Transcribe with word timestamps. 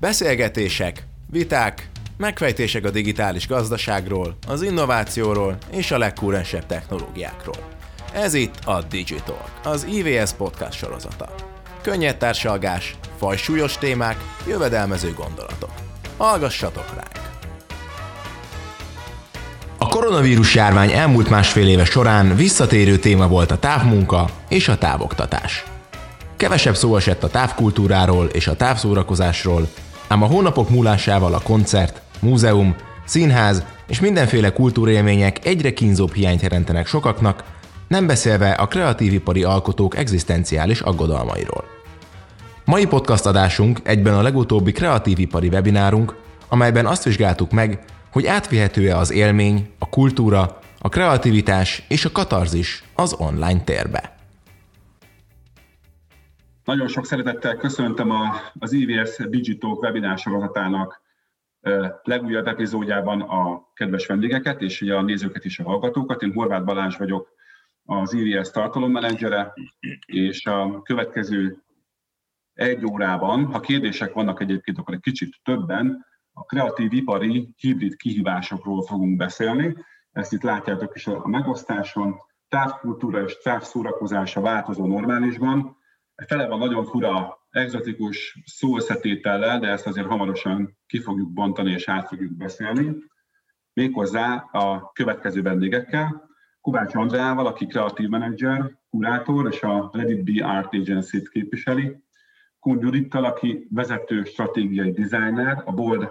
Beszélgetések, 0.00 1.06
viták, 1.30 1.88
megfejtések 2.16 2.84
a 2.84 2.90
digitális 2.90 3.46
gazdaságról, 3.46 4.36
az 4.46 4.62
innovációról 4.62 5.56
és 5.70 5.90
a 5.90 5.98
legkúrensebb 5.98 6.66
technológiákról. 6.66 7.68
Ez 8.12 8.34
itt 8.34 8.54
a 8.64 8.82
Digital, 8.82 9.44
az 9.64 9.86
IVS 9.90 10.32
podcast 10.32 10.78
sorozata. 10.78 11.34
Könnyed 11.82 12.16
társalgás, 12.16 12.96
fajsúlyos 13.18 13.78
témák, 13.78 14.16
jövedelmező 14.46 15.12
gondolatok. 15.12 15.72
Hallgassatok 16.16 16.94
ránk! 16.94 17.30
A 19.78 19.88
koronavírus 19.88 20.54
járvány 20.54 20.90
elmúlt 20.90 21.30
másfél 21.30 21.68
éve 21.68 21.84
során 21.84 22.36
visszatérő 22.36 22.98
téma 22.98 23.28
volt 23.28 23.50
a 23.50 23.58
távmunka 23.58 24.28
és 24.48 24.68
a 24.68 24.78
távoktatás. 24.78 25.64
Kevesebb 26.36 26.76
szó 26.76 26.96
esett 26.96 27.22
a 27.22 27.28
távkultúráról 27.28 28.26
és 28.26 28.46
a 28.46 28.56
távszórakozásról, 28.56 29.68
ám 30.08 30.22
a 30.22 30.26
hónapok 30.26 30.70
múlásával 30.70 31.34
a 31.34 31.40
koncert, 31.40 32.02
múzeum, 32.20 32.74
színház 33.04 33.64
és 33.88 34.00
mindenféle 34.00 34.52
kultúrélmények 34.52 35.46
egyre 35.46 35.72
kínzóbb 35.72 36.14
hiányt 36.14 36.42
jelentenek 36.42 36.86
sokaknak, 36.86 37.44
nem 37.88 38.06
beszélve 38.06 38.50
a 38.50 38.66
kreatívipari 38.66 39.42
alkotók 39.42 39.96
egzisztenciális 39.96 40.80
aggodalmairól. 40.80 41.64
Mai 42.64 42.86
podcast 42.86 43.26
adásunk 43.26 43.80
egyben 43.82 44.14
a 44.14 44.22
legutóbbi 44.22 44.72
kreatívipari 44.72 45.48
webinárunk, 45.48 46.16
amelyben 46.48 46.86
azt 46.86 47.04
vizsgáltuk 47.04 47.50
meg, 47.50 47.84
hogy 48.12 48.26
átvihető-e 48.26 48.96
az 48.96 49.12
élmény, 49.12 49.70
a 49.78 49.88
kultúra, 49.88 50.58
a 50.78 50.88
kreativitás 50.88 51.84
és 51.88 52.04
a 52.04 52.12
katarzis 52.12 52.84
az 52.94 53.14
online 53.18 53.60
térbe. 53.60 54.17
Nagyon 56.68 56.88
sok 56.88 57.06
szeretettel 57.06 57.56
köszöntöm 57.56 58.10
a, 58.10 58.34
az 58.58 58.72
IVS 58.72 59.16
Digital 59.16 59.70
webinár 59.70 60.18
sorozatának 60.18 61.02
legújabb 62.02 62.46
epizódjában 62.46 63.20
a 63.20 63.72
kedves 63.74 64.06
vendégeket, 64.06 64.62
és 64.62 64.82
a 64.82 65.02
nézőket 65.02 65.44
és 65.44 65.58
a 65.58 65.62
hallgatókat. 65.62 66.22
Én 66.22 66.32
Horváth 66.32 66.64
Balázs 66.64 66.96
vagyok, 66.96 67.28
az 67.84 68.12
IVS 68.12 68.50
tartalommenedzsere, 68.50 69.54
és 70.06 70.46
a 70.46 70.82
következő 70.82 71.62
egy 72.54 72.84
órában, 72.84 73.44
ha 73.44 73.60
kérdések 73.60 74.12
vannak 74.12 74.40
egyébként, 74.40 74.78
akkor 74.78 74.94
egy 74.94 75.00
kicsit 75.00 75.40
többen, 75.44 76.06
a 76.32 76.44
kreatív 76.44 76.92
ipari 76.92 77.48
hibrid 77.56 77.96
kihívásokról 77.96 78.82
fogunk 78.82 79.16
beszélni. 79.16 79.74
Ezt 80.12 80.32
itt 80.32 80.42
látjátok 80.42 80.94
is 80.94 81.06
a 81.06 81.26
megosztáson. 81.26 82.16
Távkultúra 82.48 83.22
és 83.22 83.38
távszórakozás 83.42 84.36
a 84.36 84.40
változó 84.40 84.86
normálisban. 84.86 85.77
Fele 86.26 86.46
van 86.46 86.58
nagyon 86.58 86.84
fura, 86.84 87.38
egzotikus 87.50 88.38
szóösszetétellel, 88.44 89.58
de 89.58 89.68
ezt 89.68 89.86
azért 89.86 90.06
hamarosan 90.06 90.76
ki 90.86 91.00
fogjuk 91.00 91.32
bontani 91.32 91.72
és 91.72 91.88
át 91.88 92.08
fogjuk 92.08 92.32
beszélni. 92.32 92.96
Méghozzá 93.72 94.48
a 94.52 94.92
következő 94.92 95.42
vendégekkel. 95.42 96.28
Kovács 96.60 96.94
Andrával, 96.94 97.46
aki 97.46 97.66
kreatív 97.66 98.08
menedzser, 98.08 98.78
kurátor 98.90 99.48
és 99.52 99.62
a 99.62 99.90
Let 99.92 100.10
It 100.10 100.24
Be 100.24 100.46
Art 100.46 100.74
Agency-t 100.74 101.28
képviseli. 101.28 101.96
Kun 102.60 102.78
Judittal, 102.80 103.24
aki 103.24 103.66
vezető 103.70 104.24
stratégiai 104.24 104.92
designer, 104.92 105.62
a 105.64 105.72
Bold 105.72 106.08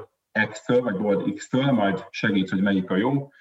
X-től, 0.49 0.81
vagy 0.81 0.97
Bold 0.97 1.33
X-től, 1.33 1.71
majd 1.71 2.05
segít, 2.09 2.49
hogy 2.49 2.61
melyik 2.61 2.89
a 2.89 2.95
jó. 2.95 3.31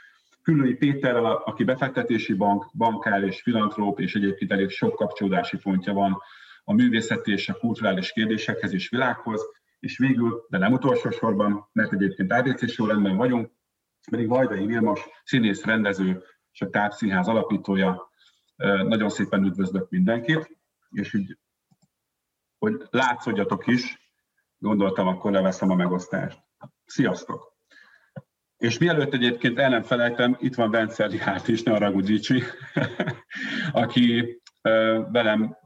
Küllői 0.43 0.75
Péterrel, 0.75 1.43
aki 1.45 1.65
befektetési 1.65 2.35
bank, 2.35 2.67
bankár 2.77 3.23
és 3.23 3.43
filantróp, 3.43 4.01
és 4.01 4.15
egyébként 4.15 4.53
elég 4.53 4.71
sok 4.71 4.95
kapcsolódási 4.95 5.57
pontja 5.57 5.93
van 5.93 6.19
a 6.69 6.73
művészeti 6.73 7.33
és 7.33 7.49
a 7.49 7.59
kulturális 7.59 8.13
kérdésekhez 8.13 8.73
és 8.73 8.89
világhoz, 8.89 9.43
és 9.81 9.99
végül, 9.99 10.47
de 10.49 10.59
nem 10.59 10.73
utolsó 10.73 11.11
sorban, 11.11 11.69
mert 11.73 11.93
egyébként 11.93 12.33
ABC 12.33 12.71
sorrendben 12.71 13.17
vagyunk, 13.17 13.51
pedig 14.11 14.29
Vajdai 14.29 14.67
Vilmos, 14.67 15.01
színész, 15.25 15.65
rendező 15.65 16.23
és 16.53 16.61
a 16.61 16.71
Tápszínház 16.71 17.29
alapítója. 17.29 18.11
Nagyon 18.83 19.09
szépen 19.09 19.45
üdvözlök 19.45 19.91
mindenkit, 19.91 20.59
és 20.91 21.15
így, 21.15 21.39
hogy 22.59 22.83
látszódjatok 22.91 23.67
is, 23.67 24.11
gondoltam, 24.59 25.07
akkor 25.07 25.33
leveszem 25.33 25.71
a 25.71 25.75
megosztást. 25.75 26.39
Sziasztok! 26.85 27.55
És 28.57 28.79
mielőtt 28.79 29.13
egyébként 29.13 29.59
el 29.59 29.69
nem 29.69 29.83
felejtem, 29.83 30.37
itt 30.41 30.55
van 30.55 30.71
Bence 30.71 31.07
Rihárt 31.07 31.49
is, 31.49 31.63
ne 31.63 31.73
Aragudicsi, 31.73 32.43
aki 33.73 34.41
velem 35.13 35.57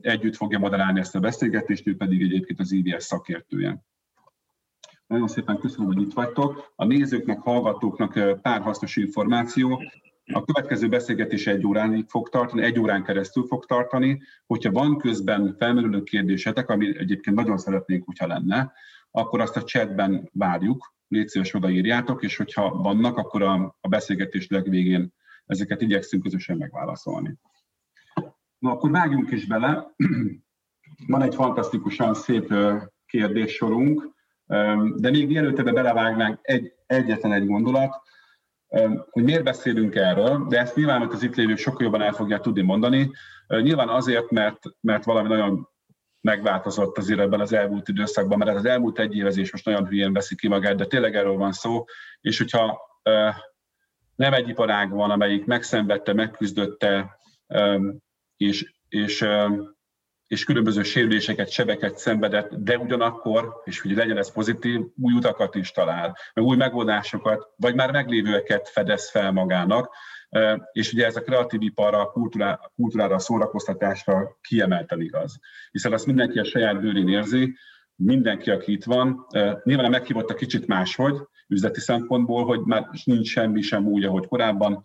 együtt 0.00 0.36
fogja 0.36 0.58
moderálni 0.58 1.00
ezt 1.00 1.14
a 1.14 1.20
beszélgetést, 1.20 1.86
ő 1.86 1.96
pedig 1.96 2.22
egyébként 2.22 2.60
az 2.60 2.72
IVS 2.72 3.02
szakértője. 3.02 3.84
Nagyon 5.06 5.28
szépen 5.28 5.58
köszönöm, 5.58 5.86
hogy 5.86 6.00
itt 6.00 6.12
vagytok. 6.12 6.72
A 6.76 6.84
nézőknek, 6.84 7.40
hallgatóknak 7.40 8.40
pár 8.42 8.60
hasznos 8.60 8.96
információ. 8.96 9.82
A 10.32 10.44
következő 10.44 10.88
beszélgetés 10.88 11.46
egy 11.46 11.66
óránig 11.66 12.04
fog 12.08 12.28
tartani, 12.28 12.62
egy 12.62 12.78
órán 12.78 13.04
keresztül 13.04 13.46
fog 13.46 13.64
tartani. 13.66 14.20
Hogyha 14.46 14.70
van 14.70 14.98
közben 14.98 15.54
felmerülő 15.58 16.02
kérdésetek, 16.02 16.68
ami 16.68 16.98
egyébként 16.98 17.36
nagyon 17.36 17.58
szeretnénk, 17.58 18.04
hogyha 18.04 18.26
lenne, 18.26 18.72
akkor 19.10 19.40
azt 19.40 19.56
a 19.56 19.62
chatben 19.62 20.30
várjuk, 20.32 20.94
légy 21.08 21.28
szíves 21.28 21.54
odaírjátok, 21.54 22.22
és 22.22 22.36
hogyha 22.36 22.82
vannak, 22.82 23.16
akkor 23.16 23.42
a, 23.42 23.76
a 23.80 23.88
beszélgetés 23.88 24.48
legvégén 24.48 25.12
ezeket 25.46 25.82
igyekszünk 25.82 26.22
közösen 26.22 26.56
megválaszolni. 26.56 27.38
Na, 28.64 28.70
akkor 28.70 28.90
vágjunk 28.90 29.30
is 29.30 29.46
bele. 29.46 29.94
Van 31.06 31.22
egy 31.22 31.34
fantasztikusan 31.34 32.14
szép 32.14 32.54
kérdéssorunk, 33.06 34.10
de 34.96 35.10
még 35.10 35.26
mielőtt 35.26 35.58
ebbe 35.58 35.72
belevágnánk, 35.72 36.38
egy, 36.42 36.72
egyetlen 36.86 37.32
egy 37.32 37.46
gondolat, 37.46 38.02
hogy 39.10 39.22
miért 39.22 39.44
beszélünk 39.44 39.94
erről, 39.94 40.46
de 40.48 40.58
ezt 40.58 40.76
nyilván 40.76 41.02
az 41.02 41.22
itt 41.22 41.34
lévők 41.34 41.56
sokkal 41.56 41.82
jobban 41.82 42.02
el 42.02 42.12
fogják 42.12 42.40
tudni 42.40 42.62
mondani. 42.62 43.10
Nyilván 43.48 43.88
azért, 43.88 44.30
mert, 44.30 44.58
mert 44.80 45.04
valami 45.04 45.28
nagyon 45.28 45.68
megváltozott 46.20 46.98
azért 46.98 47.20
ebben 47.20 47.40
az 47.40 47.52
elmúlt 47.52 47.88
időszakban, 47.88 48.38
mert 48.38 48.56
az 48.56 48.64
elmúlt 48.64 48.98
egy 48.98 49.16
évezés 49.16 49.52
most 49.52 49.64
nagyon 49.64 49.86
hülyén 49.86 50.12
veszi 50.12 50.34
ki 50.34 50.48
magát, 50.48 50.76
de 50.76 50.86
tényleg 50.86 51.16
erről 51.16 51.36
van 51.36 51.52
szó, 51.52 51.84
és 52.20 52.38
hogyha 52.38 52.80
nem 54.14 54.32
egy 54.32 54.48
iparág 54.48 54.90
van, 54.90 55.10
amelyik 55.10 55.44
megszenvedte, 55.44 56.12
megküzdötte, 56.12 57.18
és, 58.36 58.74
és, 58.88 59.26
és 60.26 60.44
különböző 60.44 60.82
sérüléseket, 60.82 61.50
sebeket 61.50 61.98
szenvedett, 61.98 62.54
de 62.54 62.78
ugyanakkor, 62.78 63.60
és 63.64 63.80
hogy 63.80 63.90
legyen 63.90 64.18
ez 64.18 64.32
pozitív, 64.32 64.80
új 64.96 65.12
utakat 65.12 65.54
is 65.54 65.70
talál, 65.70 66.16
meg 66.34 66.44
új 66.44 66.56
megoldásokat, 66.56 67.48
vagy 67.56 67.74
már 67.74 67.90
meglévőeket 67.90 68.68
fedez 68.68 69.10
fel 69.10 69.32
magának, 69.32 69.94
és 70.72 70.92
ugye 70.92 71.06
ez 71.06 71.16
a 71.16 71.22
kreatív 71.22 71.62
iparra, 71.62 72.00
a 72.00 72.10
kultúrá, 72.10 72.60
kultúrára, 72.74 73.14
a 73.14 73.18
szórakoztatásra 73.18 74.38
kiemelten 74.40 75.00
igaz. 75.00 75.40
Hiszen 75.70 75.92
azt 75.92 76.06
mindenki 76.06 76.38
a 76.38 76.44
saját 76.44 76.80
bőrén 76.80 77.08
érzi, 77.08 77.56
mindenki, 77.96 78.50
aki 78.50 78.72
itt 78.72 78.84
van, 78.84 79.26
nyilván 79.64 79.86
a 79.86 79.88
meghívott 79.88 80.30
a 80.30 80.34
kicsit 80.34 80.66
máshogy, 80.66 81.16
üzleti 81.48 81.80
szempontból, 81.80 82.44
hogy 82.44 82.60
már 82.60 82.88
nincs 83.04 83.28
semmi 83.28 83.62
sem 83.62 83.86
úgy, 83.86 84.04
ahogy 84.04 84.26
korábban, 84.26 84.84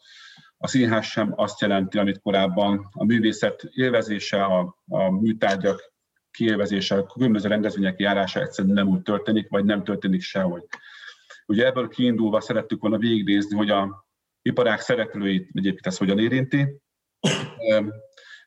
a 0.62 0.68
színház 0.68 1.06
sem 1.06 1.34
azt 1.36 1.62
jelenti, 1.62 1.98
amit 1.98 2.22
korábban 2.22 2.90
a 2.92 3.06
művészet 3.06 3.64
élvezése, 3.74 4.44
a, 4.44 4.78
a 4.88 5.12
műtárgyak 5.12 5.94
kiélvezése, 6.32 6.96
a 6.96 7.06
különböző 7.06 7.48
rendezvények 7.48 8.00
járása 8.00 8.42
egyszerűen 8.42 8.74
nem 8.74 8.88
úgy 8.88 9.02
történik, 9.02 9.50
vagy 9.50 9.66
nem 9.66 9.84
történik 9.84 10.22
sehogy. 10.22 10.64
Ugye 11.46 11.66
ebből 11.66 11.88
kiindulva 11.88 12.42
szerettük 12.42 12.82
volna 12.82 12.98
végignézni, 12.98 13.58
hogy 13.58 13.70
a 13.70 14.08
iparág 14.42 14.80
szereplőit 14.80 15.50
egyébként 15.54 15.88
ez 15.88 15.98
hogyan 15.98 16.20
érinti, 16.20 16.82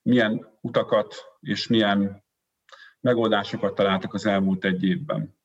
milyen 0.02 0.58
utakat 0.60 1.14
és 1.40 1.66
milyen 1.66 2.24
megoldásokat 3.00 3.74
találtak 3.74 4.14
az 4.14 4.26
elmúlt 4.26 4.64
egy 4.64 4.84
évben. 4.84 5.36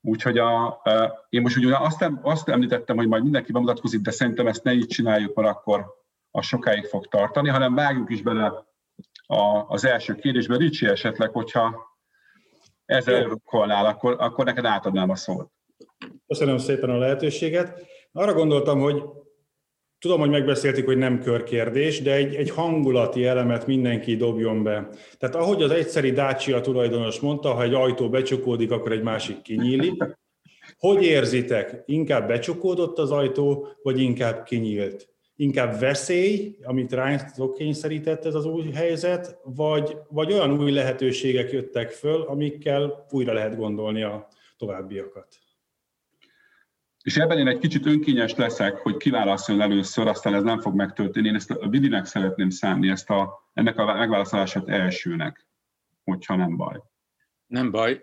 Úgyhogy 0.00 0.38
a, 0.38 0.82
én 1.28 1.40
most 1.40 1.56
ugye 1.56 1.76
azt, 1.76 2.10
azt 2.22 2.48
említettem, 2.48 2.96
hogy 2.96 3.08
majd 3.08 3.22
mindenki 3.22 3.52
bemutatkozik, 3.52 4.00
de 4.00 4.10
szerintem 4.10 4.46
ezt 4.46 4.64
ne 4.64 4.72
így 4.72 4.86
csináljuk, 4.86 5.34
mert 5.34 5.48
akkor 5.48 5.99
az 6.30 6.46
sokáig 6.46 6.84
fog 6.84 7.06
tartani, 7.06 7.48
hanem 7.48 7.74
vágjuk 7.74 8.10
is 8.10 8.22
bele 8.22 8.66
a, 9.26 9.64
az 9.68 9.84
első 9.84 10.14
kérdésbe. 10.14 10.56
Ricsi 10.56 10.86
esetleg, 10.86 11.30
hogyha 11.30 11.96
ezzel 12.84 13.22
rukkolnál, 13.22 13.86
akkor, 13.86 14.16
akkor 14.18 14.44
neked 14.44 14.64
átadnám 14.64 15.10
a 15.10 15.16
szót. 15.16 15.50
Köszönöm 16.26 16.58
szépen 16.58 16.90
a 16.90 16.98
lehetőséget. 16.98 17.86
Arra 18.12 18.32
gondoltam, 18.32 18.80
hogy 18.80 19.02
tudom, 19.98 20.20
hogy 20.20 20.30
megbeszéltük, 20.30 20.86
hogy 20.86 20.96
nem 20.96 21.20
körkérdés, 21.20 22.02
de 22.02 22.14
egy, 22.14 22.34
egy 22.34 22.50
hangulati 22.50 23.24
elemet 23.24 23.66
mindenki 23.66 24.16
dobjon 24.16 24.62
be. 24.62 24.88
Tehát 25.18 25.34
ahogy 25.34 25.62
az 25.62 25.70
egyszeri 25.70 26.12
Dacia 26.12 26.60
tulajdonos 26.60 27.20
mondta, 27.20 27.52
ha 27.52 27.62
egy 27.62 27.74
ajtó 27.74 28.08
becsukódik, 28.08 28.70
akkor 28.70 28.92
egy 28.92 29.02
másik 29.02 29.42
kinyílik. 29.42 30.04
Hogy 30.78 31.02
érzitek? 31.02 31.82
Inkább 31.86 32.28
becsukódott 32.28 32.98
az 32.98 33.10
ajtó, 33.10 33.68
vagy 33.82 34.00
inkább 34.00 34.42
kinyílt? 34.44 35.09
Inkább 35.40 35.80
veszély, 35.80 36.56
amit 36.62 36.92
ránk 36.92 37.54
kényszerített 37.54 38.24
ez 38.24 38.34
az 38.34 38.44
új 38.44 38.70
helyzet, 38.70 39.38
vagy, 39.44 39.96
vagy 40.08 40.32
olyan 40.32 40.60
új 40.60 40.70
lehetőségek 40.70 41.50
jöttek 41.50 41.90
föl, 41.90 42.22
amikkel 42.22 43.06
újra 43.10 43.32
lehet 43.32 43.56
gondolni 43.56 44.02
a 44.02 44.28
továbbiakat? 44.56 45.38
És 47.02 47.16
ebben 47.16 47.38
én 47.38 47.46
egy 47.46 47.58
kicsit 47.58 47.86
önkényes 47.86 48.34
leszek, 48.34 48.76
hogy 48.76 48.96
kiválaszoljon 48.96 49.70
először, 49.70 50.06
aztán 50.06 50.34
ez 50.34 50.42
nem 50.42 50.60
fog 50.60 50.74
megtörténni. 50.74 51.28
Én 51.28 51.34
ezt 51.34 51.50
a 51.50 51.68
Vidinek 51.68 52.04
szeretném 52.04 52.50
szánni, 52.50 52.88
ezt 52.88 53.10
a, 53.10 53.50
ennek 53.52 53.78
a 53.78 53.94
megválaszolását 53.94 54.68
elsőnek, 54.68 55.46
hogyha 56.04 56.36
nem 56.36 56.56
baj. 56.56 56.82
Nem 57.46 57.70
baj. 57.70 58.00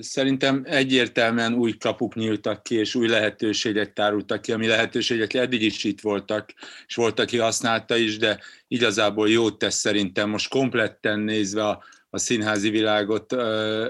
Szerintem 0.00 0.62
egyértelműen 0.64 1.54
új 1.54 1.76
kapuk 1.76 2.14
nyíltak 2.14 2.62
ki, 2.62 2.74
és 2.74 2.94
új 2.94 3.08
lehetőségek 3.08 3.92
tárultak 3.92 4.42
ki, 4.42 4.52
ami 4.52 4.66
lehetőségek 4.66 5.34
eddig 5.34 5.62
is 5.62 5.84
itt 5.84 6.00
voltak, 6.00 6.54
és 6.86 6.94
volt, 6.94 7.20
aki 7.20 7.38
használta 7.38 7.96
is, 7.96 8.16
de 8.18 8.40
igazából 8.68 9.30
jót 9.30 9.58
tesz 9.58 9.76
szerintem. 9.76 10.30
Most 10.30 10.48
kompletten 10.48 11.20
nézve 11.20 11.68
a, 11.68 11.84
a 12.10 12.18
színházi 12.18 12.70
világot 12.70 13.32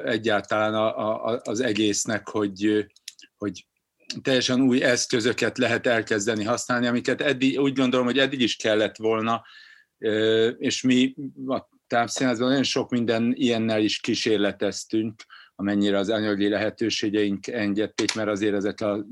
egyáltalán 0.04 0.74
a, 0.74 1.26
a, 1.26 1.40
az 1.44 1.60
egésznek, 1.60 2.28
hogy, 2.28 2.86
hogy 3.36 3.66
teljesen 4.22 4.60
új 4.60 4.82
eszközöket 4.82 5.58
lehet 5.58 5.86
elkezdeni 5.86 6.44
használni, 6.44 6.86
amiket 6.86 7.20
eddig, 7.20 7.60
úgy 7.60 7.74
gondolom, 7.74 8.06
hogy 8.06 8.18
eddig 8.18 8.40
is 8.40 8.56
kellett 8.56 8.96
volna, 8.96 9.44
és 10.58 10.82
mi 10.82 11.14
a 11.46 11.68
távszínházban 11.86 12.48
nagyon 12.48 12.62
sok 12.62 12.90
minden 12.90 13.32
ilyennel 13.36 13.80
is 13.80 14.00
kísérleteztünk, 14.00 15.22
amennyire 15.54 15.98
az 15.98 16.08
anyagi 16.08 16.48
lehetőségeink 16.48 17.46
engedték, 17.46 18.14
mert 18.14 18.28
azért 18.28 18.54
ezek 18.54 18.80
a 18.80 19.06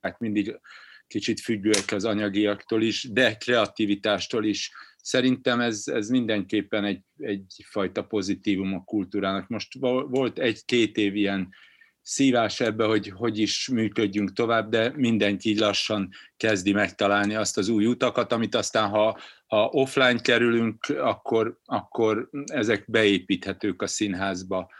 hát 0.00 0.18
mindig 0.18 0.60
kicsit 1.06 1.40
függőek 1.40 1.92
az 1.92 2.04
anyagiaktól 2.04 2.82
is, 2.82 3.08
de 3.12 3.36
kreativitástól 3.36 4.44
is. 4.44 4.72
Szerintem 4.96 5.60
ez, 5.60 5.82
ez 5.86 6.08
mindenképpen 6.08 6.84
egy, 6.84 7.02
egyfajta 7.18 8.04
pozitívum 8.04 8.74
a 8.74 8.84
kultúrának. 8.84 9.48
Most 9.48 9.78
volt 10.08 10.38
egy-két 10.38 10.96
év 10.96 11.14
ilyen 11.16 11.48
szívás 12.02 12.60
ebbe, 12.60 12.84
hogy 12.84 13.08
hogy 13.08 13.38
is 13.38 13.68
működjünk 13.68 14.32
tovább, 14.32 14.70
de 14.70 14.92
mindenki 14.96 15.58
lassan 15.58 16.08
kezdi 16.36 16.72
megtalálni 16.72 17.34
azt 17.34 17.58
az 17.58 17.68
új 17.68 17.86
utakat, 17.86 18.32
amit 18.32 18.54
aztán, 18.54 18.88
ha, 18.88 19.18
ha 19.46 19.64
offline 19.64 20.20
kerülünk, 20.20 20.86
akkor, 20.88 21.58
akkor 21.64 22.28
ezek 22.44 22.90
beépíthetők 22.90 23.82
a 23.82 23.86
színházba. 23.86 24.70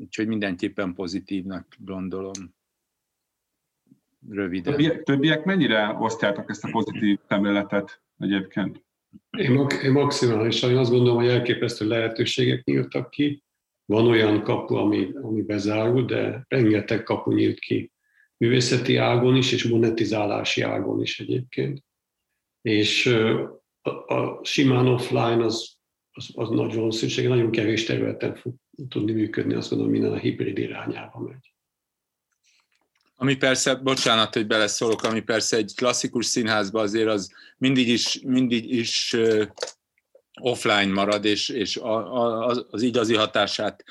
Úgyhogy 0.00 0.26
mindenképpen 0.26 0.94
pozitívnak 0.94 1.76
gondolom. 1.78 2.56
Röviden. 4.28 4.72
Többiek, 4.72 5.02
többiek 5.02 5.44
mennyire 5.44 5.96
osztjátok 5.98 6.50
ezt 6.50 6.64
a 6.64 6.70
pozitív 6.70 7.18
szemléletet 7.28 8.02
egyébként? 8.18 8.84
Én, 9.30 9.66
én 9.82 9.92
maximálisan, 9.92 10.70
én 10.70 10.76
azt 10.76 10.90
gondolom, 10.90 11.16
hogy 11.16 11.28
elképesztő 11.28 11.88
lehetőségek 11.88 12.64
nyíltak 12.64 13.10
ki, 13.10 13.42
van 13.84 14.06
olyan 14.06 14.42
kapu, 14.42 14.74
ami, 14.74 15.10
ami 15.22 15.42
bezárul, 15.42 16.04
de 16.04 16.44
rengeteg 16.48 17.02
kapu 17.02 17.32
nyílt 17.32 17.58
ki 17.58 17.92
művészeti 18.36 18.96
ágon 18.96 19.36
is, 19.36 19.52
és 19.52 19.68
monetizálási 19.68 20.62
ágon 20.62 21.00
is 21.00 21.20
egyébként. 21.20 21.84
És 22.62 23.06
a, 23.80 24.14
a 24.14 24.40
simán 24.44 24.86
offline 24.86 25.44
az, 25.44 25.76
az, 26.10 26.30
az 26.34 26.48
nagyon 26.48 26.90
szükség, 26.90 27.28
nagyon 27.28 27.50
kevés 27.50 27.84
területen 27.84 28.34
fog 28.34 28.54
tudni 28.88 29.12
működni, 29.12 29.54
azt 29.54 29.68
gondolom, 29.68 29.92
minden 29.92 30.12
a 30.12 30.16
hibrid 30.16 30.58
irányába 30.58 31.20
megy. 31.20 31.52
Ami 33.16 33.36
persze, 33.36 33.74
bocsánat, 33.74 34.34
hogy 34.34 34.46
beleszólok, 34.46 35.02
ami 35.02 35.20
persze 35.20 35.56
egy 35.56 35.72
klasszikus 35.76 36.26
színházban 36.26 36.82
azért 36.82 37.08
az 37.08 37.32
mindig 37.56 37.88
is, 37.88 38.20
mindig 38.24 38.72
is 38.72 39.16
offline 40.40 40.92
marad, 40.92 41.24
és, 41.24 41.48
és 41.48 41.78
az, 41.82 42.66
az 42.70 42.82
igazi 42.82 43.14
hatását 43.14 43.84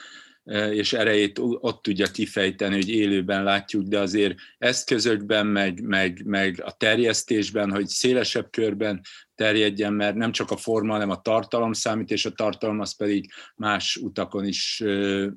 és 0.72 0.94
erejét 0.94 1.40
ott 1.40 1.82
tudja 1.82 2.08
kifejteni, 2.08 2.76
hogy 2.76 2.90
élőben 2.90 3.44
látjuk, 3.44 3.84
de 3.84 4.00
azért 4.00 4.36
eszközökben, 4.58 5.48
meg, 5.48 5.82
meg, 5.82 6.22
meg 6.26 6.62
a 6.66 6.72
terjesztésben, 6.72 7.72
hogy 7.72 7.88
szélesebb 7.88 8.50
körben 8.50 9.02
terjedjen, 9.36 9.94
mert 9.94 10.16
nem 10.16 10.32
csak 10.32 10.52
a 10.52 10.58
forma, 10.58 10.92
hanem 10.92 11.10
a 11.10 11.22
tartalom 11.22 11.74
számít, 11.74 12.12
és 12.12 12.26
a 12.26 12.32
tartalom 12.32 12.80
az 12.80 12.96
pedig 12.96 13.32
más 13.56 13.96
utakon 13.96 14.46
is 14.46 14.82
e, 14.82 14.88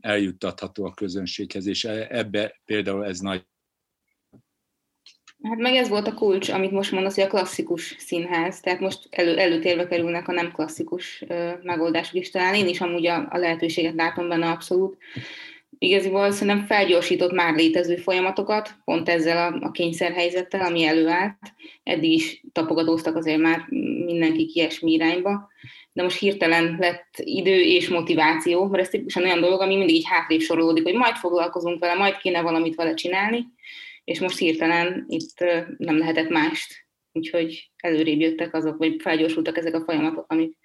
eljuttatható 0.00 0.84
a 0.84 0.94
közönséghez, 0.94 1.66
és 1.66 1.84
e, 1.84 2.06
ebbe 2.10 2.60
például 2.64 3.04
ez 3.04 3.18
nagy 3.18 3.46
Hát 5.42 5.58
meg 5.58 5.74
ez 5.74 5.88
volt 5.88 6.06
a 6.06 6.14
kulcs, 6.14 6.48
amit 6.48 6.70
most 6.70 6.92
mondasz, 6.92 7.14
hogy 7.14 7.24
a 7.24 7.28
klasszikus 7.28 7.94
színház, 7.98 8.60
tehát 8.60 8.80
most 8.80 8.98
elő, 9.10 9.38
előtérbe 9.38 9.86
kerülnek 9.86 10.28
a 10.28 10.32
nem 10.32 10.52
klasszikus 10.52 11.24
ö, 11.28 11.50
megoldások 11.62 12.14
is. 12.14 12.30
Talán 12.30 12.54
én 12.54 12.68
is 12.68 12.80
amúgy 12.80 13.06
a, 13.06 13.28
a 13.30 13.38
lehetőséget 13.38 13.94
látom 13.94 14.28
benne 14.28 14.50
abszolút. 14.50 14.96
Igaziból 15.78 16.30
szerintem 16.30 16.66
felgyorsított 16.66 17.32
már 17.32 17.54
létező 17.54 17.96
folyamatokat, 17.96 18.74
pont 18.84 19.08
ezzel 19.08 19.52
a, 19.52 19.66
a 19.66 19.70
kényszerhelyzettel, 19.70 20.60
ami 20.60 20.84
előállt. 20.84 21.38
Eddig 21.82 22.12
is 22.12 22.42
tapogatóztak 22.52 23.16
azért 23.16 23.40
már 23.40 23.64
mindenki 24.04 24.50
ilyesmi 24.52 24.92
irányba, 24.92 25.48
de 25.92 26.02
most 26.02 26.18
hirtelen 26.18 26.76
lett 26.78 27.14
idő 27.16 27.60
és 27.60 27.88
motiváció, 27.88 28.66
mert 28.66 28.82
ez 28.82 28.88
tipikusan 28.88 29.22
olyan 29.22 29.40
dolog, 29.40 29.60
ami 29.60 29.76
mindig 29.76 29.94
így 29.94 30.06
hátrébb 30.08 30.40
sorolódik, 30.40 30.82
hogy 30.82 30.94
majd 30.94 31.14
foglalkozunk 31.14 31.78
vele, 31.78 31.94
majd 31.94 32.16
kéne 32.16 32.40
valamit 32.40 32.74
vele 32.74 32.94
csinálni, 32.94 33.46
és 34.04 34.20
most 34.20 34.38
hirtelen 34.38 35.04
itt 35.08 35.38
nem 35.76 35.98
lehetett 35.98 36.28
mást, 36.28 36.86
úgyhogy 37.12 37.70
előrébb 37.76 38.20
jöttek 38.20 38.54
azok, 38.54 38.78
vagy 38.78 39.00
felgyorsultak 39.02 39.56
ezek 39.56 39.74
a 39.74 39.84
folyamatok, 39.84 40.32
amik 40.32 40.58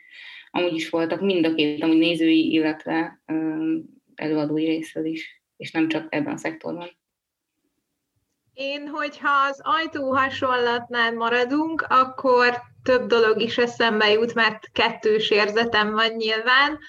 amúgy 0.51 0.73
is 0.73 0.89
voltak 0.89 1.21
mind 1.21 1.45
a 1.45 1.53
két, 1.53 1.83
amúgy 1.83 1.97
nézői, 1.97 2.51
illetve 2.51 3.21
előadói 4.15 4.65
részről 4.65 5.05
is, 5.05 5.41
és 5.57 5.71
nem 5.71 5.87
csak 5.87 6.07
ebben 6.09 6.33
a 6.33 6.37
szektorban. 6.37 6.89
Én, 8.53 8.87
hogyha 8.87 9.29
az 9.49 9.61
ajtó 9.63 10.11
hasonlatnál 10.13 11.13
maradunk, 11.13 11.85
akkor 11.89 12.61
több 12.83 13.07
dolog 13.07 13.41
is 13.41 13.57
eszembe 13.57 14.11
jut, 14.11 14.33
mert 14.33 14.71
kettős 14.71 15.29
érzetem 15.29 15.91
van 15.91 16.11
nyilván. 16.11 16.79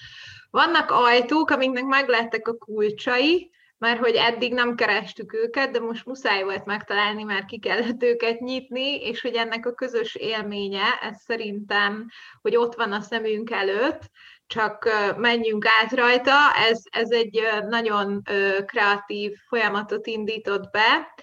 Vannak 0.49 0.91
ajtók, 0.91 1.49
amiknek 1.49 1.83
meglettek 1.83 2.47
a 2.47 2.57
kulcsai, 2.57 3.51
mert 3.77 3.99
hogy 3.99 4.15
eddig 4.15 4.53
nem 4.53 4.75
kerestük 4.75 5.33
őket, 5.33 5.71
de 5.71 5.79
most 5.79 6.05
muszáj 6.05 6.43
volt 6.43 6.65
megtalálni, 6.65 7.23
mert 7.23 7.45
ki 7.45 7.59
kellett 7.59 8.03
őket 8.03 8.39
nyitni, 8.39 8.95
és 8.95 9.21
hogy 9.21 9.35
ennek 9.35 9.65
a 9.65 9.73
közös 9.73 10.15
élménye, 10.15 10.99
ez 11.01 11.21
szerintem, 11.21 12.07
hogy 12.41 12.55
ott 12.55 12.75
van 12.75 12.91
a 12.91 13.01
szemünk 13.01 13.51
előtt, 13.51 14.01
csak 14.47 14.89
menjünk 15.17 15.65
át 15.81 15.91
rajta, 15.91 16.53
ez, 16.69 16.81
ez 16.89 17.09
egy 17.11 17.41
nagyon 17.69 18.21
kreatív 18.65 19.31
folyamatot 19.47 20.07
indított 20.07 20.69
be, 20.71 21.13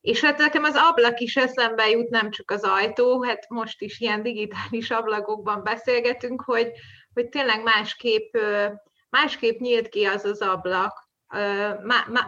és 0.00 0.20
hát 0.20 0.38
nekem 0.38 0.64
az 0.64 0.74
ablak 0.76 1.20
is 1.20 1.36
eszembe 1.36 1.88
jut, 1.88 2.08
nem 2.08 2.30
csak 2.30 2.50
az 2.50 2.62
ajtó, 2.62 3.22
hát 3.22 3.48
most 3.48 3.80
is 3.80 4.00
ilyen 4.00 4.22
digitális 4.22 4.90
ablakokban 4.90 5.62
beszélgetünk, 5.62 6.42
hogy, 6.42 6.70
hogy 7.14 7.28
tényleg 7.28 7.62
másképp, 7.62 8.36
másképp 9.10 9.58
nyílt 9.58 9.88
ki 9.88 10.04
az 10.04 10.24
az 10.24 10.40
ablak, 10.40 11.07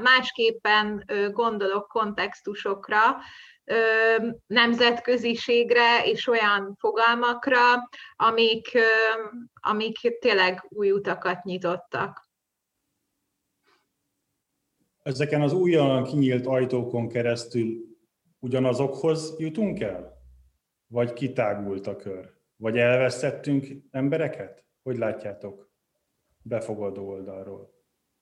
másképpen 0.02 1.04
gondolok 1.32 1.88
kontextusokra, 1.88 3.16
nemzetköziségre 4.46 6.04
és 6.04 6.26
olyan 6.26 6.76
fogalmakra, 6.78 7.88
amik, 8.16 8.78
amik 9.60 10.18
tényleg 10.20 10.66
új 10.68 10.90
utakat 10.90 11.44
nyitottak. 11.44 12.28
Ezeken 15.02 15.42
az 15.42 15.52
újonnan 15.52 16.04
kinyílt 16.04 16.46
ajtókon 16.46 17.08
keresztül 17.08 17.88
ugyanazokhoz 18.38 19.34
jutunk 19.38 19.80
el? 19.80 20.18
Vagy 20.86 21.12
kitágult 21.12 21.86
a 21.86 21.96
kör? 21.96 22.32
Vagy 22.56 22.78
elvesztettünk 22.78 23.66
embereket? 23.90 24.64
Hogy 24.82 24.96
látjátok 24.96 25.70
befogadó 26.42 27.08
oldalról? 27.08 27.79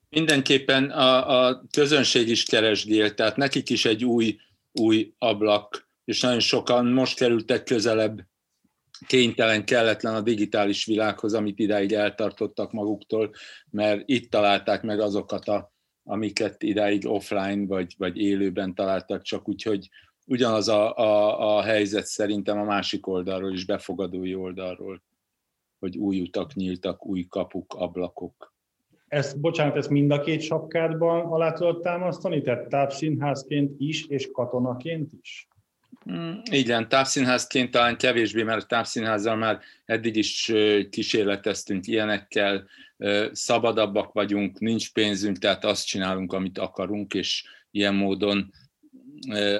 Mindenképpen 0.08 0.90
a, 0.90 1.46
a 1.46 1.62
közönség 1.70 2.28
is 2.28 2.44
keresgél, 2.44 3.14
tehát 3.14 3.36
nekik 3.36 3.70
is 3.70 3.84
egy 3.84 4.04
új, 4.04 4.36
új 4.72 5.14
ablak, 5.18 5.88
és 6.04 6.20
nagyon 6.20 6.40
sokan 6.40 6.86
most 6.86 7.16
kerültek 7.16 7.64
közelebb 7.64 8.26
kénytelen, 9.06 9.64
kelletlen 9.64 10.14
a 10.14 10.20
digitális 10.20 10.84
világhoz, 10.84 11.34
amit 11.34 11.58
idáig 11.58 11.92
eltartottak 11.92 12.72
maguktól, 12.72 13.34
mert 13.70 14.02
itt 14.08 14.30
találták 14.30 14.82
meg 14.82 15.00
azokat, 15.00 15.48
a, 15.48 15.72
amiket 16.02 16.62
idáig 16.62 17.06
offline 17.06 17.66
vagy, 17.66 17.94
vagy 17.98 18.16
élőben 18.16 18.74
találtak, 18.74 19.22
csak 19.22 19.48
úgyhogy 19.48 19.88
ugyanaz 20.26 20.68
a, 20.68 20.96
a, 20.96 21.56
a 21.56 21.62
helyzet 21.62 22.06
szerintem 22.06 22.58
a 22.58 22.64
másik 22.64 23.06
oldalról 23.06 23.52
is, 23.52 23.64
befogadói 23.64 24.34
oldalról, 24.34 25.02
hogy 25.78 25.96
új 25.96 26.20
utak 26.20 26.54
nyíltak, 26.54 27.06
új 27.06 27.26
kapuk, 27.28 27.74
ablakok. 27.74 28.54
Ezt, 29.08 29.40
bocsánat, 29.40 29.76
ezt 29.76 29.90
mind 29.90 30.10
a 30.10 30.20
két 30.20 30.40
sapkádban 30.40 31.26
alá 31.26 31.52
tudod 31.52 31.80
támasztani? 31.80 32.42
Tehát 32.42 32.68
tápszínházként 32.68 33.74
is, 33.78 34.06
és 34.06 34.28
katonaként 34.32 35.10
is? 35.22 35.48
Mm, 36.12 36.32
igen, 36.50 36.88
távszínházként 36.88 37.70
talán 37.70 37.96
kevésbé, 37.96 38.42
mert 38.42 38.62
a 38.62 38.66
távszínházzal 38.66 39.36
már 39.36 39.60
eddig 39.84 40.16
is 40.16 40.52
kísérleteztünk 40.90 41.86
ilyenekkel, 41.86 42.66
szabadabbak 43.32 44.12
vagyunk, 44.12 44.58
nincs 44.58 44.92
pénzünk, 44.92 45.38
tehát 45.38 45.64
azt 45.64 45.86
csinálunk, 45.86 46.32
amit 46.32 46.58
akarunk, 46.58 47.14
és 47.14 47.44
ilyen 47.70 47.94
módon 47.94 48.52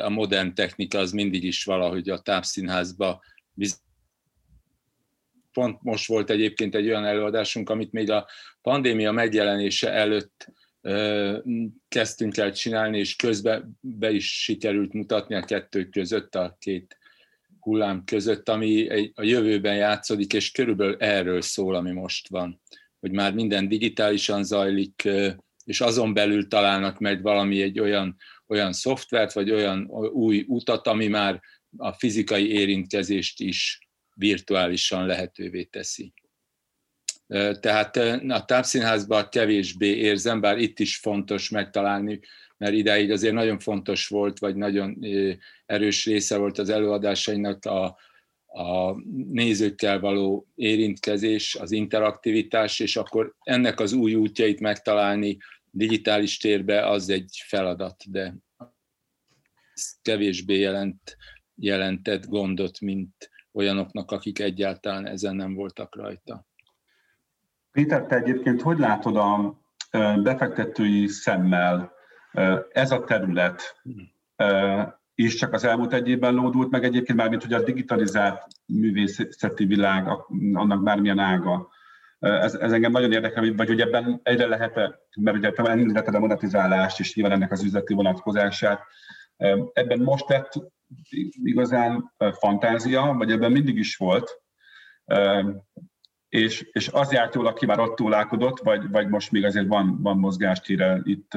a 0.00 0.08
modern 0.08 0.54
technika 0.54 0.98
az 0.98 1.12
mindig 1.12 1.44
is 1.44 1.64
valahogy 1.64 2.08
a 2.08 2.18
távszínházba 2.18 3.22
pont 5.52 5.82
most 5.82 6.06
volt 6.06 6.30
egyébként 6.30 6.74
egy 6.74 6.88
olyan 6.88 7.04
előadásunk, 7.04 7.70
amit 7.70 7.92
még 7.92 8.10
a 8.10 8.26
pandémia 8.62 9.12
megjelenése 9.12 9.92
előtt 9.92 10.52
kezdtünk 11.88 12.36
el 12.36 12.52
csinálni, 12.52 12.98
és 12.98 13.16
közben 13.16 13.78
be 13.80 14.10
is 14.10 14.42
sikerült 14.42 14.92
mutatni 14.92 15.34
a 15.34 15.44
kettő 15.44 15.84
között, 15.84 16.34
a 16.34 16.56
két 16.58 16.98
hullám 17.60 18.04
között, 18.04 18.48
ami 18.48 18.86
a 19.14 19.22
jövőben 19.22 19.76
játszódik, 19.76 20.32
és 20.32 20.50
körülbelül 20.50 20.96
erről 20.96 21.40
szól, 21.40 21.74
ami 21.74 21.90
most 21.90 22.28
van. 22.28 22.60
Hogy 23.00 23.12
már 23.12 23.34
minden 23.34 23.68
digitálisan 23.68 24.44
zajlik, 24.44 25.08
és 25.64 25.80
azon 25.80 26.14
belül 26.14 26.48
találnak 26.48 26.98
meg 26.98 27.22
valami 27.22 27.62
egy 27.62 27.80
olyan, 27.80 28.16
olyan 28.46 28.72
szoftvert, 28.72 29.32
vagy 29.32 29.50
olyan 29.50 29.86
új 30.12 30.44
utat, 30.46 30.86
ami 30.86 31.06
már 31.06 31.40
a 31.76 31.92
fizikai 31.92 32.50
érintkezést 32.52 33.40
is 33.40 33.87
virtuálisan 34.18 35.06
lehetővé 35.06 35.62
teszi. 35.62 36.12
Tehát 37.60 37.96
a 38.28 38.44
tápszínházban 38.44 39.28
kevésbé 39.28 39.96
érzem, 39.96 40.40
bár 40.40 40.58
itt 40.58 40.78
is 40.78 40.96
fontos 40.96 41.48
megtalálni, 41.50 42.20
mert 42.56 42.72
ideig 42.72 43.10
azért 43.10 43.34
nagyon 43.34 43.58
fontos 43.58 44.08
volt, 44.08 44.38
vagy 44.38 44.56
nagyon 44.56 44.98
erős 45.66 46.04
része 46.04 46.36
volt 46.36 46.58
az 46.58 46.68
előadásainak 46.68 47.64
a, 47.64 47.84
a 48.46 48.94
nézőkkel 49.30 50.00
való 50.00 50.46
érintkezés, 50.54 51.54
az 51.54 51.72
interaktivitás, 51.72 52.80
és 52.80 52.96
akkor 52.96 53.34
ennek 53.42 53.80
az 53.80 53.92
új 53.92 54.14
útjait 54.14 54.60
megtalálni 54.60 55.38
digitális 55.70 56.36
térbe 56.36 56.86
az 56.86 57.08
egy 57.08 57.42
feladat, 57.46 58.10
de 58.10 58.34
kevésbé 60.02 60.58
jelent, 60.58 61.16
jelentett 61.54 62.26
gondot, 62.26 62.80
mint 62.80 63.30
olyanoknak, 63.58 64.10
akik 64.10 64.38
egyáltalán 64.38 65.06
ezen 65.06 65.36
nem 65.36 65.54
voltak 65.54 65.96
rajta. 65.96 66.46
Péter, 67.72 68.06
te 68.06 68.16
egyébként 68.16 68.62
hogy 68.62 68.78
látod 68.78 69.16
a 69.16 69.60
befektetői 70.22 71.06
szemmel 71.06 71.92
ez 72.72 72.90
a 72.90 73.04
terület 73.04 73.80
is 75.14 75.34
csak 75.34 75.52
az 75.52 75.64
elmúlt 75.64 75.92
egy 75.92 76.08
évben 76.08 76.34
lódult 76.34 76.70
meg 76.70 76.84
egyébként 76.84 77.18
már, 77.18 77.28
mint 77.28 77.42
hogy 77.42 77.52
a 77.52 77.62
digitalizált 77.62 78.46
művészeti 78.66 79.64
világ, 79.64 80.08
annak 80.52 80.82
bármilyen 80.82 81.18
ága. 81.18 81.68
Ez, 82.18 82.54
ez 82.54 82.72
engem 82.72 82.90
nagyon 82.90 83.12
érdekel, 83.12 83.52
vagy 83.56 83.68
hogy 83.68 83.80
ebben 83.80 84.20
egyre 84.22 84.46
lehet, 84.46 84.74
mert 85.20 85.36
ugye 85.36 85.52
te 85.52 85.62
említetted 85.62 86.14
a 86.14 86.18
monetizálást, 86.18 87.00
és 87.00 87.14
nyilván 87.14 87.34
ennek 87.34 87.52
az 87.52 87.64
üzleti 87.64 87.94
vonatkozását. 87.94 88.80
Ebben 89.72 90.00
most 90.00 90.28
lett 90.28 90.52
igazán 91.42 92.14
fantázia, 92.32 93.14
vagy 93.18 93.30
ebben 93.30 93.52
mindig 93.52 93.76
is 93.76 93.96
volt, 93.96 94.42
és, 96.28 96.68
és 96.72 96.88
az 96.88 97.12
járt 97.12 97.34
jól, 97.34 97.46
aki 97.46 97.66
már 97.66 97.80
ott 97.80 97.96
túlálkodott, 97.96 98.58
vagy, 98.58 98.90
vagy 98.90 99.08
most 99.08 99.30
még 99.30 99.44
azért 99.44 99.66
van, 99.66 100.02
van 100.02 100.18
mozgástére 100.18 101.00
itt 101.02 101.30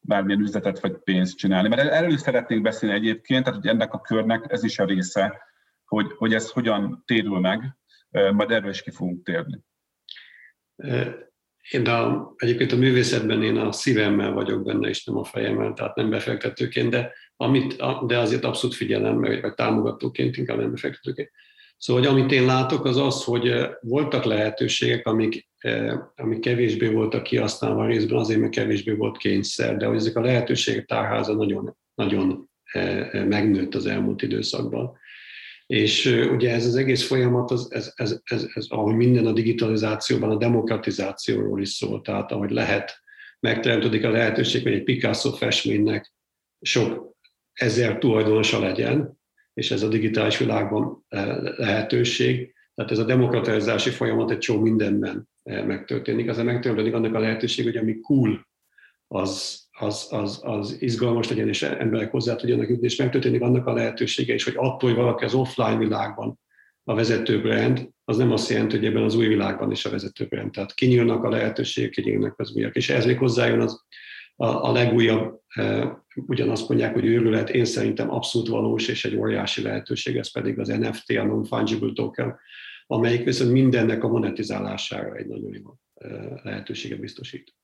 bármilyen 0.00 0.40
üzletet 0.40 0.80
vagy 0.80 0.96
pénzt 0.96 1.36
csinálni. 1.36 1.68
Mert 1.68 1.90
erről 1.90 2.12
is 2.12 2.20
szeretnénk 2.20 2.62
beszélni 2.62 2.94
egyébként, 2.94 3.44
tehát 3.44 3.60
hogy 3.60 3.70
ennek 3.70 3.92
a 3.92 4.00
körnek 4.00 4.52
ez 4.52 4.64
is 4.64 4.78
a 4.78 4.84
része, 4.84 5.42
hogy, 5.84 6.12
hogy 6.16 6.34
ez 6.34 6.50
hogyan 6.50 7.02
térül 7.06 7.38
meg, 7.38 7.76
majd 8.10 8.50
erről 8.50 8.70
is 8.70 8.82
ki 8.82 8.90
fogunk 8.90 9.24
térni. 9.24 9.60
Én 11.70 11.86
a, 11.86 12.32
egyébként 12.36 12.72
a 12.72 12.76
művészetben 12.76 13.42
én 13.42 13.56
a 13.56 13.72
szívemmel 13.72 14.32
vagyok 14.32 14.64
benne, 14.64 14.88
és 14.88 15.04
nem 15.04 15.16
a 15.16 15.24
fejemmel, 15.24 15.72
tehát 15.72 15.94
nem 15.94 16.10
befektetőként, 16.10 16.90
de, 16.90 17.12
amit, 17.40 17.76
de 18.06 18.18
azért 18.18 18.44
abszolút 18.44 18.76
figyelem, 18.76 19.20
vagy 19.20 19.54
támogatóként, 19.54 20.36
inkább 20.36 20.58
nem 20.58 20.70
befektetőként. 20.70 21.30
Szóval, 21.76 22.02
hogy 22.02 22.12
amit 22.12 22.32
én 22.32 22.44
látok, 22.44 22.84
az 22.84 22.96
az, 22.96 23.24
hogy 23.24 23.52
voltak 23.80 24.24
lehetőségek, 24.24 25.06
amik, 25.06 25.48
amik 26.16 26.40
kevésbé 26.40 26.88
voltak 26.88 27.22
kihasználva 27.22 27.86
részben, 27.86 28.18
azért, 28.18 28.40
mert 28.40 28.52
kevésbé 28.52 28.92
volt 28.92 29.16
kényszer, 29.16 29.76
de 29.76 29.86
hogy 29.86 29.96
ezek 29.96 30.16
a 30.16 30.20
lehetőségek 30.20 30.86
tárháza 30.86 31.34
nagyon, 31.34 31.76
nagyon 31.94 32.50
megnőtt 33.12 33.74
az 33.74 33.86
elmúlt 33.86 34.22
időszakban. 34.22 34.96
És 35.66 36.06
ugye 36.32 36.52
ez 36.54 36.66
az 36.66 36.76
egész 36.76 37.06
folyamat, 37.06 37.50
az, 37.50 37.72
ez, 37.72 37.92
ez, 37.96 38.20
ez, 38.24 38.46
ez, 38.54 38.66
ahogy 38.68 38.94
minden 38.94 39.26
a 39.26 39.32
digitalizációban, 39.32 40.30
a 40.30 40.36
demokratizációról 40.36 41.60
is 41.60 41.68
szól, 41.68 42.00
tehát 42.00 42.32
ahogy 42.32 42.50
lehet, 42.50 43.02
megteremtődik 43.40 44.04
a 44.04 44.10
lehetőség, 44.10 44.62
hogy 44.62 44.72
egy 44.72 44.84
Picasso 44.84 45.30
festménynek 45.30 46.12
sok 46.60 47.16
ezer 47.58 47.98
tulajdonosa 47.98 48.60
legyen, 48.60 49.18
és 49.54 49.70
ez 49.70 49.82
a 49.82 49.88
digitális 49.88 50.38
világban 50.38 51.04
eh, 51.08 51.36
lehetőség. 51.56 52.54
Tehát 52.74 52.90
ez 52.90 52.98
a 52.98 53.04
demokratizálási 53.04 53.90
folyamat 53.90 54.30
egy 54.30 54.38
csomó 54.38 54.60
mindenben 54.60 55.28
eh, 55.42 55.64
megtörténik. 55.64 56.28
Aztán 56.28 56.44
megtörténik 56.44 56.94
annak 56.94 57.14
a 57.14 57.18
lehetőség, 57.18 57.64
hogy 57.64 57.76
ami 57.76 58.00
cool, 58.00 58.46
az, 59.08 59.62
az, 59.70 60.06
az, 60.10 60.40
az 60.42 60.76
izgalmas 60.80 61.28
legyen, 61.28 61.48
és 61.48 61.62
emberek 61.62 62.10
hozzá 62.10 62.36
tudjanak 62.36 62.68
jutni, 62.68 62.86
és 62.86 62.96
megtörténik 62.96 63.42
annak 63.42 63.66
a 63.66 63.72
lehetősége 63.72 64.34
is, 64.34 64.44
hogy 64.44 64.54
attól, 64.56 64.90
hogy 64.90 64.98
valaki 64.98 65.24
az 65.24 65.34
offline 65.34 65.76
világban 65.76 66.38
a 66.84 66.94
vezető 66.94 67.40
brand, 67.40 67.88
az 68.04 68.16
nem 68.16 68.32
azt 68.32 68.48
jelenti, 68.48 68.76
hogy 68.76 68.86
ebben 68.86 69.02
az 69.02 69.14
új 69.14 69.26
világban 69.26 69.70
is 69.70 69.84
a 69.84 69.90
vezető 69.90 70.26
brand. 70.26 70.50
Tehát 70.50 70.74
kinyílnak 70.74 71.24
a 71.24 71.28
lehetőségek, 71.28 71.90
kinyílnak 71.90 72.38
az 72.38 72.52
újak. 72.54 72.76
És 72.76 72.90
ez 72.90 73.04
még 73.04 73.18
hozzájön 73.18 73.60
az, 73.60 73.84
a, 74.46 74.72
legújabb, 74.72 75.40
e, 75.48 75.96
ugyanazt 76.26 76.68
mondják, 76.68 76.92
hogy 76.92 77.04
őrület, 77.04 77.50
én 77.50 77.64
szerintem 77.64 78.10
abszolút 78.10 78.48
valós 78.48 78.88
és 78.88 79.04
egy 79.04 79.16
óriási 79.16 79.62
lehetőség, 79.62 80.16
ez 80.16 80.32
pedig 80.32 80.58
az 80.58 80.68
NFT, 80.68 81.10
a 81.10 81.24
non-fungible 81.24 81.92
token, 81.94 82.38
amelyik 82.86 83.24
viszont 83.24 83.52
mindennek 83.52 84.04
a 84.04 84.08
monetizálására 84.08 85.14
egy 85.14 85.26
nagyon 85.26 85.54
jó 85.54 85.74
e, 85.94 86.08
lehetőséget 86.42 87.00
biztosít. 87.00 87.54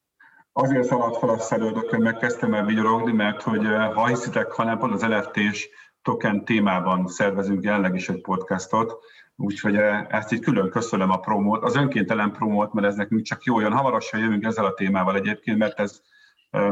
Azért 0.52 0.84
szaladt 0.84 1.18
fel 1.18 1.28
a 1.28 1.38
szelődökön, 1.38 2.00
meg 2.00 2.16
kezdtem 2.16 2.54
el 2.54 2.64
vigyorogni, 2.64 3.12
mert 3.12 3.42
hogy 3.42 3.64
e, 3.64 3.78
ha 3.78 4.06
hiszitek, 4.06 4.52
hanem 4.52 4.78
pont 4.78 4.92
az 4.92 5.02
lft 5.02 5.70
token 6.02 6.44
témában 6.44 7.06
szervezünk 7.06 7.64
jelenleg 7.64 7.94
is 7.94 8.08
egy 8.08 8.20
podcastot, 8.20 8.98
úgyhogy 9.36 9.76
ezt 10.08 10.32
így 10.32 10.40
külön 10.40 10.70
köszönöm 10.70 11.10
a 11.10 11.18
promót, 11.18 11.62
az 11.62 11.76
önkéntelen 11.76 12.32
promót, 12.32 12.72
mert 12.72 12.86
ez 12.86 12.94
nekünk 12.94 13.22
csak 13.22 13.44
jó 13.44 13.60
jön. 13.60 13.72
Hamarosan 13.72 14.20
jövünk 14.20 14.44
ezzel 14.44 14.64
a 14.64 14.74
témával 14.74 15.16
egyébként, 15.16 15.58
mert 15.58 15.80
ez 15.80 16.00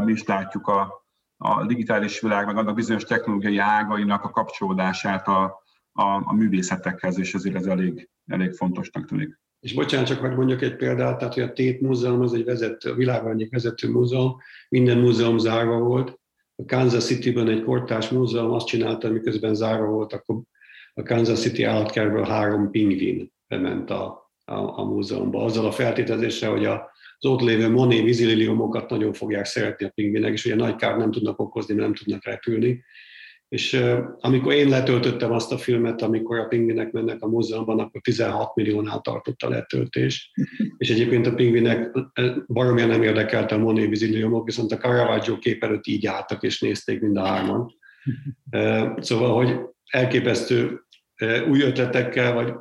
mi 0.05 0.13
is 0.13 0.25
látjuk 0.25 0.67
a, 0.67 1.07
a 1.37 1.67
digitális 1.67 2.21
világ, 2.21 2.47
meg 2.47 2.57
annak 2.57 2.75
bizonyos 2.75 3.05
technológiai 3.05 3.59
ágainak 3.59 4.25
a 4.25 4.31
kapcsolódását 4.31 5.29
a, 5.29 5.43
a, 5.93 6.03
a 6.03 6.35
művészetekhez, 6.35 7.19
és 7.19 7.35
ezért 7.35 7.55
ez 7.55 7.67
elég, 7.67 8.09
elég 8.27 8.53
fontosnak 8.53 9.07
tűnik. 9.07 9.41
És 9.61 9.75
bocsánat, 9.75 10.07
csak 10.07 10.21
hogy 10.21 10.37
mondjak 10.37 10.63
egy 10.63 10.77
példát, 10.77 11.19
tehát 11.19 11.35
hogy 11.35 11.43
a 11.43 11.53
Tét 11.53 11.81
Múzeum 11.81 12.21
az 12.21 12.35
egy 12.35 12.45
vezető, 12.45 12.91
a 12.91 12.95
világon 12.95 13.33
egyik 13.33 13.53
vezető 13.53 13.91
múzeum, 13.91 14.37
minden 14.69 14.99
múzeum 14.99 15.39
zárva 15.39 15.79
volt. 15.79 16.21
A 16.55 16.65
Kansas 16.65 17.05
City-ben 17.05 17.49
egy 17.49 17.65
kortárs 17.65 18.09
múzeum 18.09 18.51
azt 18.51 18.67
csinálta, 18.67 19.09
miközben 19.09 19.55
zárva 19.55 19.87
volt, 19.87 20.13
akkor 20.13 20.41
a 20.95 21.03
Kansas 21.03 21.41
City 21.41 21.63
állatkertből 21.63 22.25
három 22.25 22.71
pingvin 22.71 23.33
bement 23.47 23.91
a, 23.91 24.32
a, 24.45 24.81
a 24.81 24.85
múzeumba. 24.85 25.45
Azzal 25.45 25.67
a 25.67 25.73
feltételezéssel, 25.73 26.51
hogy 26.51 26.65
a 26.65 26.91
az 27.25 27.31
ott 27.31 27.41
lévő 27.41 27.71
moné 27.71 28.01
vízililiumokat 28.01 28.91
nagyon 28.91 29.13
fogják 29.13 29.45
szeretni 29.45 29.87
a 29.87 29.93
pingvinek, 29.95 30.33
és 30.33 30.45
ugye 30.45 30.55
nagy 30.55 30.77
kár 30.77 30.97
nem 30.97 31.11
tudnak 31.11 31.41
okozni, 31.41 31.75
mert 31.75 31.87
nem 31.87 31.97
tudnak 31.97 32.25
repülni. 32.25 32.85
És 33.49 33.83
amikor 34.21 34.53
én 34.53 34.69
letöltöttem 34.69 35.33
azt 35.33 35.53
a 35.53 35.59
filmet, 35.59 36.03
amikor 36.03 36.39
a 36.39 36.47
pingvinek 36.47 36.93
mennek 36.93 37.23
a 37.23 37.29
múzeumban, 37.29 37.79
akkor 37.79 38.01
16 38.01 38.55
milliónál 38.55 39.01
tartott 39.01 39.43
a 39.43 39.49
letöltés. 39.49 40.33
És 40.77 40.91
egyébként 40.91 41.27
a 41.27 41.35
pingvinek 41.35 41.91
baromja 42.47 42.87
nem 42.87 43.03
érdekelte 43.03 43.55
a 43.55 43.59
Monet 43.59 43.89
vízililiumok, 43.89 44.45
viszont 44.45 44.73
a 44.73 44.77
Caravaggio 44.77 45.39
kép 45.39 45.65
előtt 45.65 45.87
így 45.87 46.07
álltak 46.07 46.43
és 46.43 46.61
nézték 46.61 47.01
mind 47.01 47.17
a 47.17 47.25
hárman. 47.25 47.75
Szóval, 48.97 49.35
hogy 49.35 49.59
elképesztő 49.91 50.82
új 51.49 51.63
ötletekkel 51.63 52.35
vagy, 52.35 52.53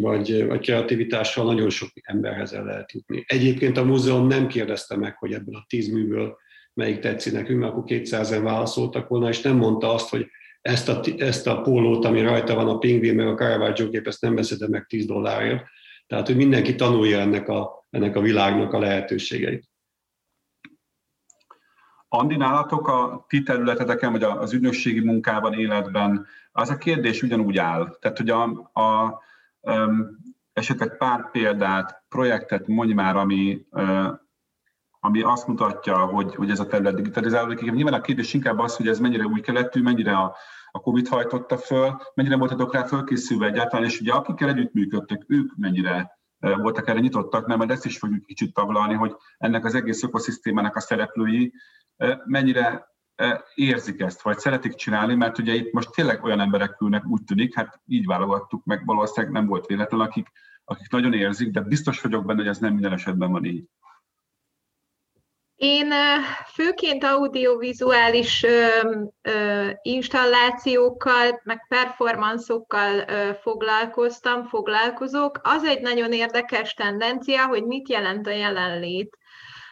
vagy, 0.00 0.46
vagy 0.46 0.60
kreativitással 0.60 1.44
nagyon 1.44 1.70
sok 1.70 1.88
emberhez 2.02 2.52
el 2.52 2.64
lehet 2.64 2.92
jutni. 2.92 3.24
Egyébként 3.26 3.76
a 3.76 3.84
múzeum 3.84 4.26
nem 4.26 4.46
kérdezte 4.46 4.96
meg, 4.96 5.16
hogy 5.16 5.32
ebből 5.32 5.54
a 5.54 5.64
tíz 5.68 5.88
műből 5.88 6.36
melyik 6.74 6.98
tetszik 6.98 7.32
nekünk, 7.32 7.60
mert 7.60 7.72
akkor 7.72 7.84
200 7.84 8.40
válaszoltak 8.42 9.08
volna, 9.08 9.28
és 9.28 9.40
nem 9.40 9.56
mondta 9.56 9.94
azt, 9.94 10.08
hogy 10.08 10.26
ezt 10.62 10.88
a, 10.88 11.00
ezt 11.16 11.46
a 11.46 11.60
pólót, 11.60 12.04
ami 12.04 12.20
rajta 12.20 12.54
van 12.54 12.68
a 12.68 12.78
pingvin, 12.78 13.14
meg 13.14 13.26
a 13.26 13.34
Caravaggio 13.34 13.88
kép, 13.88 14.06
ezt 14.06 14.20
nem 14.20 14.34
veszed 14.34 14.70
meg 14.70 14.86
10 14.86 15.06
dollárért. 15.06 15.64
Tehát, 16.06 16.26
hogy 16.26 16.36
mindenki 16.36 16.74
tanulja 16.74 17.20
ennek 17.20 17.48
a, 17.48 17.86
ennek 17.90 18.16
a 18.16 18.20
világnak 18.20 18.72
a 18.72 18.78
lehetőségeit. 18.78 19.64
Andi, 22.08 22.36
nálatok 22.36 22.88
a 22.88 23.24
ti 23.28 23.42
területeteken, 23.42 24.12
vagy 24.12 24.22
az 24.22 24.52
ügynökségi 24.52 25.00
munkában, 25.00 25.52
életben 25.52 26.26
az 26.52 26.70
a 26.70 26.76
kérdés 26.76 27.22
ugyanúgy 27.22 27.58
áll. 27.58 27.96
Tehát, 28.00 28.18
hogy 28.18 28.30
a, 28.30 28.42
a 28.72 29.18
um, 29.60 30.16
esetleg 30.52 30.96
pár 30.96 31.30
példát, 31.30 32.04
projektet 32.08 32.66
mondj 32.66 32.92
már, 32.92 33.16
ami, 33.16 33.66
uh, 33.70 34.08
ami 35.00 35.22
azt 35.22 35.46
mutatja, 35.46 35.96
hogy, 35.96 36.34
hogy 36.34 36.50
ez 36.50 36.60
a 36.60 36.66
terület 36.66 36.94
digitalizálódik. 36.94 37.72
Nyilván 37.72 37.94
a 37.94 38.00
kérdés 38.00 38.34
inkább 38.34 38.58
az, 38.58 38.76
hogy 38.76 38.88
ez 38.88 38.98
mennyire 38.98 39.24
új 39.24 39.40
keletű, 39.40 39.82
mennyire 39.82 40.16
a, 40.16 40.36
a 40.70 40.80
Covid 40.80 41.08
hajtotta 41.08 41.58
föl, 41.58 41.96
mennyire 42.14 42.36
voltatok 42.36 42.74
rá 42.74 42.84
fölkészülve 42.84 43.46
egyáltalán, 43.46 43.84
és 43.84 44.00
ugye 44.00 44.12
akikkel 44.12 44.48
együttműködtek, 44.48 45.24
ők 45.26 45.56
mennyire 45.56 46.18
voltak 46.38 46.88
erre 46.88 46.98
nyitottak, 46.98 47.46
mert 47.46 47.58
majd 47.58 47.70
ezt 47.70 47.84
is 47.84 47.98
fogjuk 47.98 48.24
kicsit 48.24 48.54
taglalni, 48.54 48.94
hogy 48.94 49.16
ennek 49.38 49.64
az 49.64 49.74
egész 49.74 50.02
ökoszisztémának 50.02 50.76
a 50.76 50.80
szereplői 50.80 51.52
mennyire 52.24 52.94
érzik 53.54 54.00
ezt, 54.00 54.22
vagy 54.22 54.38
szeretik 54.38 54.74
csinálni, 54.74 55.14
mert 55.14 55.38
ugye 55.38 55.54
itt 55.54 55.72
most 55.72 55.90
tényleg 55.90 56.24
olyan 56.24 56.40
emberek 56.40 56.80
ülnek, 56.80 57.02
úgy 57.06 57.24
tűnik, 57.24 57.54
hát 57.54 57.80
így 57.86 58.06
válogattuk 58.06 58.64
meg, 58.64 58.84
valószínűleg 58.84 59.34
nem 59.34 59.46
volt 59.46 59.66
véletlen, 59.66 60.00
akik, 60.00 60.28
akik 60.64 60.90
nagyon 60.90 61.12
érzik, 61.12 61.50
de 61.50 61.60
biztos 61.60 62.00
vagyok 62.00 62.24
benne, 62.24 62.38
hogy 62.38 62.48
ez 62.48 62.58
nem 62.58 62.72
minden 62.72 62.92
esetben 62.92 63.30
van 63.30 63.44
így. 63.44 63.64
Én 65.56 65.92
főként 66.52 67.04
audiovizuális 67.04 68.46
installációkkal, 69.82 71.40
meg 71.44 71.66
performanszokkal 71.68 73.04
foglalkoztam, 73.34 74.44
foglalkozok. 74.44 75.40
Az 75.42 75.64
egy 75.64 75.80
nagyon 75.80 76.12
érdekes 76.12 76.74
tendencia, 76.74 77.46
hogy 77.46 77.64
mit 77.64 77.88
jelent 77.88 78.26
a 78.26 78.30
jelenlét. 78.30 79.16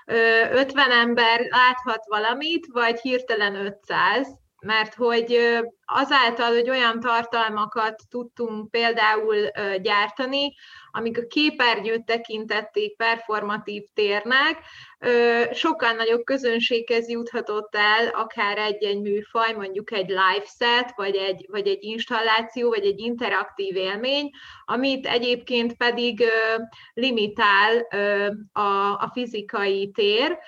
50 0.06 0.90
ember 0.90 1.40
láthat 1.50 2.04
valamit, 2.08 2.66
vagy 2.72 3.00
hirtelen 3.00 3.54
500, 3.54 4.28
mert 4.64 4.94
hogy 4.94 5.38
azáltal, 5.84 6.52
hogy 6.52 6.70
olyan 6.70 7.00
tartalmakat 7.00 8.02
tudtunk 8.10 8.70
például 8.70 9.36
gyártani, 9.82 10.54
amik 10.90 11.18
a 11.18 11.26
képernyőt 11.26 12.04
tekintették 12.04 12.96
performatív 12.96 13.82
térnek, 13.94 14.58
sokkal 15.52 15.92
nagyobb 15.92 16.24
közönséghez 16.24 17.08
juthatott 17.08 17.74
el 17.76 18.08
akár 18.08 18.58
egy-egy 18.58 19.00
műfaj, 19.00 19.52
mondjuk 19.52 19.92
egy 19.92 20.08
live 20.08 20.46
set, 20.58 20.92
vagy 20.96 21.16
egy, 21.16 21.46
vagy 21.50 21.66
egy 21.66 21.82
installáció, 21.82 22.68
vagy 22.68 22.84
egy 22.84 22.98
interaktív 22.98 23.76
élmény, 23.76 24.30
amit 24.64 25.06
egyébként 25.06 25.76
pedig 25.76 26.24
limitál 26.94 27.78
a, 28.52 28.60
a 28.92 29.10
fizikai 29.12 29.90
tér, 29.90 30.38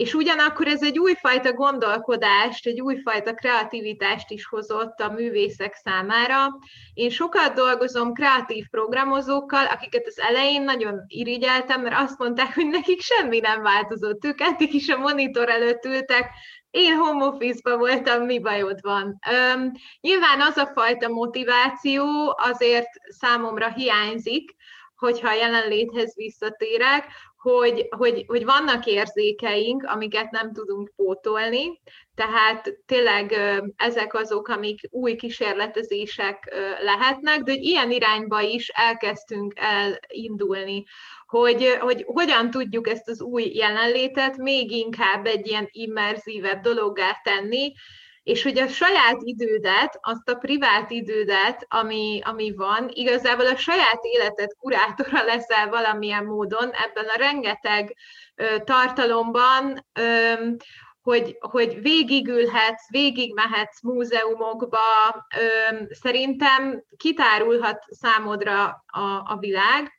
és 0.00 0.14
ugyanakkor 0.14 0.66
ez 0.66 0.82
egy 0.82 0.98
újfajta 0.98 1.52
gondolkodást, 1.52 2.66
egy 2.66 2.80
újfajta 2.80 3.34
kreativitást 3.34 4.30
is 4.30 4.46
hozott 4.46 5.00
a 5.00 5.12
művészek 5.12 5.74
számára. 5.74 6.58
Én 6.94 7.10
sokat 7.10 7.54
dolgozom 7.54 8.12
kreatív 8.12 8.68
programozókkal, 8.70 9.66
akiket 9.66 10.06
az 10.06 10.18
elején 10.18 10.62
nagyon 10.62 11.04
irigyeltem, 11.06 11.82
mert 11.82 11.98
azt 11.98 12.18
mondták, 12.18 12.54
hogy 12.54 12.66
nekik 12.66 13.00
semmi 13.00 13.38
nem 13.38 13.62
változott. 13.62 14.24
Ők 14.24 14.40
eddig 14.40 14.74
is 14.74 14.88
a 14.88 14.98
monitor 14.98 15.48
előtt 15.48 15.84
ültek, 15.84 16.30
én 16.70 16.96
home 16.96 17.24
office 17.24 17.76
voltam, 17.76 18.24
mi 18.24 18.40
bajod 18.40 18.78
van? 18.82 19.18
Üm, 19.54 19.72
nyilván 20.00 20.40
az 20.40 20.56
a 20.56 20.70
fajta 20.74 21.08
motiváció 21.08 22.04
azért 22.38 22.88
számomra 23.08 23.72
hiányzik, 23.72 24.54
hogyha 24.96 25.28
a 25.28 25.34
jelenléthez 25.34 26.14
visszatérek, 26.14 27.06
hogy, 27.40 27.86
hogy, 27.90 28.24
hogy 28.26 28.44
vannak 28.44 28.86
érzékeink, 28.86 29.84
amiket 29.84 30.30
nem 30.30 30.52
tudunk 30.52 30.92
pótolni, 30.96 31.80
tehát 32.14 32.78
tényleg 32.86 33.32
ezek 33.76 34.14
azok, 34.14 34.48
amik 34.48 34.80
új 34.90 35.16
kísérletezések 35.16 36.54
lehetnek, 36.82 37.42
de 37.42 37.52
hogy 37.52 37.62
ilyen 37.62 37.90
irányba 37.90 38.40
is 38.40 38.68
elkezdtünk 38.68 39.52
elindulni, 39.56 40.84
hogy, 41.26 41.76
hogy 41.80 42.02
hogyan 42.06 42.50
tudjuk 42.50 42.88
ezt 42.88 43.08
az 43.08 43.22
új 43.22 43.50
jelenlétet 43.54 44.36
még 44.36 44.70
inkább 44.70 45.26
egy 45.26 45.46
ilyen 45.46 45.68
immerzívebb 45.70 46.60
dologgá 46.60 47.20
tenni, 47.22 47.72
és 48.22 48.42
hogy 48.42 48.58
a 48.58 48.68
saját 48.68 49.18
idődet, 49.20 49.98
azt 50.00 50.28
a 50.28 50.34
privát 50.34 50.90
idődet, 50.90 51.66
ami, 51.68 52.20
ami 52.24 52.54
van, 52.54 52.88
igazából 52.92 53.46
a 53.46 53.56
saját 53.56 54.00
életed 54.02 54.54
kurátora 54.58 55.24
leszel 55.24 55.68
valamilyen 55.68 56.24
módon 56.24 56.70
ebben 56.70 57.04
a 57.08 57.18
rengeteg 57.18 57.96
ö, 58.34 58.44
tartalomban, 58.64 59.86
ö, 59.92 60.32
hogy, 61.02 61.36
hogy 61.40 61.82
végigülhetsz, 61.82 62.90
végigmehetsz 62.90 63.82
múzeumokba, 63.82 64.78
ö, 65.36 65.74
szerintem 65.90 66.82
kitárulhat 66.96 67.84
számodra 67.88 68.84
a, 68.86 69.00
a 69.24 69.36
világ. 69.38 69.92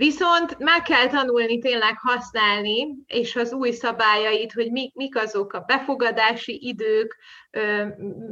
Viszont 0.00 0.58
meg 0.58 0.82
kell 0.82 1.08
tanulni 1.08 1.58
tényleg 1.58 1.98
használni, 1.98 2.86
és 3.06 3.36
az 3.36 3.52
új 3.52 3.70
szabályait, 3.70 4.52
hogy 4.52 4.70
mi, 4.70 4.90
mik 4.94 5.16
azok 5.16 5.52
a 5.52 5.64
befogadási 5.66 6.58
idők, 6.62 7.16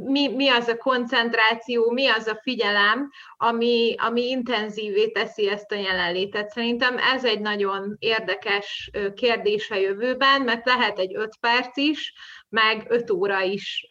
mi, 0.03 0.27
mi 0.27 0.49
az 0.49 0.67
a 0.67 0.77
koncentráció, 0.77 1.91
mi 1.91 2.07
az 2.07 2.27
a 2.27 2.39
figyelem, 2.41 3.09
ami, 3.37 3.95
ami 3.97 4.21
intenzívé 4.29 5.07
teszi 5.07 5.49
ezt 5.49 5.71
a 5.71 5.75
jelenlétet. 5.75 6.49
Szerintem 6.49 6.97
ez 6.97 7.25
egy 7.25 7.39
nagyon 7.39 7.95
érdekes 7.99 8.91
kérdés 9.15 9.71
a 9.71 9.75
jövőben, 9.75 10.41
mert 10.41 10.65
lehet 10.65 10.99
egy 10.99 11.15
öt 11.15 11.37
perc 11.39 11.77
is, 11.77 12.13
meg 12.49 12.85
öt 12.87 13.11
óra 13.11 13.41
is 13.41 13.87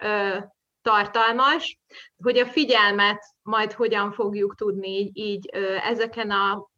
tartalmas, 0.82 1.78
hogy 2.22 2.38
a 2.38 2.46
figyelmet 2.46 3.24
majd 3.48 3.72
hogyan 3.72 4.12
fogjuk 4.12 4.54
tudni 4.54 4.88
így, 4.88 5.16
így 5.16 5.48
ezeken 5.90 6.30
a 6.30 6.68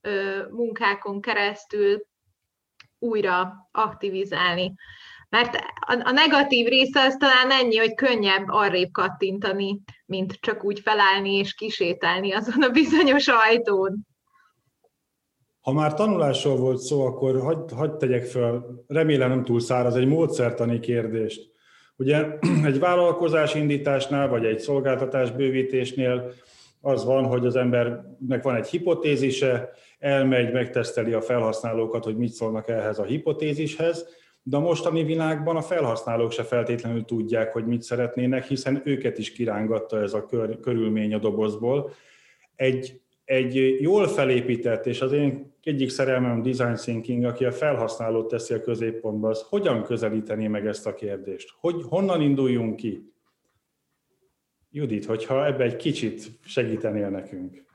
munkákon 0.50 1.20
keresztül 1.20 2.02
újra 2.98 3.68
aktivizálni. 3.70 4.74
Mert 5.28 5.56
a 6.02 6.10
negatív 6.10 6.66
része 6.66 7.00
az 7.00 7.16
talán 7.16 7.50
ennyi, 7.50 7.76
hogy 7.76 7.94
könnyebb 7.94 8.48
arrébb 8.48 8.90
kattintani, 8.92 9.80
mint 10.06 10.32
csak 10.40 10.64
úgy 10.64 10.80
felállni 10.80 11.34
és 11.34 11.54
kisétálni 11.54 12.32
azon 12.32 12.62
a 12.62 12.68
bizonyos 12.68 13.28
ajtón. 13.28 14.06
Ha 15.60 15.72
már 15.72 15.94
tanulásról 15.94 16.56
volt 16.56 16.78
szó, 16.78 17.06
akkor 17.06 17.40
hagyd 17.40 17.70
hagy 17.70 17.92
tegyek 17.92 18.24
fel, 18.24 18.64
remélem 18.86 19.28
nem 19.28 19.44
túl 19.44 19.60
száraz, 19.60 19.94
egy 19.94 20.06
módszertani 20.06 20.80
kérdést. 20.80 21.50
Ugye 21.96 22.26
egy 22.70 22.78
vállalkozás 22.78 23.54
indításnál, 23.54 24.28
vagy 24.28 24.44
egy 24.44 24.58
szolgáltatás 24.58 25.30
bővítésnél 25.30 26.32
az 26.80 27.04
van, 27.04 27.24
hogy 27.24 27.46
az 27.46 27.56
embernek 27.56 28.42
van 28.42 28.54
egy 28.54 28.66
hipotézise, 28.66 29.70
elmegy, 29.98 30.52
megteszteli 30.52 31.12
a 31.12 31.20
felhasználókat, 31.20 32.04
hogy 32.04 32.16
mit 32.16 32.32
szólnak 32.32 32.68
ehhez 32.68 32.98
a 32.98 33.04
hipotézishez, 33.04 34.06
de 34.42 34.56
a 34.56 34.60
mostani 34.60 35.04
világban 35.04 35.56
a 35.56 35.60
felhasználók 35.60 36.32
se 36.32 36.42
feltétlenül 36.42 37.04
tudják, 37.04 37.52
hogy 37.52 37.66
mit 37.66 37.82
szeretnének, 37.82 38.44
hiszen 38.44 38.82
őket 38.84 39.18
is 39.18 39.32
kirángatta 39.32 40.00
ez 40.00 40.12
a 40.12 40.26
kör, 40.26 40.60
körülmény 40.60 41.14
a 41.14 41.18
dobozból. 41.18 41.90
Egy 42.56 43.00
egy 43.30 43.80
jól 43.80 44.08
felépített, 44.08 44.86
és 44.86 45.00
az 45.00 45.12
én 45.12 45.54
egyik 45.62 45.90
szerelmem 45.90 46.42
design 46.42 46.74
thinking, 46.74 47.24
aki 47.24 47.44
a 47.44 47.52
felhasználót 47.52 48.28
teszi 48.28 48.54
a 48.54 48.60
középpontba, 48.60 49.28
az 49.28 49.46
hogyan 49.48 49.82
közelíteni 49.82 50.46
meg 50.46 50.66
ezt 50.66 50.86
a 50.86 50.94
kérdést? 50.94 51.54
Hogy, 51.60 51.74
honnan 51.88 52.20
induljunk 52.20 52.76
ki? 52.76 53.12
Judit, 54.70 55.04
hogyha 55.04 55.46
ebbe 55.46 55.64
egy 55.64 55.76
kicsit 55.76 56.22
segítenél 56.44 57.08
nekünk. 57.08 57.68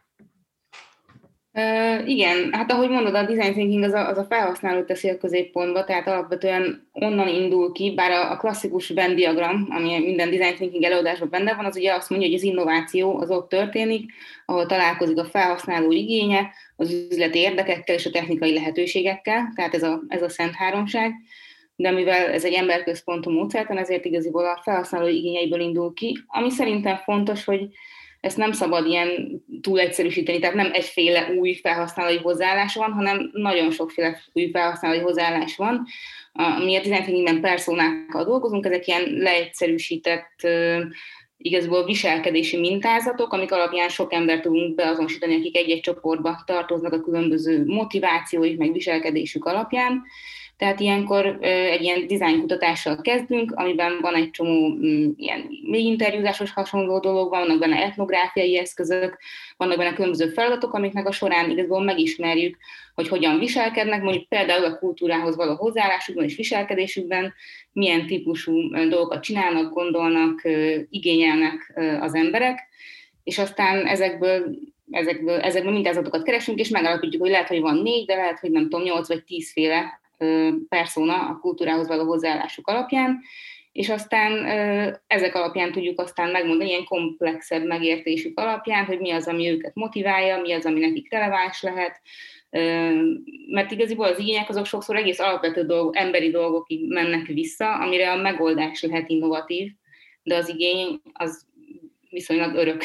Uh, 1.57 2.09
igen, 2.09 2.53
hát 2.53 2.71
ahogy 2.71 2.89
mondod, 2.89 3.15
a 3.15 3.25
design 3.25 3.51
thinking 3.51 3.83
az 3.83 3.93
a, 3.93 4.07
az 4.09 4.17
a 4.17 4.25
felhasználó 4.25 4.83
teszi 4.83 5.09
a 5.09 5.17
középpontba, 5.17 5.83
tehát 5.83 6.07
alapvetően 6.07 6.89
onnan 6.91 7.27
indul 7.27 7.71
ki, 7.71 7.93
bár 7.93 8.11
a, 8.11 8.31
a 8.31 8.37
klasszikus 8.37 8.89
Venn 8.89 9.15
diagram, 9.15 9.67
ami 9.69 9.99
minden 9.99 10.29
design 10.29 10.55
thinking 10.55 10.83
előadásban 10.83 11.29
benne 11.29 11.53
van, 11.53 11.65
az 11.65 11.75
ugye 11.75 11.93
azt 11.93 12.09
mondja, 12.09 12.27
hogy 12.27 12.37
az 12.37 12.43
innováció 12.43 13.17
az 13.17 13.29
ott 13.29 13.49
történik, 13.49 14.11
ahol 14.45 14.65
találkozik 14.65 15.17
a 15.17 15.25
felhasználó 15.25 15.91
igénye, 15.91 16.51
az 16.75 17.07
üzleti 17.11 17.39
érdekekkel 17.39 17.95
és 17.95 18.05
a 18.05 18.11
technikai 18.11 18.53
lehetőségekkel, 18.53 19.51
tehát 19.55 19.73
ez 19.73 19.83
a, 19.83 20.01
ez 20.07 20.21
a 20.21 20.29
szent 20.29 20.53
háromság, 20.53 21.13
de 21.75 21.91
mivel 21.91 22.29
ez 22.29 22.45
egy 22.45 22.53
emberközpontú 22.53 23.31
módszertan, 23.31 23.77
ezért 23.77 24.05
igaziból 24.05 24.45
a 24.45 24.61
felhasználó 24.63 25.07
igényeiből 25.07 25.59
indul 25.59 25.93
ki, 25.93 26.17
ami 26.27 26.49
szerintem 26.49 26.95
fontos, 26.95 27.45
hogy 27.45 27.67
ezt 28.19 28.37
nem 28.37 28.51
szabad 28.51 28.85
ilyen 28.85 29.41
túl 29.61 29.79
egyszerűsíteni, 29.79 30.39
tehát 30.39 30.55
nem 30.55 30.69
egyféle 30.73 31.33
új 31.37 31.53
felhasználói 31.53 32.17
hozzáállás 32.17 32.75
van, 32.75 32.91
hanem 32.91 33.29
nagyon 33.33 33.71
sokféle 33.71 34.17
új 34.33 34.49
felhasználói 34.51 34.99
hozzáállás 34.99 35.55
van. 35.55 35.85
Mi 36.63 36.75
a 36.75 36.81
design 36.81 37.41
personákkal 37.41 38.23
dolgozunk, 38.23 38.65
ezek 38.65 38.87
ilyen 38.87 39.03
leegyszerűsített 39.09 40.47
igazából 41.37 41.85
viselkedési 41.85 42.57
mintázatok, 42.57 43.33
amik 43.33 43.51
alapján 43.51 43.89
sok 43.89 44.13
embert 44.13 44.41
tudunk 44.41 44.75
beazonosítani, 44.75 45.35
akik 45.35 45.57
egy-egy 45.57 45.79
csoportba 45.79 46.43
tartoznak 46.45 46.93
a 46.93 47.01
különböző 47.01 47.65
motivációik, 47.65 48.57
meg 48.57 48.71
viselkedésük 48.71 49.45
alapján. 49.45 50.03
Tehát 50.57 50.79
ilyenkor 50.79 51.37
egy 51.41 51.81
ilyen 51.81 52.07
dizájnkutatással 52.07 53.01
kezdünk, 53.01 53.51
amiben 53.55 53.97
van 54.01 54.15
egy 54.15 54.29
csomó 54.29 54.67
mm, 54.69 55.09
ilyen 55.15 55.47
mély 55.63 55.83
interjúzásos 55.83 56.51
hasonló 56.51 56.99
dolog, 56.99 57.29
vannak 57.29 57.59
benne 57.59 57.75
etnográfiai 57.75 58.57
eszközök, 58.57 59.17
vannak 59.57 59.77
benne 59.77 59.93
különböző 59.93 60.27
feladatok, 60.27 60.73
amiknek 60.73 61.07
a 61.07 61.11
során 61.11 61.49
igazából 61.49 61.83
megismerjük, 61.83 62.57
hogy 62.93 63.07
hogyan 63.07 63.39
viselkednek, 63.39 64.01
mondjuk 64.01 64.27
például 64.27 64.65
a 64.65 64.77
kultúrához 64.77 65.35
való 65.35 65.55
hozzáállásukban 65.55 66.23
és 66.23 66.35
viselkedésükben, 66.35 67.33
milyen 67.71 68.07
típusú 68.07 68.69
dolgokat 68.69 69.23
csinálnak, 69.23 69.73
gondolnak, 69.73 70.41
igényelnek 70.89 71.81
az 72.01 72.15
emberek, 72.15 72.59
és 73.23 73.37
aztán 73.37 73.85
ezekből 73.85 74.55
ezekből, 74.91 75.39
ezekből 75.39 75.71
mintázatokat 75.71 76.23
keresünk, 76.23 76.59
és 76.59 76.69
megalapítjuk, 76.69 77.21
hogy 77.21 77.31
lehet, 77.31 77.47
hogy 77.47 77.59
van 77.59 77.77
négy, 77.77 78.05
de 78.05 78.15
lehet, 78.15 78.39
hogy 78.39 78.51
nem 78.51 78.63
tudom, 78.63 78.81
nyolc 78.81 79.07
vagy 79.07 79.23
tízféle 79.23 79.99
persona 80.69 81.13
a 81.13 81.39
kultúrához 81.41 81.87
való 81.87 82.05
hozzáállásuk 82.05 82.67
alapján, 82.67 83.21
és 83.71 83.89
aztán 83.89 84.45
ezek 85.07 85.35
alapján 85.35 85.71
tudjuk 85.71 85.99
aztán 85.99 86.31
megmondani, 86.31 86.69
ilyen 86.69 86.85
komplexebb 86.85 87.65
megértésük 87.65 88.39
alapján, 88.39 88.85
hogy 88.85 88.99
mi 88.99 89.11
az, 89.11 89.27
ami 89.27 89.49
őket 89.49 89.75
motiválja, 89.75 90.41
mi 90.41 90.51
az, 90.51 90.65
ami 90.65 90.79
nekik 90.79 91.11
releváns 91.11 91.61
lehet, 91.61 92.01
mert 93.49 93.71
igaziból 93.71 94.05
az 94.05 94.19
igények 94.19 94.49
azok 94.49 94.65
sokszor 94.65 94.95
egész 94.95 95.19
alapvető 95.19 95.65
dolgok, 95.65 95.97
emberi 95.97 96.29
dolgokig 96.29 96.87
mennek 96.87 97.25
vissza, 97.25 97.73
amire 97.73 98.11
a 98.11 98.15
megoldás 98.15 98.81
lehet 98.81 99.09
innovatív, 99.09 99.71
de 100.23 100.35
az 100.35 100.49
igény 100.49 101.01
az 101.13 101.45
viszonylag 102.09 102.55
örök 102.55 102.81